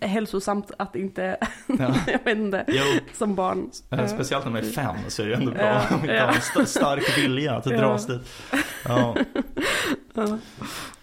hälsosamt 0.00 0.70
att 0.78 0.96
inte, 0.96 1.36
Ja. 1.66 1.94
jag 2.06 2.24
vet 2.24 2.38
inte, 2.38 2.64
Jo, 2.68 2.82
som 3.14 3.34
barn. 3.34 3.70
eh, 3.90 4.06
speciellt 4.06 4.44
när 4.44 4.52
man 4.52 4.60
är 4.62 4.70
fem 4.70 4.96
så 5.08 5.22
är 5.22 5.26
det 5.26 5.34
ändå 5.34 5.52
bra 5.52 5.62
Ja, 5.62 5.74
att 5.80 5.90
ha 5.90 6.06
ja. 6.06 6.26
en 6.28 6.34
st- 6.34 6.66
stark 6.66 7.18
vilja 7.18 7.56
att 7.56 7.66
Ja. 7.66 7.76
dras 7.78 8.06
dit. 8.06 8.22
Ja. 8.88 9.16
Ja. 10.14 10.38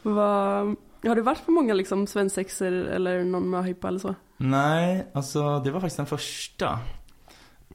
Vad- 0.01 0.75
har 1.07 1.15
du 1.15 1.21
varit 1.21 1.45
på 1.45 1.51
många 1.51 1.73
liksom 1.73 2.07
svensexor 2.07 2.71
eller 2.71 3.23
någon 3.23 3.49
möhippa 3.49 3.87
eller 3.87 3.99
så? 3.99 4.15
Nej, 4.37 5.07
alltså 5.13 5.59
det 5.59 5.71
var 5.71 5.79
faktiskt 5.79 5.97
den 5.97 6.05
första. 6.05 6.79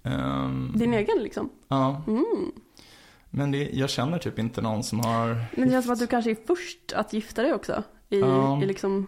Ehm, 0.02 0.72
Din 0.76 0.94
egen 0.94 1.18
liksom? 1.22 1.50
Ja, 1.68 2.02
Mm. 2.06 2.24
men 3.30 3.50
det, 3.50 3.70
jag 3.72 3.90
känner 3.90 4.18
typ 4.18 4.38
inte 4.38 4.60
någon 4.62 4.82
som 4.82 5.00
har 5.00 5.26
Men 5.56 5.64
det 5.68 5.70
känns 5.70 5.84
som 5.84 5.92
att 5.92 5.98
du 5.98 6.06
kanske 6.06 6.30
är 6.30 6.36
först 6.46 6.92
att 6.92 7.12
gifta 7.12 7.42
dig 7.42 7.52
också. 7.54 7.82
I, 8.08 8.20
Ja. 8.20 8.62
i 8.62 8.66
liksom 8.66 9.06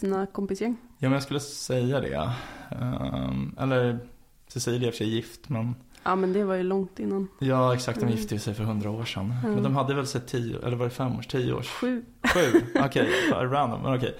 dina 0.00 0.26
kompisgäng. 0.26 0.76
Ja 0.98 1.08
men 1.08 1.12
jag 1.12 1.22
skulle 1.22 1.40
säga 1.40 2.00
det. 2.00 2.30
Ehm, 2.70 3.56
eller 3.60 3.98
Cecilia 4.48 4.80
är 4.80 4.86
i 4.86 4.90
och 4.90 4.94
för 4.94 4.98
sig 4.98 5.08
gift 5.14 5.48
men 5.48 5.74
Ja 6.04 6.14
men 6.16 6.32
det 6.32 6.44
var 6.44 6.54
ju 6.54 6.62
långt 6.62 6.98
innan. 6.98 7.28
Ja 7.38 7.74
exakt, 7.74 8.00
de 8.00 8.08
gifte 8.08 8.38
sig 8.38 8.54
för 8.54 8.64
hundra 8.64 8.90
år 8.90 9.04
sedan. 9.04 9.34
Mm. 9.42 9.54
Men 9.54 9.62
de 9.62 9.76
hade 9.76 9.94
väl 9.94 10.06
sett 10.06 10.26
tio, 10.28 10.58
eller 10.66 10.76
var 10.76 10.84
det 10.84 10.90
fem 10.90 11.18
års, 11.18 11.26
tio 11.26 11.52
års? 11.52 11.68
Sju. 11.68 12.04
Sju? 12.34 12.60
Okej, 12.84 13.08
random, 13.32 13.82
men 13.82 13.94
okej. 13.96 14.14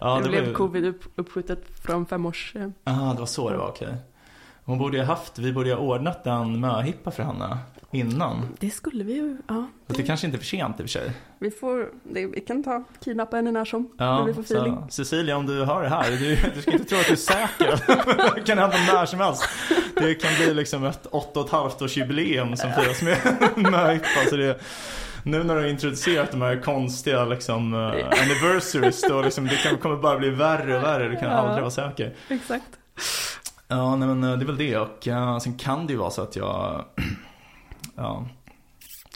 Ja, 0.00 0.16
det, 0.16 0.22
det 0.22 0.28
blev 0.28 0.44
ju... 0.44 0.54
covid 0.54 0.84
upp, 0.84 1.02
uppskjutet 1.16 1.78
från 1.82 2.06
fem 2.06 2.26
års... 2.26 2.56
eh, 2.56 2.68
Ah, 2.84 3.12
det 3.12 3.18
var 3.18 3.26
så 3.26 3.50
det 3.50 3.56
var, 3.56 3.68
okej. 3.68 3.94
Hon 4.64 4.78
borde 4.78 4.96
ju 4.96 5.02
haft, 5.02 5.38
vi 5.38 5.52
borde 5.52 5.68
ju 5.68 5.74
ha 5.74 5.82
ordnat 5.82 6.26
en 6.26 6.60
möhippa 6.60 7.10
för 7.10 7.22
henne 7.22 7.58
innan. 7.96 8.48
Det 8.60 8.70
skulle 8.70 9.04
vi 9.04 9.12
ju, 9.14 9.36
ja. 9.48 9.66
Det 9.86 10.02
kanske 10.02 10.26
inte 10.26 10.36
är 10.36 10.38
för 10.38 10.46
sent 10.46 10.80
i 10.80 10.82
och 10.82 10.84
för 10.84 10.88
sig. 10.88 11.10
Vi 11.38 11.50
får, 11.50 11.88
det, 12.02 12.26
vi 12.26 12.40
kan 12.40 12.62
ta, 12.62 12.84
kidnappa 13.04 13.36
henne 13.36 13.52
när 13.52 13.64
som. 13.64 13.90
när 13.98 14.06
Ja, 14.06 14.22
vi 14.24 14.34
får 14.34 14.42
feeling. 14.42 14.76
så, 14.88 15.04
Cecilia 15.04 15.36
om 15.36 15.46
du 15.46 15.64
hör 15.64 15.82
det 15.82 15.88
här, 15.88 16.10
du, 16.10 16.36
du 16.54 16.62
ska 16.62 16.72
inte 16.72 16.84
tro 16.84 16.98
att 16.98 17.06
du 17.06 17.12
är 17.12 17.16
säker. 17.16 17.80
det 18.34 18.40
kan 18.40 18.58
hända 18.58 18.76
när 18.92 19.06
som 19.06 19.20
helst. 19.20 19.44
Det 19.94 20.14
kan 20.14 20.34
bli 20.36 20.54
liksom 20.54 20.84
ett 20.84 21.06
åtta 21.06 21.40
och 21.40 21.46
ett 21.46 21.52
halvt 21.52 21.82
års 21.82 21.96
jubileum 21.96 22.56
som 22.56 22.72
firas 22.72 23.02
med 23.02 23.18
möhippa. 23.72 24.06
Så 24.30 24.36
det, 24.36 24.60
nu 25.24 25.44
när 25.44 25.54
du 25.54 25.60
har 25.60 25.68
introducerat 25.68 26.30
de 26.30 26.42
här 26.42 26.62
konstiga 26.62 27.24
liksom, 27.24 27.74
uh, 27.74 27.80
anniversaries 28.22 29.02
då 29.08 29.22
liksom, 29.22 29.46
det 29.46 29.56
kan, 29.56 29.76
kommer 29.78 29.96
bara 29.96 30.18
bli 30.18 30.30
värre 30.30 30.76
och 30.76 30.82
värre. 30.82 31.08
Du 31.08 31.16
kan 31.16 31.30
Ja. 31.30 31.36
aldrig 31.36 31.60
vara 31.60 31.70
säker. 31.70 32.14
Exakt. 32.28 32.64
Ja, 33.68 33.96
nej, 33.96 34.08
men 34.08 34.24
eh, 34.24 34.38
det 34.38 34.44
är 34.44 34.46
väl 34.46 34.56
det. 34.56 34.76
Och 34.78 35.06
uh, 35.06 35.38
sen 35.38 35.58
kan 35.58 35.86
det 35.86 35.92
ju 35.92 35.98
vara 35.98 36.10
så 36.10 36.22
att 36.22 36.36
jag 36.36 36.84
ja, 37.94 38.26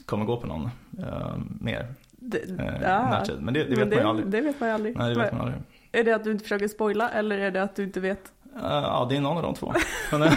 kommer 0.07 0.25
gå 0.25 0.37
på 0.37 0.47
någon 0.47 0.71
uh, 0.99 1.37
mer 1.61 1.95
Det, 2.11 2.39
uh, 2.39 2.83
ja. 2.83 3.25
Men 3.41 3.55
det, 3.55 3.65
det 3.65 3.77
vet 3.77 3.79
Men 3.79 3.89
man 3.89 3.99
ju 3.99 4.05
aldrig. 4.09 4.27
Det 4.29 4.41
vet 4.41 4.61
man 4.61 4.69
ju 4.69 4.75
aldrig. 4.75 4.97
Nej, 4.97 5.15
det 5.15 5.21
vet 5.21 5.33
man 5.33 5.41
aldrig. 5.41 5.63
Är 5.93 6.05
det 6.05 6.13
att 6.13 6.25
du 6.25 6.31
inte 6.33 6.43
försöker 6.43 6.69
spoila 6.69 7.11
eller 7.11 7.39
är 7.39 7.51
det 7.51 7.63
att 7.63 7.77
du 7.77 7.85
inte 7.85 8.01
vet? 8.01 8.33
Uh, 8.57 8.63
ja, 8.63 9.07
det 9.11 9.17
är 9.17 9.21
någon 9.21 9.37
av 9.37 9.43
de 9.43 9.55
två. 9.55 9.75
Eh, 10.13 10.19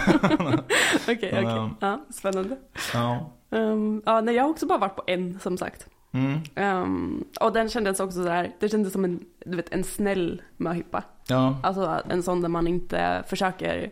Okej, 1.02 1.16
okej. 1.16 1.32
Men, 1.32 1.58
ehm, 1.58 1.70
Ja, 1.80 2.04
spännande. 2.10 2.56
ja. 2.94 3.30
Um, 3.50 4.02
ja, 4.06 4.20
nej, 4.20 4.34
jag 4.34 4.42
har 4.42 4.50
också 4.50 4.66
bara 4.66 4.78
varit 4.78 4.96
på 4.96 5.02
en 5.06 5.38
som 5.40 5.58
sagt. 5.58 5.88
Mm. 6.12 6.40
Um, 6.56 7.24
och 7.40 7.52
den 7.52 7.68
kändes 7.68 8.00
också 8.00 8.22
så 8.22 8.28
här, 8.28 8.52
det 8.60 8.68
kändes 8.68 8.92
som 8.92 9.04
en, 9.04 9.24
du 9.46 9.56
vet, 9.56 9.72
en 9.72 9.84
snäll 9.84 10.42
möhippa. 10.56 11.02
Ja, 11.26 11.56
Alltså 11.62 12.00
en 12.08 12.22
sån 12.22 12.40
där 12.42 12.48
man 12.48 12.66
inte 12.66 13.24
försöker 13.26 13.90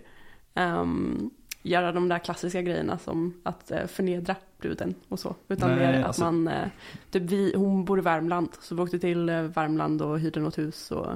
ehm, 0.54 1.30
göra 1.62 1.92
de 1.92 2.08
där 2.08 2.18
klassiska 2.18 2.62
grejerna 2.62 2.98
som 2.98 3.40
att 3.42 3.70
eh, 3.70 3.86
förnedra 3.86 4.36
bruden 4.58 4.94
och 5.08 5.18
så. 5.18 5.34
Utan 5.48 5.70
Nej, 5.70 5.78
mer 5.78 6.00
att 6.00 6.06
alltså- 6.06 6.24
man, 6.24 6.48
eh, 6.48 6.68
typ 7.10 7.22
vi, 7.22 7.52
hon 7.56 7.84
bor 7.84 7.98
i 7.98 8.02
Värmland, 8.02 8.48
så 8.60 8.74
vi 8.74 8.82
åkte 8.82 8.98
till 8.98 9.28
eh, 9.28 9.42
Värmland 9.42 10.02
och 10.02 10.20
hyrde 10.20 10.40
något 10.40 10.58
hus 10.58 10.90
och 10.90 11.12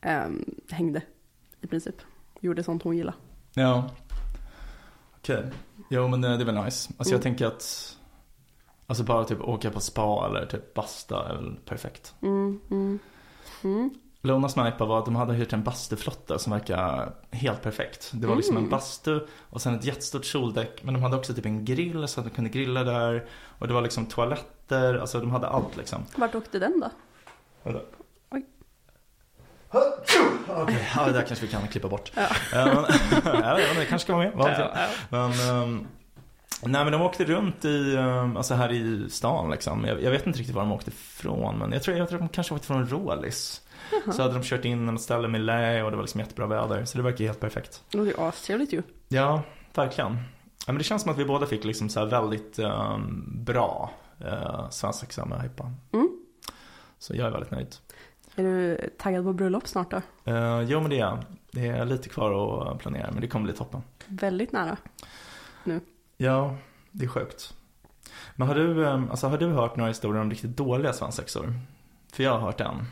ehm, 0.00 0.44
hängde 0.70 1.02
i 1.60 1.66
princip. 1.66 1.94
Gjorde 2.40 2.62
sånt 2.62 2.82
hon 2.82 2.96
gillade. 2.96 3.16
ja. 3.54 3.90
Okej. 5.16 5.44
Jo, 5.90 6.08
men 6.08 6.24
eh, 6.24 6.30
det 6.36 6.42
är 6.42 6.44
väl 6.44 6.64
nice. 6.64 6.92
Alltså 6.98 7.14
jag 7.14 7.20
Mm. 7.20 7.22
tänker 7.22 7.46
att 7.46 7.94
Alltså 8.86 9.04
bara 9.04 9.24
typ 9.24 9.40
åka 9.40 9.70
på 9.70 9.80
spa 9.80 10.26
eller 10.26 10.46
typ 10.46 10.74
basta 10.74 11.28
är 11.28 11.34
väl 11.34 11.56
perfekt. 11.64 12.14
Mm, 12.22 12.60
mm, 12.70 12.98
Lonas 14.22 14.52
Snipa 14.52 14.84
var 14.84 14.98
att 14.98 15.04
de 15.04 15.16
hade 15.16 15.34
hyrt 15.34 15.52
en 15.52 15.62
bastuflotta 15.62 16.38
som 16.38 16.52
verkar 16.52 17.12
helt 17.30 17.62
perfekt. 17.62 18.10
Det 18.14 18.26
var 18.26 18.36
liksom 18.36 18.56
Mm. 18.56 18.64
en 18.64 18.70
bastu 18.70 19.20
och 19.50 19.62
sen 19.62 19.74
ett 19.74 19.84
jättestort 19.84 20.24
soldäck. 20.24 20.82
Men 20.82 20.94
de 20.94 21.02
hade 21.02 21.16
också 21.16 21.34
typ 21.34 21.46
en 21.46 21.64
grill 21.64 22.08
så 22.08 22.20
att 22.20 22.26
de 22.26 22.30
kunde 22.32 22.50
grilla 22.50 22.84
där. 22.84 23.26
Och 23.58 23.68
det 23.68 23.74
var 23.74 23.82
liksom 23.82 24.06
toaletter, 24.06 24.94
alltså 24.98 25.20
de 25.20 25.30
hade 25.30 25.48
allt 25.48 25.76
liksom. 25.76 26.04
Vart 26.16 26.34
åkte 26.34 26.58
den 26.58 26.80
då? 26.80 26.90
Vänta. 27.62 27.80
Oj. 28.30 28.46
Okej, 30.48 30.88
ja, 30.96 31.06
det 31.06 31.12
där 31.12 31.22
kanske 31.22 31.46
vi 31.46 31.52
kan 31.52 31.68
klippa 31.68 31.88
bort. 31.88 32.12
Ja. 32.14 32.26
Ja, 32.52 32.64
men, 32.64 32.84
ja, 33.42 33.54
det 33.56 33.86
kanske 33.88 33.98
ska 33.98 34.16
vara 34.16 34.24
med. 34.24 34.32
Ja, 34.38 34.70
ja. 34.74 34.86
Men, 35.10 35.32
ehm, 35.32 35.86
nej 36.62 36.84
men 36.84 36.92
de 36.92 37.02
åkte 37.02 37.24
runt 37.24 37.64
i, 37.64 37.96
ehm, 37.96 38.36
alltså 38.36 38.54
här 38.54 38.72
i 38.72 39.10
stan 39.10 39.50
liksom. 39.50 39.84
Jag, 39.84 40.02
jag 40.02 40.10
vet 40.10 40.26
inte 40.26 40.38
riktigt 40.38 40.54
var 40.56 40.62
de 40.62 40.72
åkte 40.72 40.90
ifrån 40.90 41.58
men 41.58 41.72
jag 41.72 41.82
tror, 41.82 41.96
jag 41.96 42.08
tror 42.08 42.18
att 42.22 42.28
de 42.28 42.34
kanske 42.34 42.54
åkte 42.54 42.66
från 42.66 42.88
Rålis. 42.88 43.62
Så 44.12 44.22
hade 44.22 44.34
de 44.34 44.42
kört 44.42 44.64
in 44.64 44.86
något 44.86 45.00
ställe 45.00 45.28
med 45.28 45.40
lä 45.40 45.82
och 45.82 45.90
det 45.90 45.96
var 45.96 46.02
liksom 46.04 46.20
jättebra 46.20 46.46
väder. 46.46 46.84
Så 46.84 46.98
det 46.98 47.04
verkar 47.04 47.24
helt 47.24 47.40
perfekt. 47.40 47.84
Det 47.90 47.98
låter 47.98 48.10
ju 48.10 48.26
astrevligt 48.26 48.72
ju. 48.72 48.82
Ja, 49.08 49.42
verkligen. 49.74 50.12
Ja, 50.66 50.72
men 50.72 50.78
det 50.78 50.84
känns 50.84 51.02
som 51.02 51.12
att 51.12 51.18
vi 51.18 51.24
båda 51.24 51.46
fick 51.46 51.64
liksom 51.64 51.88
så 51.88 52.04
väldigt 52.04 52.58
ehm, 52.58 53.44
bra 53.44 53.90
uh, 54.24 54.70
svensexa 54.70 55.24
med 55.24 55.42
Hypa. 55.42 55.72
Mm. 55.92 56.08
Så 56.98 57.14
jag 57.16 57.26
är 57.26 57.30
väldigt 57.30 57.50
nöjd. 57.50 57.76
Är 58.36 58.42
du 58.42 58.90
taggad 58.98 59.24
på 59.24 59.32
bröllop 59.32 59.68
snart 59.68 59.90
då? 59.90 59.96
Uh, 60.32 60.62
jo 60.62 60.80
men 60.80 60.90
det 60.90 60.96
är 60.96 61.00
jag. 61.00 61.18
Det 61.52 61.66
är 61.66 61.84
lite 61.84 62.08
kvar 62.08 62.72
att 62.72 62.78
planera 62.78 63.10
men 63.12 63.20
det 63.20 63.28
kommer 63.28 63.44
bli 63.44 63.52
toppen. 63.52 63.82
Väldigt 64.06 64.52
nära. 64.52 64.76
Ja, 66.16 66.56
det 66.90 67.04
är 67.04 67.08
sjukt. 67.08 67.54
Men 68.36 68.48
har 68.48 68.54
du, 68.54 68.86
ehm, 68.86 69.10
alltså, 69.10 69.26
har 69.26 69.38
du 69.38 69.46
hört 69.46 69.76
några 69.76 69.88
historier 69.88 70.22
om 70.22 70.30
riktigt 70.30 70.56
dåliga 70.56 70.92
svensexor? 70.92 71.54
För 72.12 72.22
jag 72.22 72.32
har 72.32 72.38
hört 72.38 72.60
en. 72.60 72.86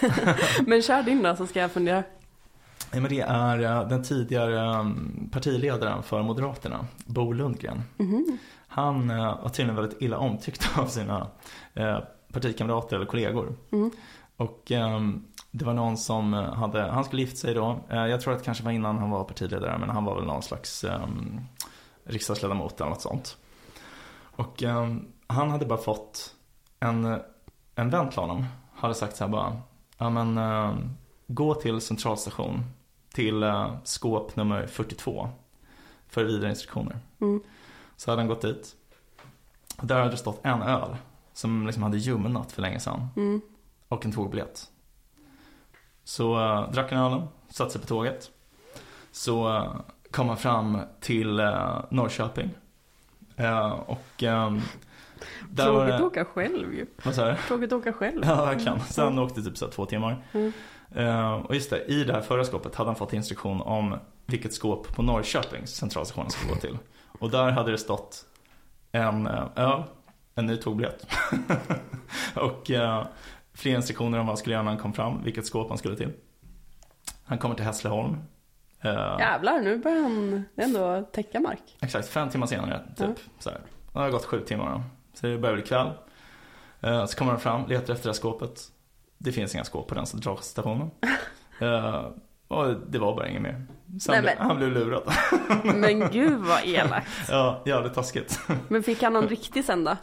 Men 0.66 0.82
kör 0.82 1.02
din 1.02 1.22
då 1.22 1.36
så 1.36 1.46
ska 1.46 1.60
jag 1.60 1.72
fundera. 1.72 2.02
Ja, 2.92 3.00
men 3.00 3.10
det 3.10 3.20
är 3.20 3.58
eh, 3.62 3.88
den 3.88 4.02
tidigare 4.02 4.60
ehm, 4.80 5.28
partiledaren 5.32 6.02
för 6.02 6.22
Moderaterna, 6.22 6.86
Bo 7.06 7.32
Lundgren. 7.32 7.82
Mhm. 7.96 8.38
Han 8.68 9.10
eh, 9.10 9.42
var 9.42 9.48
tydligen 9.48 9.76
väldigt 9.76 10.02
illa 10.02 10.18
omtyckt 10.18 10.68
av 10.78 10.86
sina 10.86 11.26
eh, 11.74 11.98
partikamrater 12.32 12.96
eller 12.96 13.06
kollegor. 13.06 13.52
Mm. 13.72 13.90
Och 14.36 14.70
ehm, 14.72 15.24
det 15.50 15.64
var 15.64 15.74
någon 15.74 15.96
som 15.96 16.34
eh, 16.34 16.54
hade, 16.54 16.82
han 16.82 17.04
skulle 17.04 17.22
gifta 17.22 17.36
sig 17.36 17.54
då. 17.54 17.80
Eh, 17.90 18.06
Jag 18.06 18.20
tror 18.20 18.32
att 18.32 18.38
det 18.38 18.44
kanske 18.44 18.64
var 18.64 18.72
innan 18.72 18.98
han 18.98 19.10
var 19.10 19.24
partiledare 19.24 19.78
men 19.78 19.90
han 19.90 20.04
var 20.04 20.14
väl 20.14 20.24
någon 20.24 20.42
slags 20.42 20.84
um, 20.84 21.40
riksdagsledamot 22.04 22.80
eller 22.80 22.90
något 22.90 23.00
sånt. 23.02 23.36
Och 24.22 24.62
ehm, 24.62 25.04
han 25.26 25.50
hade 25.50 25.66
bara 25.66 25.78
fått 25.78 26.34
en, 26.80 27.18
en 27.74 27.90
vän 27.90 28.10
till 28.10 28.18
honom. 28.20 28.44
Hade 28.74 28.94
sagt 28.94 29.16
så 29.16 29.24
här 29.24 29.30
bara, 29.30 29.56
ja 29.98 30.10
men 30.10 30.38
ehm, 30.38 30.96
gå 31.26 31.54
till 31.54 31.80
centralstation 31.80 32.64
till 33.12 33.42
eh, 33.42 33.74
skåp 33.84 34.36
nummer 34.36 34.66
42 34.66 35.28
för 36.08 36.24
vidare 36.24 36.50
instruktioner. 36.50 36.98
Mm. 37.20 37.40
Så 37.96 38.10
hade 38.10 38.22
han 38.22 38.28
gått 38.28 38.42
dit. 38.42 38.76
Och 39.76 39.86
där 39.86 39.98
hade 39.98 40.10
det 40.10 40.16
stått 40.16 40.40
en 40.42 40.62
öl 40.62 40.96
som 41.32 41.66
liksom 41.66 41.82
hade 41.82 41.98
ljumnat 41.98 42.52
för 42.52 42.62
länge 42.62 42.80
sedan. 42.80 43.08
Mm. 43.16 43.40
Och 43.88 44.04
en 44.04 44.12
tågbiljett. 44.12 44.70
Så 46.04 46.40
äh, 46.40 46.70
drack 46.70 46.92
han 46.92 47.12
ölen, 47.12 47.28
satte 47.48 47.70
sig 47.70 47.80
på 47.80 47.86
tåget. 47.86 48.30
Så 49.10 49.56
äh, 49.56 49.74
kom 50.10 50.28
han 50.28 50.36
fram 50.36 50.80
till 51.00 51.40
äh, 51.40 51.80
Norrköping. 51.90 52.50
Och 53.86 54.22
ähm, 54.22 54.62
där 55.50 55.64
Tråkigt 55.64 55.94
att 55.94 56.00
åka 56.00 56.24
själv 56.24 56.74
ju. 56.74 56.86
vad 57.04 57.14
sa 57.14 57.30
du? 57.30 57.36
Tråkigt 57.48 57.72
att 57.72 57.78
åka 57.78 57.92
själv. 57.92 58.22
Ja, 58.26 58.44
verkligen. 58.44 58.80
Så 58.80 59.04
han 59.04 59.18
åkte 59.18 59.42
typ 59.42 59.58
så 59.58 59.64
här 59.64 59.72
två 59.72 59.86
timmar. 59.86 60.24
Mm. 60.32 60.52
Eh, 60.94 61.32
och 61.32 61.54
just 61.54 61.70
det, 61.70 61.84
i 61.84 62.04
det 62.04 62.12
här 62.12 62.20
förra 62.20 62.44
skåpet 62.44 62.74
hade 62.74 62.88
han 62.88 62.96
fått 62.96 63.12
instruktion 63.12 63.60
om 63.60 63.96
vilket 64.26 64.52
skåp 64.54 64.94
på 64.94 65.02
Norrköpings 65.02 65.70
centralstation 65.76 66.22
han 66.24 66.30
skulle 66.30 66.52
gå 66.52 66.60
till. 66.60 66.78
Och 67.18 67.30
där 67.30 67.50
hade 67.50 67.70
det 67.70 67.78
stått 67.78 68.24
en 68.92 69.26
eh, 69.26 69.44
öl, 69.56 69.82
en 70.34 70.46
ny 70.46 70.56
tågbiljett 70.56 71.06
och 72.34 72.70
eh, 72.70 73.06
fler 73.54 73.74
instruktioner 73.76 74.18
om 74.18 74.26
vad 74.26 74.30
han 74.30 74.36
skulle 74.36 74.52
göra 74.54 74.62
när 74.62 74.70
han 74.70 74.80
kom 74.80 74.92
fram, 74.92 75.22
vilket 75.24 75.46
skåp 75.46 75.68
han 75.68 75.78
skulle 75.78 75.96
till. 75.96 76.12
Han 77.24 77.38
kommer 77.38 77.54
till 77.54 77.64
Hässleholm. 77.64 78.16
Eh, 78.80 79.16
Jävlar, 79.18 79.60
nu 79.60 79.78
börjar 79.78 80.02
han 80.02 80.44
ändå 80.56 81.02
täcka 81.12 81.40
mark. 81.40 81.76
Exakt, 81.80 82.08
fem 82.08 82.28
timmar 82.28 82.46
senare 82.46 82.82
typ. 82.96 83.06
Ja. 83.08 83.14
Så 83.38 83.50
här. 83.50 83.60
Det 83.92 83.98
har 83.98 84.10
gått 84.10 84.24
sju 84.24 84.40
timmar 84.40 84.72
då. 84.72 84.82
Så 85.20 85.26
det 85.26 85.38
börjar 85.38 85.54
bli 85.54 85.64
kväll. 85.64 85.90
Eh, 86.80 87.06
så 87.06 87.16
kommer 87.16 87.32
han 87.32 87.40
fram, 87.40 87.66
letar 87.66 87.92
efter 87.92 88.04
det 88.04 88.08
här 88.08 88.14
skåpet. 88.14 88.60
Det 89.18 89.32
finns 89.32 89.54
inga 89.54 89.64
skåp 89.64 89.88
på 89.88 89.94
den 89.94 90.06
centralstationen. 90.06 90.90
Eh, 91.60 92.06
och 92.48 92.74
det 92.88 92.98
var 92.98 93.16
bara 93.16 93.28
inget 93.28 93.42
mer. 93.42 93.52
Han, 93.52 93.66
Nej, 94.08 94.22
blev, 94.22 94.38
han 94.38 94.56
blev 94.56 94.72
lurad. 94.72 95.12
Men 95.74 96.10
gud 96.10 96.40
vad 96.40 96.64
elakt. 96.64 97.08
ja, 97.28 97.62
jävligt 97.66 97.94
taskigt. 97.94 98.40
Men 98.68 98.82
fick 98.82 99.02
han 99.02 99.12
någon 99.12 99.28
riktig 99.28 99.64
sen 99.64 99.84
då? 99.84 99.96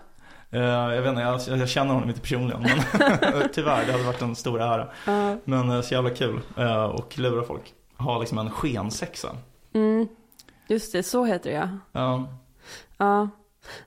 Eh, 0.49 0.61
jag 0.61 1.01
vet 1.01 1.09
inte, 1.09 1.21
jag, 1.21 1.59
jag 1.59 1.69
känner 1.69 1.93
honom 1.93 2.09
inte 2.09 2.21
personligen. 2.21 2.61
Men 2.61 3.49
tyvärr, 3.53 3.85
det 3.85 3.91
hade 3.91 4.03
varit 4.03 4.21
en 4.21 4.35
stor 4.35 4.61
ära. 4.61 4.89
Ja. 5.05 5.37
Men 5.43 5.83
så 5.83 5.93
jävla 5.93 6.09
kul. 6.09 6.41
Uh, 6.57 6.83
och 6.83 7.17
lura 7.19 7.43
folk. 7.43 7.73
Ha 7.97 8.19
liksom 8.19 8.37
en 8.37 8.49
skensexa. 8.49 9.35
Mm. 9.73 10.07
Just 10.67 10.93
det, 10.93 11.03
så 11.03 11.25
heter 11.25 11.49
det 11.49 11.55
ja. 11.55 11.69
Ja, 11.91 12.27
Ja. 12.97 13.29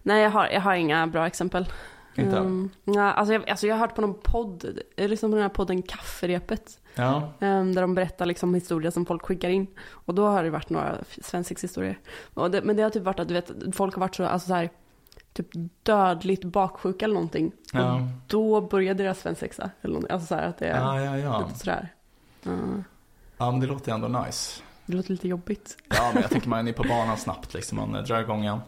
Nej, 0.02 0.22
jag 0.22 0.30
har, 0.30 0.48
jag 0.48 0.60
har 0.60 0.74
inga 0.74 1.06
bra 1.06 1.26
exempel. 1.26 1.66
inte? 2.14 2.36
Um, 2.36 2.70
ja, 2.84 3.12
alltså, 3.12 3.32
jag, 3.32 3.50
alltså 3.50 3.66
jag 3.66 3.74
har 3.74 3.80
hört 3.80 3.94
på 3.94 4.00
någon 4.00 4.14
podd, 4.14 4.78
jag 4.96 5.10
lyssnade 5.10 5.32
på 5.32 5.36
den 5.36 5.42
här 5.42 5.48
podden 5.48 5.82
Kafferepet. 5.82 6.80
Ja, 6.94 7.32
Um, 7.40 7.74
där 7.74 7.82
de 7.82 7.94
berättar 7.94 8.26
liksom 8.26 8.54
historier 8.54 8.90
som 8.90 9.06
folk 9.06 9.22
skickar 9.22 9.48
in. 9.48 9.66
Och 9.90 10.14
då 10.14 10.26
har 10.26 10.44
det 10.44 10.50
varit 10.50 10.70
några 10.70 10.98
svensexhistorier. 11.22 11.98
Och 12.34 12.54
men 12.62 12.76
det 12.76 12.82
har 12.82 12.90
typ 12.90 13.02
varit 13.02 13.20
att 13.20 13.28
du 13.28 13.34
vet, 13.34 13.52
folk 13.72 13.94
har 13.94 14.00
varit 14.00 14.14
så, 14.14 14.24
alltså 14.24 14.48
så 14.48 14.54
här, 14.54 14.70
typ 15.32 15.48
dödligt 15.82 16.44
baksjuka 16.44 17.04
eller 17.04 17.14
någonting. 17.14 17.46
Och 17.46 17.80
ja, 17.80 18.08
då 18.26 18.60
börjar 18.60 18.94
deras 18.94 19.20
svensexa. 19.20 19.70
Eller 19.82 19.94
någonting. 19.94 20.12
Alltså 20.12 20.26
så 20.26 20.34
här 20.34 20.48
att 20.48 20.58
det 20.58 20.66
är 20.66 20.80
ja, 20.80 21.00
ja. 21.00 21.18
ja. 21.18 21.46
lite 21.46 21.58
sådär. 21.58 21.88
Ja, 22.42 22.52
Ja, 23.38 23.50
men 23.50 23.60
det 23.60 23.66
låter 23.66 23.92
ändå 23.92 24.08
nice. 24.08 24.62
det 24.86 24.96
låter 24.96 25.10
lite 25.10 25.28
jobbigt. 25.28 25.76
Ja, 25.88 26.10
men 26.12 26.22
jag 26.22 26.30
tänker 26.30 26.48
man 26.48 26.68
är 26.68 26.72
på 26.72 26.82
banan 26.82 27.16
snabbt 27.16 27.54
liksom. 27.54 27.78
Man 27.78 28.04
drar 28.04 28.20
igång 28.20 28.42
igen. 28.42 28.60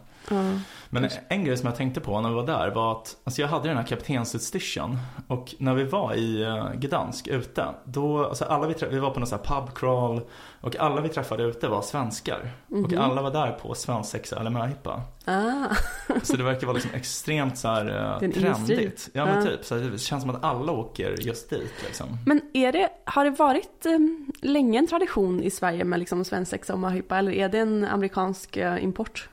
Men 0.89 1.09
en 1.27 1.45
grej 1.45 1.57
som 1.57 1.67
jag 1.67 1.75
tänkte 1.75 1.99
på 1.99 2.21
när 2.21 2.29
vi 2.29 2.35
var 2.35 2.45
där 2.45 2.69
var 2.69 2.91
att 2.91 3.17
alltså 3.23 3.41
jag 3.41 3.47
hade 3.47 3.67
den 3.67 3.77
här 3.77 3.83
kaptensutstyrseln 3.83 4.97
och 5.27 5.55
när 5.57 5.73
vi 5.73 5.83
var 5.83 6.13
i 6.13 6.45
uh, 6.45 6.73
Gdansk 6.73 7.27
ute, 7.27 7.65
då, 7.85 8.25
alltså 8.25 8.45
alla 8.45 8.67
vi, 8.67 8.75
vi 8.91 8.99
var 8.99 9.09
på 9.11 9.19
någon 9.19 9.27
sån 9.27 9.39
här 9.45 9.61
pub 9.61 9.75
crawl 9.77 10.21
och 10.61 10.75
alla 10.75 11.01
vi 11.01 11.09
träffade 11.09 11.43
ute 11.43 11.67
var 11.67 11.81
svenskar. 11.81 12.51
Och 12.69 12.93
alla 12.93 13.21
var 13.21 13.31
där 13.31 13.51
på 13.51 13.75
svensexa 13.75 14.39
eller 14.39 14.49
möhippa. 14.49 15.01
Ah. 15.25 15.75
Så 16.23 16.35
det 16.37 16.43
verkar 16.43 16.67
vara 16.67 16.73
liksom 16.73 16.91
extremt 16.93 17.57
så 17.57 17.67
här 17.67 18.23
industri. 18.23 18.43
trendigt. 18.43 19.09
Ja 19.13 19.25
men 19.25 19.35
Ja. 19.35 19.51
typ, 19.51 19.65
så 19.65 19.75
det 19.75 19.97
känns 19.97 20.21
som 20.23 20.29
att 20.29 20.43
alla 20.43 20.71
åker 20.71 21.15
just 21.19 21.49
dit 21.49 21.73
liksom. 21.85 22.07
Men 22.25 22.41
är 22.53 22.71
det, 22.71 22.89
har 23.05 23.25
det 23.25 23.31
varit 23.31 23.85
um, 23.85 24.31
länge 24.41 24.79
en 24.79 24.87
tradition 24.87 25.43
i 25.43 25.51
Sverige 25.51 25.83
med 25.83 25.99
liksom 25.99 26.25
svensexa 26.25 26.73
och 26.73 26.79
möhippa 26.79 27.17
eller 27.17 27.31
är 27.31 27.49
det 27.49 27.59
en 27.59 27.85
amerikansk 27.85 28.57
eh, 28.57 28.83
import? 28.83 29.29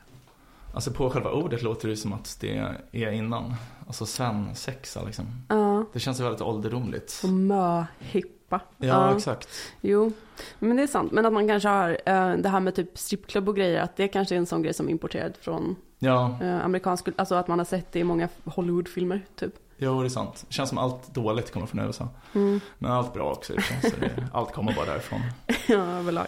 Alltså 0.75 0.91
på 0.91 1.11
själva 1.11 1.31
ordet 1.31 1.63
låter 1.63 1.89
det 1.89 1.97
som 1.97 2.13
att 2.13 2.37
det 2.41 2.75
är 2.93 3.11
innan. 3.11 3.55
Alltså 3.87 4.07
svensexa 4.07 5.03
liksom. 5.05 5.25
Ja, 5.49 5.85
Det 5.93 6.01
känns 6.01 6.21
ju 6.21 6.25
väldigt 6.25 6.43
ålderdomligt. 6.43 7.21
och 7.25 7.29
möhippa. 7.29 8.61
Ja, 8.77 9.17
exakt. 9.17 9.49
Jo, 9.81 10.13
men 10.59 10.77
det 10.77 10.83
är 10.83 10.87
sant. 10.87 11.13
Men 11.13 11.27
att 11.27 11.33
man 11.33 11.49
kanske 11.49 11.69
har 11.69 11.91
eh, 12.07 12.33
det 12.37 12.49
här 12.49 12.61
med 12.61 12.75
typ 12.75 12.99
strippklubb 12.99 13.49
och 13.49 13.57
grejer, 13.57 13.81
att 13.83 13.97
det 13.97 14.09
kanske 14.09 14.35
är 14.35 14.39
en 14.39 14.47
sån 14.47 14.63
grej 14.63 14.75
som 14.75 14.87
är 14.87 14.91
importerad 14.91 15.33
från 15.41 15.77
Ja, 15.99 16.39
eh, 16.43 16.65
amerikansk, 16.65 17.09
alltså 17.17 17.35
att 17.35 17.49
man 17.49 17.59
har 17.59 17.67
sett 17.67 17.93
det 17.93 17.99
i 17.99 18.05
många 18.05 18.29
Hollywoodfilmer 18.45 19.27
typ. 19.37 19.55
jo 19.77 20.01
det 20.01 20.07
är 20.07 20.09
sant. 20.11 20.45
Det 20.49 20.55
känns 20.55 20.69
som 20.69 20.79
allt 20.79 21.15
dåligt 21.15 21.53
kommer 21.53 21.67
från 21.67 21.81
USA. 21.81 22.09
Mm. 22.35 22.61
Men 22.79 22.91
allt 22.93 23.15
bra 23.15 23.33
också 23.33 23.53
det, 24.01 24.29
allt 24.33 24.53
kommer 24.53 24.73
bara 24.75 24.87
därifrån. 24.87 25.21
ja, 25.69 25.75
överlag. 25.99 26.27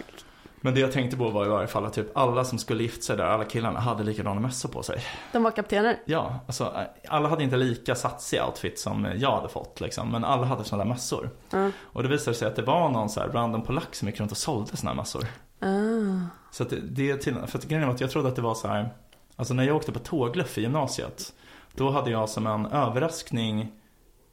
Men 0.60 0.74
det 0.74 0.80
jag 0.80 0.92
tänkte 0.92 1.16
på 1.16 1.30
var 1.30 1.46
i 1.46 1.48
varje 1.48 1.66
fall 1.66 1.86
att 1.86 1.92
typ 1.92 2.16
alla 2.16 2.44
som 2.44 2.58
skulle 2.58 2.82
gifta 2.82 3.02
sig 3.02 3.16
där, 3.16 3.24
alla 3.24 3.44
killarna, 3.44 3.80
hade 3.80 4.04
likadana 4.04 4.40
mössor 4.40 4.68
på 4.68 4.82
sig. 4.82 5.02
De 5.32 5.42
var 5.42 5.50
kaptener. 5.50 5.96
Ja, 6.04 6.40
alltså 6.46 6.72
alla 7.08 7.28
hade 7.28 7.44
inte 7.44 7.56
lika 7.56 7.94
satsig 7.94 8.42
outfit 8.42 8.78
som 8.78 9.08
jag 9.16 9.30
hade 9.30 9.48
fått 9.48 9.80
liksom. 9.80 10.08
Men 10.08 10.24
alla 10.24 10.46
hade 10.46 10.64
sådana 10.64 10.84
där 10.84 10.88
mössor. 10.88 11.30
Ja. 11.50 11.70
Och 11.82 12.02
det 12.02 12.08
visade 12.08 12.36
sig 12.36 12.48
att 12.48 12.56
det 12.56 12.62
var 12.62 12.88
någon 12.88 13.08
så 13.08 13.20
här 13.20 13.28
random 13.28 13.62
polack 13.62 13.94
som 13.94 14.08
gick 14.08 14.20
runt 14.20 14.30
och 14.30 14.36
sålde 14.36 14.76
sådana 14.76 14.90
här 14.90 14.96
mössor. 14.96 15.26
Ah. 15.60 16.26
Så 16.50 16.62
att 16.62 16.70
det, 16.70 16.80
det 16.80 17.10
är 17.10 17.16
till, 17.16 17.34
för 17.34 17.58
att 17.58 17.64
grejen 17.64 17.86
var 17.86 17.94
att 17.94 18.00
jag 18.00 18.10
trodde 18.10 18.28
att 18.28 18.36
det 18.36 18.42
var 18.42 18.54
så 18.54 18.68
här. 18.68 18.94
Alltså 19.36 19.54
när 19.54 19.64
jag 19.64 19.76
åkte 19.76 19.92
på 19.92 19.98
tågluff 19.98 20.58
i 20.58 20.60
gymnasiet. 20.60 21.32
Då 21.74 21.90
hade 21.90 22.10
jag 22.10 22.28
som 22.28 22.46
en 22.46 22.66
överraskning 22.66 23.72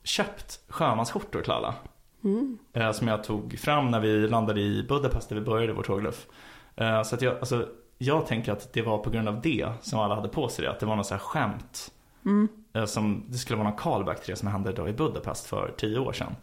köpt 0.04 0.60
sjömansskjortor 0.70 1.42
till 1.42 1.52
alla. 1.52 1.76
Mm. 2.24 2.58
Eh, 2.74 2.92
som 2.92 3.08
jag 3.08 3.24
tog 3.24 3.60
fram 3.60 3.92
när 3.92 4.00
vi 4.00 4.28
landade 4.28 4.62
i 4.62 4.86
Budapest 4.90 5.30
där 5.30 5.36
vi 5.36 5.42
började 5.42 5.74
vår 5.74 5.84
tågluff. 5.84 6.28
Eh, 6.76 7.04
så 7.04 7.16
att 7.16 7.22
jag, 7.22 7.38
alltså, 7.40 7.68
jag 7.98 8.26
tänker 8.26 8.52
att 8.52 8.74
det 8.74 8.82
var 8.82 8.98
på 8.98 9.10
grund 9.10 9.28
av 9.28 9.42
det 9.42 9.70
som 9.82 10.00
alla 10.00 10.16
hade 10.16 10.30
på 10.30 10.50
sig 10.50 10.66
det. 10.66 10.72
Att 10.72 10.80
det 10.80 10.86
var 10.86 10.96
något 10.96 11.06
så 11.08 11.14
här 11.14 11.20
skämt. 11.20 11.92
Mm. 12.26 12.48
Eh, 12.74 12.86
som, 12.86 13.24
det 13.28 13.38
skulle 13.38 13.58
vara 13.58 13.70
någon 13.70 13.78
callback 13.78 14.22
till 14.22 14.32
det 14.32 14.40
som 14.40 14.48
hände 14.48 14.72
då 14.72 14.88
i 14.88 14.94
Budapest 14.94 15.46
för 15.46 15.74
tio 15.78 16.00
år 16.00 16.14
sedan. 16.14 16.36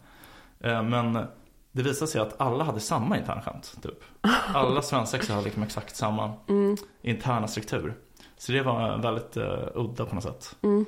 Men 0.89 1.13
det 1.71 1.83
visade 1.83 2.11
sig 2.11 2.21
att 2.21 2.41
alla 2.41 2.63
hade 2.63 2.79
samma 2.79 3.17
internskämt. 3.17 3.77
Typ. 3.83 4.03
Alla 4.53 4.81
svensexor 4.81 5.33
hade 5.33 5.45
liksom 5.45 5.63
exakt 5.63 5.95
samma 5.95 6.33
Mm. 6.47 6.77
interna 7.01 7.47
struktur. 7.47 7.93
Så 8.37 8.51
det 8.51 8.61
var 8.61 8.97
väldigt 8.97 9.37
uh, 9.37 9.67
udda 9.75 10.05
på 10.05 10.15
något 10.15 10.23
sätt. 10.23 10.55
Mm. 10.61 10.85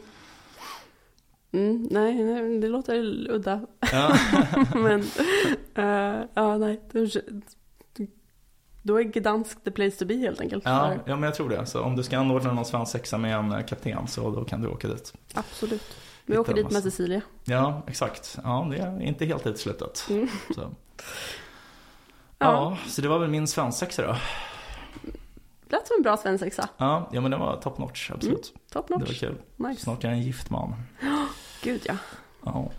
Mm, 1.51 1.87
nej, 1.91 2.23
nej, 2.23 2.59
det 2.59 2.67
låter 2.67 2.95
udda. 3.31 3.61
Ja, 3.91 4.17
Men, 4.75 4.99
eh, 5.75 6.25
ja 6.33 6.57
nej. 6.57 6.81
Det- 6.91 8.07
Då 8.83 8.99
är 8.99 9.03
Gdansk 9.03 9.63
the 9.63 9.71
place 9.71 9.97
to 9.99 10.05
be 10.05 10.13
helt 10.15 10.41
enkelt. 10.41 10.63
ja, 10.65 10.93
ja, 11.05 11.15
men 11.15 11.23
jag 11.23 11.35
tror 11.35 11.49
det. 11.49 11.65
Så 11.65 11.81
om 11.81 11.95
du 11.95 12.03
ska 12.03 12.17
anordna 12.17 12.53
någon 12.53 12.65
svensexa 12.65 13.17
med 13.17 13.35
en 13.37 13.51
eh, 13.51 13.65
kapten 13.65 14.07
så 14.07 14.31
då 14.31 14.43
kan 14.45 14.61
du 14.61 14.67
åka 14.67 14.87
dit. 14.87 15.13
Absolut. 15.33 15.97
Vi 16.25 16.33
Hitta 16.33 16.41
åker 16.41 16.53
dit 16.53 16.71
med. 16.71 16.83
Cecilia. 16.83 17.21
Ja, 17.43 17.81
exakt. 17.87 18.37
Ja, 18.43 18.67
det 18.71 18.77
är 18.77 19.01
inte 19.01 19.25
helt 19.25 19.47
uteslutet. 19.47 20.05
Mm. 20.09 20.27
Så. 20.55 20.61
Ja. 20.61 20.71
Ja. 22.39 22.77
så 22.87 23.01
det 23.01 23.07
var 23.07 23.19
väl 23.19 23.29
min 23.29 23.47
svensexa 23.47 24.01
då. 24.07 24.15
Lät 25.69 25.87
som 25.87 25.95
en 25.97 26.03
bra 26.03 26.17
svensexa. 26.17 26.69
Ja, 26.77 27.09
ja 27.11 27.21
men 27.21 27.31
det 27.31 27.37
var 27.37 27.57
top 27.61 27.77
notch, 27.77 28.11
absolut. 28.11 28.53
Top 28.71 28.87
Det 28.87 28.93
var 28.93 28.99
notch. 28.99 29.19
kul. 29.19 29.35
Nice. 29.55 29.81
Snart 29.81 30.03
är 30.03 30.07
jag 30.07 30.17
en 30.17 30.23
gift 30.23 30.49
man. 30.49 30.73
Gud 31.63 31.81
ja. 31.85 31.95
Ja, 32.45 32.71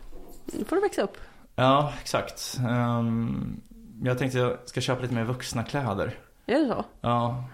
Nu 0.45 0.65
får 0.65 0.77
du 0.77 0.83
växa 0.83 1.03
upp. 1.03 1.17
ja 1.55 1.93
exakt. 2.01 2.59
Ehm, 2.69 3.61
jag 4.03 4.19
tänkte 4.19 4.39
jag 4.39 4.57
ska 4.65 4.81
köpa 4.81 5.03
lite 5.03 5.15
mer 5.15 5.25
vuxna 5.25 5.65
kläder. 5.65 6.19
Är 6.47 6.59
det 6.61 6.67
så? 6.69 6.85
Ja, 7.01 7.45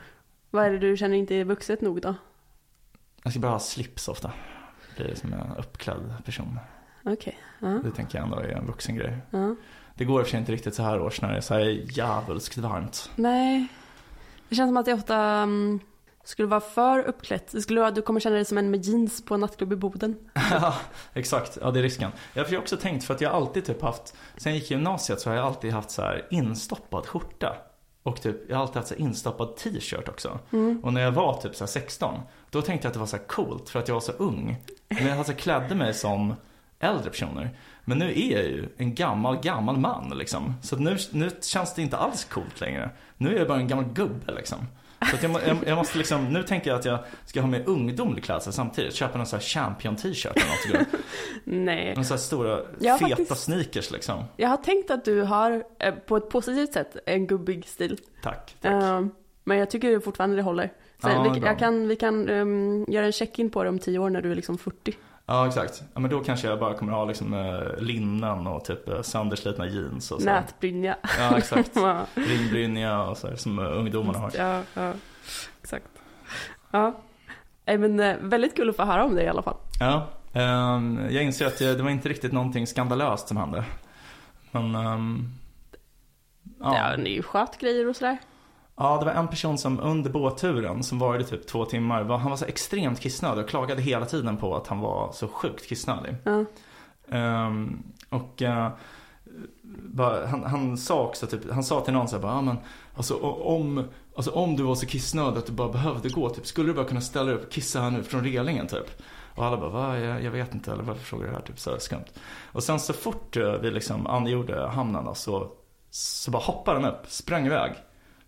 Vad 0.50 0.64
är 0.64 0.70
det 0.70 0.78
du 0.78 0.96
känner 0.96 1.16
inte 1.16 1.34
är 1.34 1.44
vuxet 1.44 1.80
nog 1.80 2.00
då? 2.00 2.14
jag 3.22 3.32
ska 3.32 3.40
bara 3.40 3.52
ha 3.52 3.58
slips 3.58 4.08
ofta. 4.08 4.32
Blir 4.96 5.14
som 5.14 5.32
en 5.32 5.56
uppklädd 5.58 6.14
person. 6.24 6.58
Okej. 7.04 7.38
Ja. 7.60 7.66
Det 7.68 7.90
tänker 7.90 8.18
jag 8.18 8.24
ändå 8.24 8.38
är 8.38 8.48
en 8.48 8.66
vuxen 8.66 8.94
grej. 8.96 9.18
ja. 9.30 9.54
Det 9.96 10.04
går 10.04 10.20
i 10.20 10.22
och 10.22 10.26
för 10.26 10.30
sig 10.30 10.40
inte 10.40 10.52
riktigt 10.52 10.74
så 10.74 10.82
här 10.82 11.00
års 11.00 11.20
när 11.22 11.30
det 11.30 11.36
är 11.36 11.40
så 11.40 11.54
här 11.54 11.60
djävulskt 11.90 12.56
varmt. 12.56 13.10
Nej. 13.16 13.66
Det 14.48 14.54
känns 14.54 14.68
som 14.68 14.76
att 14.76 14.86
det 14.86 14.94
ofta, 14.94 15.16
mm, 15.16 15.80
skulle 16.24 16.48
vara 16.48 16.60
för 16.60 17.02
uppklätt. 17.02 17.52
Det 17.52 17.62
skulle 17.62 17.80
vara, 17.80 17.90
du 17.90 18.02
kommer 18.02 18.20
känna 18.20 18.36
dig 18.36 18.44
som 18.44 18.58
en 18.58 18.70
med 18.70 18.84
jeans 18.84 19.24
på 19.24 19.34
en 19.34 19.40
nattklubb 19.40 19.72
i 19.72 19.76
Boden. 19.76 20.16
Ja, 20.50 20.74
exakt. 21.14 21.58
Ja, 21.60 21.70
det 21.70 21.80
är 21.80 21.82
risken. 21.82 22.10
Jag 22.34 22.44
har 22.44 22.58
också 22.58 22.76
tänkt 22.76 23.04
för 23.04 23.14
att 23.14 23.20
jag 23.20 23.32
alltid 23.32 23.64
typ 23.64 23.82
haft, 23.82 24.14
sen 24.36 24.52
jag 24.52 24.60
gick 24.60 24.70
i 24.70 24.74
gymnasiet 24.74 25.20
så 25.20 25.30
har 25.30 25.36
jag 25.36 25.46
alltid 25.46 25.72
haft 25.72 25.90
så 25.90 26.02
här 26.02 26.26
instoppad 26.30 27.06
skjorta. 27.06 27.56
Och 28.02 28.22
typ, 28.22 28.36
jag 28.48 28.56
har 28.56 28.62
alltid 28.62 28.76
haft 28.76 28.88
så 28.88 28.94
instoppad 28.94 29.56
t-shirt 29.56 30.08
också. 30.08 30.38
Och 30.82 30.92
när 30.92 31.00
jag 31.00 31.12
var 31.12 31.40
typ 31.40 31.54
så 31.54 31.64
här 31.64 31.68
16, 31.68 32.20
då 32.50 32.62
tänkte 32.62 32.86
jag 32.86 32.90
att 32.90 32.94
det 32.94 33.00
var 33.00 33.06
så 33.06 33.18
coolt 33.18 33.68
för 33.68 33.78
att 33.78 33.88
jag 33.88 33.94
var 33.94 34.00
så 34.00 34.12
ung. 34.12 34.56
Men 34.88 35.06
jag 35.06 35.18
alltså 35.18 35.32
klädde 35.32 35.74
mig 35.74 35.94
som 35.94 36.34
äldre 36.80 37.10
personer. 37.10 37.56
Men 37.84 37.98
nu 37.98 38.04
är 38.10 38.32
jag 38.32 38.44
ju 38.44 38.68
en 38.76 38.94
gammal, 38.94 39.40
gammal 39.40 39.76
man 39.78 40.12
liksom. 40.18 40.54
Så 40.62 40.76
nu, 40.76 40.96
nu 41.10 41.30
känns 41.42 41.74
det 41.74 41.82
inte 41.82 41.96
alls 41.96 42.24
coolt 42.24 42.60
längre. 42.60 42.90
Nu 43.16 43.34
är 43.34 43.38
jag 43.38 43.48
bara 43.48 43.58
en 43.58 43.68
gammal 43.68 43.84
gubbe 43.84 44.32
liksom. 44.34 44.58
Så 45.10 45.16
jag, 45.26 45.32
jag, 45.46 45.56
jag 45.66 45.76
måste 45.76 45.98
liksom, 45.98 46.24
nu 46.32 46.42
tänker 46.42 46.70
jag 46.70 46.78
att 46.78 46.84
jag 46.84 46.98
ska 47.26 47.40
ha 47.40 47.48
med 47.48 47.68
ungdomlig 47.68 48.24
klädsel 48.24 48.52
samtidigt. 48.52 48.94
Köpa 48.94 49.18
någon 49.18 49.26
sån 49.26 49.38
här 49.38 49.44
champion 49.46 49.96
t-shirt 49.96 50.36
eller 50.36 50.78
något. 50.80 50.86
Nej. 51.44 51.94
Någon 51.94 52.04
sån 52.04 52.14
här 52.14 52.22
stora 52.22 52.58
feta 52.80 52.98
faktiskt- 52.98 53.42
sneakers 53.42 53.90
liksom. 53.90 54.24
Jag 54.36 54.48
har 54.48 54.56
tänkt 54.56 54.90
att 54.90 55.04
du 55.04 55.22
har, 55.22 55.64
eh, 55.78 55.94
på 55.94 56.16
ett 56.16 56.28
positivt 56.28 56.72
sätt, 56.72 56.96
en 57.06 57.26
gubbig 57.26 57.66
stil. 57.68 57.98
Tack, 58.22 58.56
tack. 58.60 58.72
Eh, 58.72 59.06
men 59.44 59.58
jag 59.58 59.70
tycker 59.70 60.00
fortfarande 60.00 60.36
det 60.36 60.42
håller. 60.42 60.72
Så 61.02 61.08
Ja, 61.08 61.32
vi, 61.34 61.56
kan, 61.58 61.88
vi 61.88 61.96
kan 61.96 62.28
ehm, 62.28 62.84
göra 62.88 63.06
en 63.06 63.12
check-in 63.12 63.50
på 63.50 63.62
det 63.62 63.68
om 63.68 63.78
tio 63.78 63.98
år 63.98 64.10
när 64.10 64.22
du 64.22 64.30
är 64.30 64.34
liksom 64.34 64.58
40. 64.58 64.94
Ja 65.26 65.46
exakt. 65.46 65.82
Ja, 65.94 66.00
men 66.00 66.10
då 66.10 66.20
kanske 66.20 66.48
jag 66.48 66.58
bara 66.58 66.74
kommer 66.74 66.92
ha 66.92 67.04
liksom 67.04 67.34
eh, 67.34 67.82
linnen 67.82 68.46
och 68.46 68.64
typ 68.64 68.88
eh, 68.88 69.02
sönderslitna 69.02 69.66
jeans 69.66 70.10
och 70.10 70.20
så. 70.20 70.26
Nätbrynja. 70.26 70.96
Ja 71.18 71.38
exakt. 71.38 71.70
ja, 71.74 72.06
Ringbrynja 72.14 73.02
och 73.02 73.16
så 73.16 73.28
här, 73.28 73.36
som 73.36 73.58
eh, 73.58 73.78
ungdomarna 73.78 74.18
har. 74.18 74.32
ja, 74.38 74.62
ja, 74.74 74.92
exakt. 75.62 75.86
Ja. 76.70 76.94
Men 77.64 78.28
väldigt 78.28 78.56
kul 78.56 78.70
att 78.70 78.76
få 78.76 78.84
höra 78.84 79.04
om 79.04 79.14
det 79.14 79.22
i 79.22 79.28
alla 79.28 79.42
fall. 79.42 79.56
Ja. 79.80 80.06
ehm, 80.32 81.00
jag 81.10 81.24
inser 81.24 81.46
att 81.46 81.58
det, 81.58 81.82
var 81.82 81.90
inte 81.90 82.08
riktigt 82.08 82.32
någonting 82.32 82.66
skandalöst 82.66 83.28
som 83.28 83.36
hände. 83.36 83.64
Men 84.50 84.74
ehm, 84.74 85.28
Ja, 86.60 86.90
ja. 86.90 86.96
ni 86.96 87.22
sköt 87.22 87.58
grejer 87.58 87.88
och 87.88 87.96
sådär. 87.96 88.18
Ja, 88.76 88.98
det 88.98 89.04
var 89.04 89.12
en 89.12 89.28
person 89.28 89.58
som 89.58 89.80
under 89.80 90.10
båtturen 90.10 90.82
som 90.82 90.98
varade 90.98 91.24
typ 91.24 91.46
två 91.46 91.64
timmar. 91.64 92.02
Var, 92.02 92.18
han 92.18 92.30
var 92.30 92.36
så 92.36 92.44
extremt 92.44 93.00
kissnödig 93.00 93.44
och 93.44 93.50
klagade 93.50 93.82
hela 93.82 94.06
tiden 94.06 94.36
på 94.36 94.56
att 94.56 94.66
han 94.66 94.80
var 94.80 95.12
så 95.12 95.28
sjukt 95.28 95.68
kissnödig. 95.68 96.16
Ja. 96.24 96.44
Ehm, 97.08 97.82
och 98.10 98.42
eh, 98.42 98.68
bara, 99.82 100.26
han, 100.26 100.44
han 100.44 100.78
sa 100.78 101.02
också 101.02 101.26
typ, 101.26 101.50
han 101.50 101.64
sa 101.64 101.80
till 101.80 101.92
någon 101.92 102.08
så 102.08 102.16
här 102.16 102.22
bara, 102.22 102.32
ja 102.32 102.40
men 102.40 102.56
alltså 102.94 103.16
om, 103.22 103.84
alltså 104.16 104.30
om 104.30 104.56
du 104.56 104.62
var 104.62 104.74
så 104.74 104.86
kissnödig 104.86 105.38
att 105.38 105.46
du 105.46 105.52
bara 105.52 105.68
behövde 105.68 106.08
gå 106.08 106.30
typ, 106.30 106.46
skulle 106.46 106.68
du 106.68 106.74
bara 106.74 106.86
kunna 106.86 107.00
ställa 107.00 107.24
dig 107.24 107.34
upp 107.34 107.46
och 107.46 107.52
kissa 107.52 107.80
här 107.80 107.90
nu 107.90 108.02
från 108.02 108.24
relingen 108.24 108.66
typ? 108.66 109.02
Och 109.34 109.44
alla 109.44 109.56
bara, 109.56 109.70
va? 109.70 109.98
Jag, 109.98 110.22
jag 110.22 110.30
vet 110.30 110.54
inte, 110.54 110.72
eller 110.72 110.82
varför 110.82 111.02
frågar 111.02 111.24
du 111.24 111.30
det 111.30 111.36
här? 111.36 111.44
Typ 111.44 111.58
så 111.58 111.70
här 111.70 111.78
skumt. 111.78 112.04
Och 112.52 112.62
sen 112.62 112.80
så 112.80 112.92
fort 112.92 113.36
eh, 113.36 113.52
vi 113.52 113.70
liksom 113.70 114.06
angjorde 114.06 114.66
hamnen 114.66 115.04
då, 115.04 115.14
så, 115.14 115.48
så 115.90 116.30
bara 116.30 116.42
hoppade 116.42 116.80
han 116.80 116.90
upp, 116.90 117.06
sprang 117.06 117.46
iväg. 117.46 117.72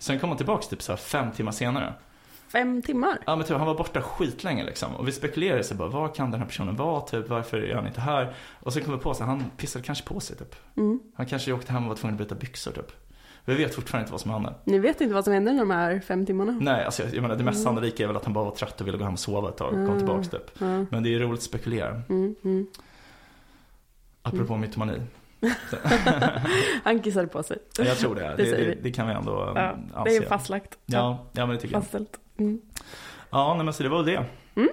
Sen 0.06 0.18
kom 0.18 0.28
han 0.28 0.36
tillbaks 0.36 0.68
typ 0.68 0.82
så 0.82 0.92
här 0.92 0.96
fem 0.96 1.32
timmar 1.32 1.52
senare. 1.52 1.94
Fem 2.48 2.82
timmar. 2.82 3.18
Ja 3.26 3.36
men 3.36 3.46
typ, 3.46 3.56
han 3.56 3.66
var 3.66 3.74
borta 3.74 4.02
skitlänge 4.02 4.64
liksom. 4.64 4.96
Och 4.96 5.08
vi 5.08 5.12
spekulerade 5.12 5.64
så 5.64 5.74
bara, 5.74 5.88
var 5.88 6.14
kan 6.14 6.30
den 6.30 6.40
här 6.40 6.46
personen 6.46 6.76
vara 6.76 7.00
typ? 7.00 7.28
Varför 7.28 7.58
är 7.58 7.74
han 7.74 7.86
inte 7.86 8.00
här? 8.00 8.34
Och 8.60 8.72
så 8.72 8.80
kom 8.80 8.92
vi 8.94 8.98
på 9.00 9.14
sig, 9.14 9.26
han 9.26 9.44
pissade 9.56 9.84
kanske 9.84 10.04
på 10.04 10.20
sig 10.20 10.36
typ. 10.36 10.54
Mm. 10.76 11.00
Han 11.14 11.26
kanske 11.26 11.52
åkte 11.52 11.72
hem 11.72 11.82
och 11.82 11.88
var 11.88 11.96
tvungen 11.96 12.14
att 12.14 12.18
byta 12.18 12.34
byxor 12.34 12.72
typ. 12.72 12.92
Vi 13.44 13.54
vet 13.54 13.74
fortfarande 13.74 14.02
inte 14.02 14.12
vad 14.12 14.20
som 14.20 14.30
hände. 14.30 14.54
Ni 14.64 14.78
vet 14.78 15.00
inte 15.00 15.14
vad 15.14 15.24
som 15.24 15.32
händer 15.32 15.52
de 15.58 15.70
här 15.70 16.00
fem 16.00 16.26
timmarna? 16.26 16.56
Nej, 16.60 16.84
alltså 16.84 17.02
jag, 17.02 17.14
jag 17.14 17.22
menar 17.22 17.36
det 17.36 17.44
mest 17.44 17.62
sannolika 17.62 18.02
är 18.02 18.06
väl 18.06 18.16
att 18.16 18.24
han 18.24 18.32
bara 18.32 18.44
var 18.44 18.52
trött 18.52 18.80
och 18.80 18.86
ville 18.86 18.98
gå 18.98 19.04
hem 19.04 19.12
och 19.12 19.18
sova 19.18 19.48
ett 19.48 19.56
tag 19.56 19.66
och 19.68 19.72
kom 19.74 19.84
Mm. 19.84 19.98
tillbaks 19.98 20.28
typ. 20.28 20.50
Ja. 20.58 20.84
Men 20.90 21.02
det 21.02 21.14
är 21.14 21.18
roligt 21.18 21.38
att 21.38 21.42
spekulera. 21.44 22.02
Mm, 22.08 22.34
mm. 22.44 22.66
Apropå 24.22 24.56
mytomani. 24.56 25.00
Han 26.84 27.02
kissade 27.02 27.26
på 27.26 27.42
sig. 27.42 27.58
Jag 27.78 27.96
tror 27.98 28.14
det. 28.14 28.20
Det 28.36 28.36
Det, 28.36 28.56
det, 28.56 28.74
det 28.82 28.90
kan 28.92 29.06
vi 29.08 29.12
ändå 29.14 29.52
Ja, 29.54 29.76
anse. 29.94 30.10
det 30.10 30.16
är 30.16 30.28
fastlagt. 30.28 30.78
Ja, 30.86 31.26
ja 31.32 31.46
men 31.46 31.54
det 31.56 31.60
tycker 31.62 31.74
jag. 31.74 31.82
Fastställt. 31.82 32.18
Mm. 32.38 32.60
Ja, 33.30 33.54
nej, 33.54 33.64
men 33.64 33.74
så 33.74 33.82
det 33.82 33.88
var 33.88 34.02
väl 34.02 34.06
det. 34.14 34.24
Mm. 34.60 34.68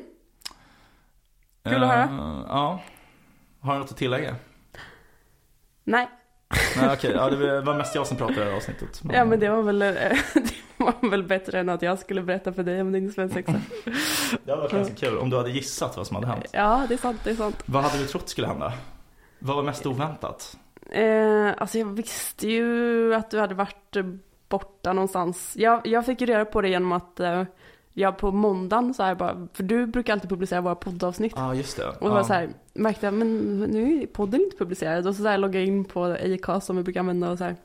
Kul 1.65 1.84
att 1.84 1.89
höra. 1.89 2.03
Eh, 2.03 2.45
Ja. 2.47 2.82
Har 3.59 3.74
du 3.74 3.80
något 3.80 3.91
att 3.91 3.97
tillägga? 3.97 4.36
Nej, 5.84 6.09
Nej 6.78 6.89
okej, 6.93 7.11
ja, 7.15 7.30
det 7.30 7.61
var 7.65 7.76
mest 7.78 7.95
jag 7.95 8.07
som 8.07 8.17
pratade 8.17 8.41
i 8.41 8.43
det 8.43 8.49
här 8.49 8.57
avsnittet. 8.57 9.01
ja 9.13 9.26
men 9.26 9.39
det 9.39 9.49
var 9.49 9.61
väl, 9.61 9.82
eh, 9.82 9.89
det 10.34 10.53
var 10.78 11.09
väl 11.09 11.24
bättre 11.24 11.59
än 11.59 11.69
att 11.69 11.82
jag 11.82 11.99
skulle 11.99 12.21
berätta 12.21 12.53
för 12.53 12.63
dig 12.63 12.82
om 12.82 12.91
din 12.91 13.11
svensexa. 13.11 13.53
Det 14.45 14.51
hade 14.51 14.61
varit 14.61 14.71
ganska 14.71 14.95
kul 14.95 15.17
om 15.17 15.30
du 15.30 15.38
hade 15.38 15.51
gissat 15.51 15.97
vad 15.97 16.07
som 16.07 16.15
hade 16.15 16.28
hänt. 16.28 16.45
Ja, 16.51 16.86
det 16.88 16.93
är 16.93 16.97
sant, 16.97 17.21
det 17.24 17.30
är 17.30 17.36
sant. 17.36 17.63
Vad 17.65 17.84
hade 17.84 17.97
du 17.97 18.07
trott 18.07 18.30
skulle 18.30 18.47
hända? 18.47 18.74
Vad 19.39 19.55
var 19.55 19.63
mest 19.63 19.86
oväntat? 19.86 20.57
Eh, 20.89 21.53
alltså 21.57 21.77
jag 21.77 21.86
visste 21.86 22.47
ju 22.47 23.13
att 23.15 23.31
du 23.31 23.39
hade 23.39 23.55
varit 23.55 23.95
borta 24.49 24.93
någonstans. 24.93 25.53
Jag, 25.55 25.88
jag 25.88 26.05
fick 26.05 26.21
ju 26.21 26.27
reda 26.27 26.45
på 26.45 26.61
det 26.61 26.69
genom 26.69 26.91
att 26.91 27.19
eh, 27.19 27.43
jag 27.93 28.17
på 28.17 28.31
måndagen 28.31 28.93
så 28.93 29.03
här 29.03 29.15
bara, 29.15 29.47
för 29.53 29.63
du 29.63 29.86
brukar 29.86 30.13
alltid 30.13 30.29
publicera 30.29 30.61
våra 30.61 30.75
poddavsnitt. 30.75 31.34
Ja, 31.36 31.55
just 31.55 31.77
det. 31.77 31.88
Och 31.88 31.95
då 31.99 32.07
ja. 32.07 32.13
var 32.13 32.23
så 32.23 32.34
här, 32.34 32.49
märkte 32.73 33.05
jag, 33.05 33.13
men 33.13 33.59
nu 33.59 34.01
är 34.01 34.07
podden 34.07 34.41
inte 34.41 34.57
publicerad. 34.57 35.07
Och 35.07 35.15
så, 35.15 35.23
så 35.23 35.29
här 35.29 35.38
loggade 35.38 35.59
jag 35.59 35.67
in 35.67 35.86
på 35.86 36.03
Acast 36.03 36.67
som 36.67 36.77
vi 36.77 36.84
brukar 36.84 36.99
använda 36.99 37.31
och 37.31 37.38
så 37.38 37.43
här. 37.43 37.55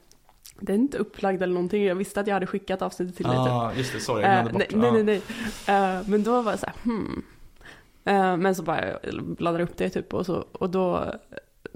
Den 0.60 0.74
är 0.74 0.80
inte 0.80 0.98
upplagd 0.98 1.42
eller 1.42 1.54
någonting. 1.54 1.84
Jag 1.84 1.94
visste 1.94 2.20
att 2.20 2.26
jag 2.26 2.34
hade 2.34 2.46
skickat 2.46 2.82
avsnittet 2.82 3.16
till 3.16 3.26
dig. 3.26 3.36
typ. 3.36 3.46
Ja, 3.46 3.72
just 3.76 3.92
det. 3.92 4.00
Sorry, 4.00 4.22
jag 4.22 4.42
glömde 4.42 4.58
nej, 4.58 4.68
bort. 4.80 4.92
nej, 4.92 5.04
nej, 5.04 5.22
nej. 5.66 5.98
Eh, 5.98 6.08
men 6.08 6.22
då 6.22 6.42
var 6.42 6.52
jag 6.52 6.58
så 6.58 6.66
här, 6.66 6.74
hmm. 6.84 7.22
Eh, 8.04 8.36
men 8.36 8.54
så 8.54 8.62
bara 8.62 8.98
laddade 9.38 9.62
jag 9.62 9.68
upp 9.68 9.76
det 9.76 9.90
typ 9.90 10.14
och, 10.14 10.26
så, 10.26 10.44
och 10.52 10.70
då, 10.70 11.14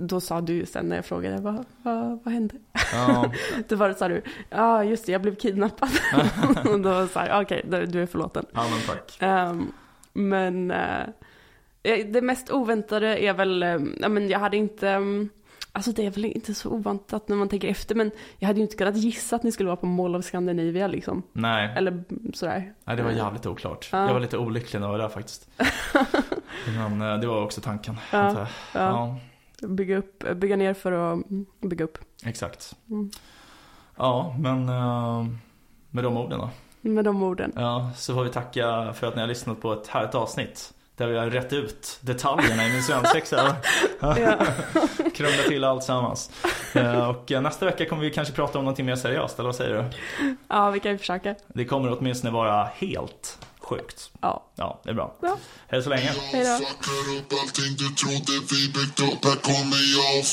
då 0.02 0.20
sa 0.20 0.40
du 0.40 0.66
sen 0.66 0.86
när 0.88 0.96
jag 0.96 1.04
frågade, 1.04 1.36
vad, 1.42 1.64
vad, 1.82 2.18
vad 2.24 2.34
hände? 2.34 2.54
Ja, 2.92 3.32
Då 3.68 3.76
var 3.76 3.88
det 3.88 4.00
här, 4.00 4.08
du, 4.08 4.22
ja 4.50 4.84
just 4.84 5.06
det, 5.06 5.12
jag 5.12 5.22
blev 5.22 5.34
kidnappad. 5.34 5.88
och 6.72 6.80
då 6.80 6.90
var 6.90 7.26
jag 7.26 7.42
okej, 7.42 7.62
du- 7.68 7.86
du 7.86 8.02
är 8.02 8.06
förlåten. 8.06 8.46
ja 8.52 8.66
men 8.70 8.80
tack. 8.96 9.16
Ehm, 9.20 9.72
men 10.12 10.70
eh, 10.70 11.06
det 12.06 12.22
mest 12.22 12.50
oväntade 12.50 13.18
är 13.18 13.32
väl, 13.34 13.62
eh, 13.62 13.78
ja 14.00 14.08
men 14.08 14.28
jag 14.28 14.38
hade 14.38 14.56
inte, 14.56 14.88
mm, 14.88 15.28
alltså 15.72 15.92
det 15.92 16.06
är 16.06 16.10
väl 16.10 16.24
inte 16.24 16.54
så 16.54 16.70
oväntat 16.70 17.28
när 17.28 17.36
man 17.36 17.48
tänker 17.48 17.68
efter, 17.68 17.94
men 17.94 18.10
jag 18.38 18.46
hade 18.46 18.58
ju 18.58 18.62
inte 18.64 18.76
kunnat 18.76 18.96
gissa 18.96 19.36
att 19.36 19.42
ni 19.42 19.52
skulle 19.52 19.66
vara 19.66 19.76
på 19.76 19.86
Mall 19.86 20.16
of 20.16 20.24
Scandinavia 20.24 20.86
liksom. 20.86 21.22
Nej, 21.32 21.74
Eller 21.76 22.04
sådär. 22.34 22.72
nej, 22.84 22.96
det 22.96 23.02
var 23.02 23.10
jävligt 23.10 23.46
oklart. 23.46 23.88
Ja. 23.92 24.06
Jag 24.06 24.12
var 24.12 24.20
lite 24.20 24.38
olycklig 24.38 24.80
när 24.80 24.86
jag 24.86 24.92
var 24.92 24.98
där 24.98 25.08
faktiskt. 25.08 25.50
Men 26.88 27.02
eh, 27.02 27.18
det 27.20 27.26
var 27.26 27.42
också 27.44 27.60
tanken. 27.60 27.96
Ja, 28.12 28.46
ja 28.74 29.16
Bygga, 29.68 29.96
upp, 29.98 30.24
bygga 30.36 30.56
ner 30.56 30.74
för 30.74 30.92
att 30.92 31.18
bygga 31.60 31.84
upp. 31.84 31.98
exakt. 32.24 32.76
Mm. 32.90 33.10
Ja, 33.96 34.36
men 34.38 34.68
eh, 34.68 35.26
med 35.90 36.04
de 36.04 36.16
orden 36.16 36.38
då. 36.38 36.50
Med 36.80 37.04
de 37.04 37.22
orden. 37.22 37.52
Ja, 37.56 37.90
så 37.96 38.14
får 38.14 38.24
vi 38.24 38.30
tacka 38.30 38.92
för 38.92 39.06
att 39.06 39.14
ni 39.14 39.20
har 39.20 39.28
lyssnat 39.28 39.60
på 39.60 39.72
ett 39.72 39.86
härligt 39.86 40.14
avsnitt. 40.14 40.72
Där 40.96 41.06
vi 41.06 41.18
har 41.18 41.26
rätt 41.30 41.52
ut 41.52 41.98
detaljerna 42.02 42.66
i 42.68 42.72
min 42.72 42.82
svensexa. 42.82 43.56
Krånglat 45.14 45.46
till 45.48 45.64
allt 45.64 45.84
sammans. 45.84 46.30
Eh, 46.74 47.08
Och 47.08 47.32
eh, 47.32 47.40
nästa 47.40 47.66
vecka 47.66 47.86
kommer 47.88 48.02
vi 48.02 48.10
kanske 48.10 48.34
prata 48.34 48.58
om 48.58 48.64
någonting 48.64 48.86
mer 48.86 48.96
seriöst, 48.96 49.38
eller 49.38 49.48
vad 49.48 49.56
säger 49.56 49.74
du? 49.74 49.84
ja, 50.48 50.70
vi 50.70 50.80
kan 50.80 50.92
ju 50.92 50.98
försöka. 50.98 51.34
Det 51.48 51.64
kommer 51.64 51.98
åtminstone 51.98 52.32
vara 52.32 52.64
helt 52.64 53.46
sjukt. 53.64 54.10
Ja. 54.20 54.46
Ja, 54.56 54.80
det 54.84 54.90
är 54.90 54.94
bra. 54.94 55.16
Ja. 55.22 55.36
Hej 55.68 55.82
så 55.82 55.90
länge. 55.90 56.12
Hej 56.32 56.44
då. 56.44 56.58
Vi 56.58 56.64
upp 59.12 59.24
Här 59.24 59.36
kommer 59.42 59.82
jag 59.96 60.18
och 60.20 60.26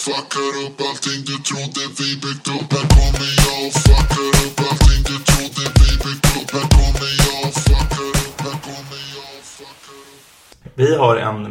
har 10.96 11.16
en 11.16 11.44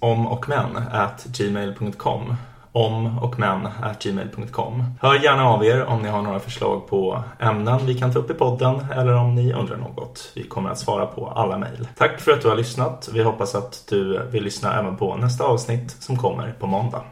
omochmän 0.00 0.76
at 0.76 1.24
gmail.com 1.24 2.36
om 2.72 3.18
och 3.18 3.38
men 3.38 3.68
gmail.com. 4.02 4.84
Hör 5.00 5.14
gärna 5.14 5.48
av 5.48 5.64
er 5.64 5.84
om 5.84 6.02
ni 6.02 6.08
har 6.08 6.22
några 6.22 6.40
förslag 6.40 6.88
på 6.88 7.22
ämnen 7.38 7.86
vi 7.86 7.94
kan 7.94 8.12
ta 8.12 8.18
upp 8.18 8.30
i 8.30 8.34
podden 8.34 8.86
eller 8.96 9.16
om 9.16 9.34
ni 9.34 9.52
undrar 9.52 9.76
något. 9.76 10.32
Vi 10.34 10.42
kommer 10.42 10.70
att 10.70 10.78
svara 10.78 11.06
på 11.06 11.26
alla 11.26 11.58
mejl. 11.58 11.88
Tack 11.96 12.20
för 12.20 12.32
att 12.32 12.42
du 12.42 12.48
har 12.48 12.56
lyssnat. 12.56 13.08
Vi 13.12 13.22
hoppas 13.22 13.54
att 13.54 13.84
du 13.88 14.26
vill 14.30 14.44
lyssna 14.44 14.80
även 14.80 14.96
på 14.96 15.16
nästa 15.16 15.44
avsnitt 15.44 15.90
som 15.90 16.16
kommer 16.16 16.54
på 16.58 16.66
måndag. 16.66 17.02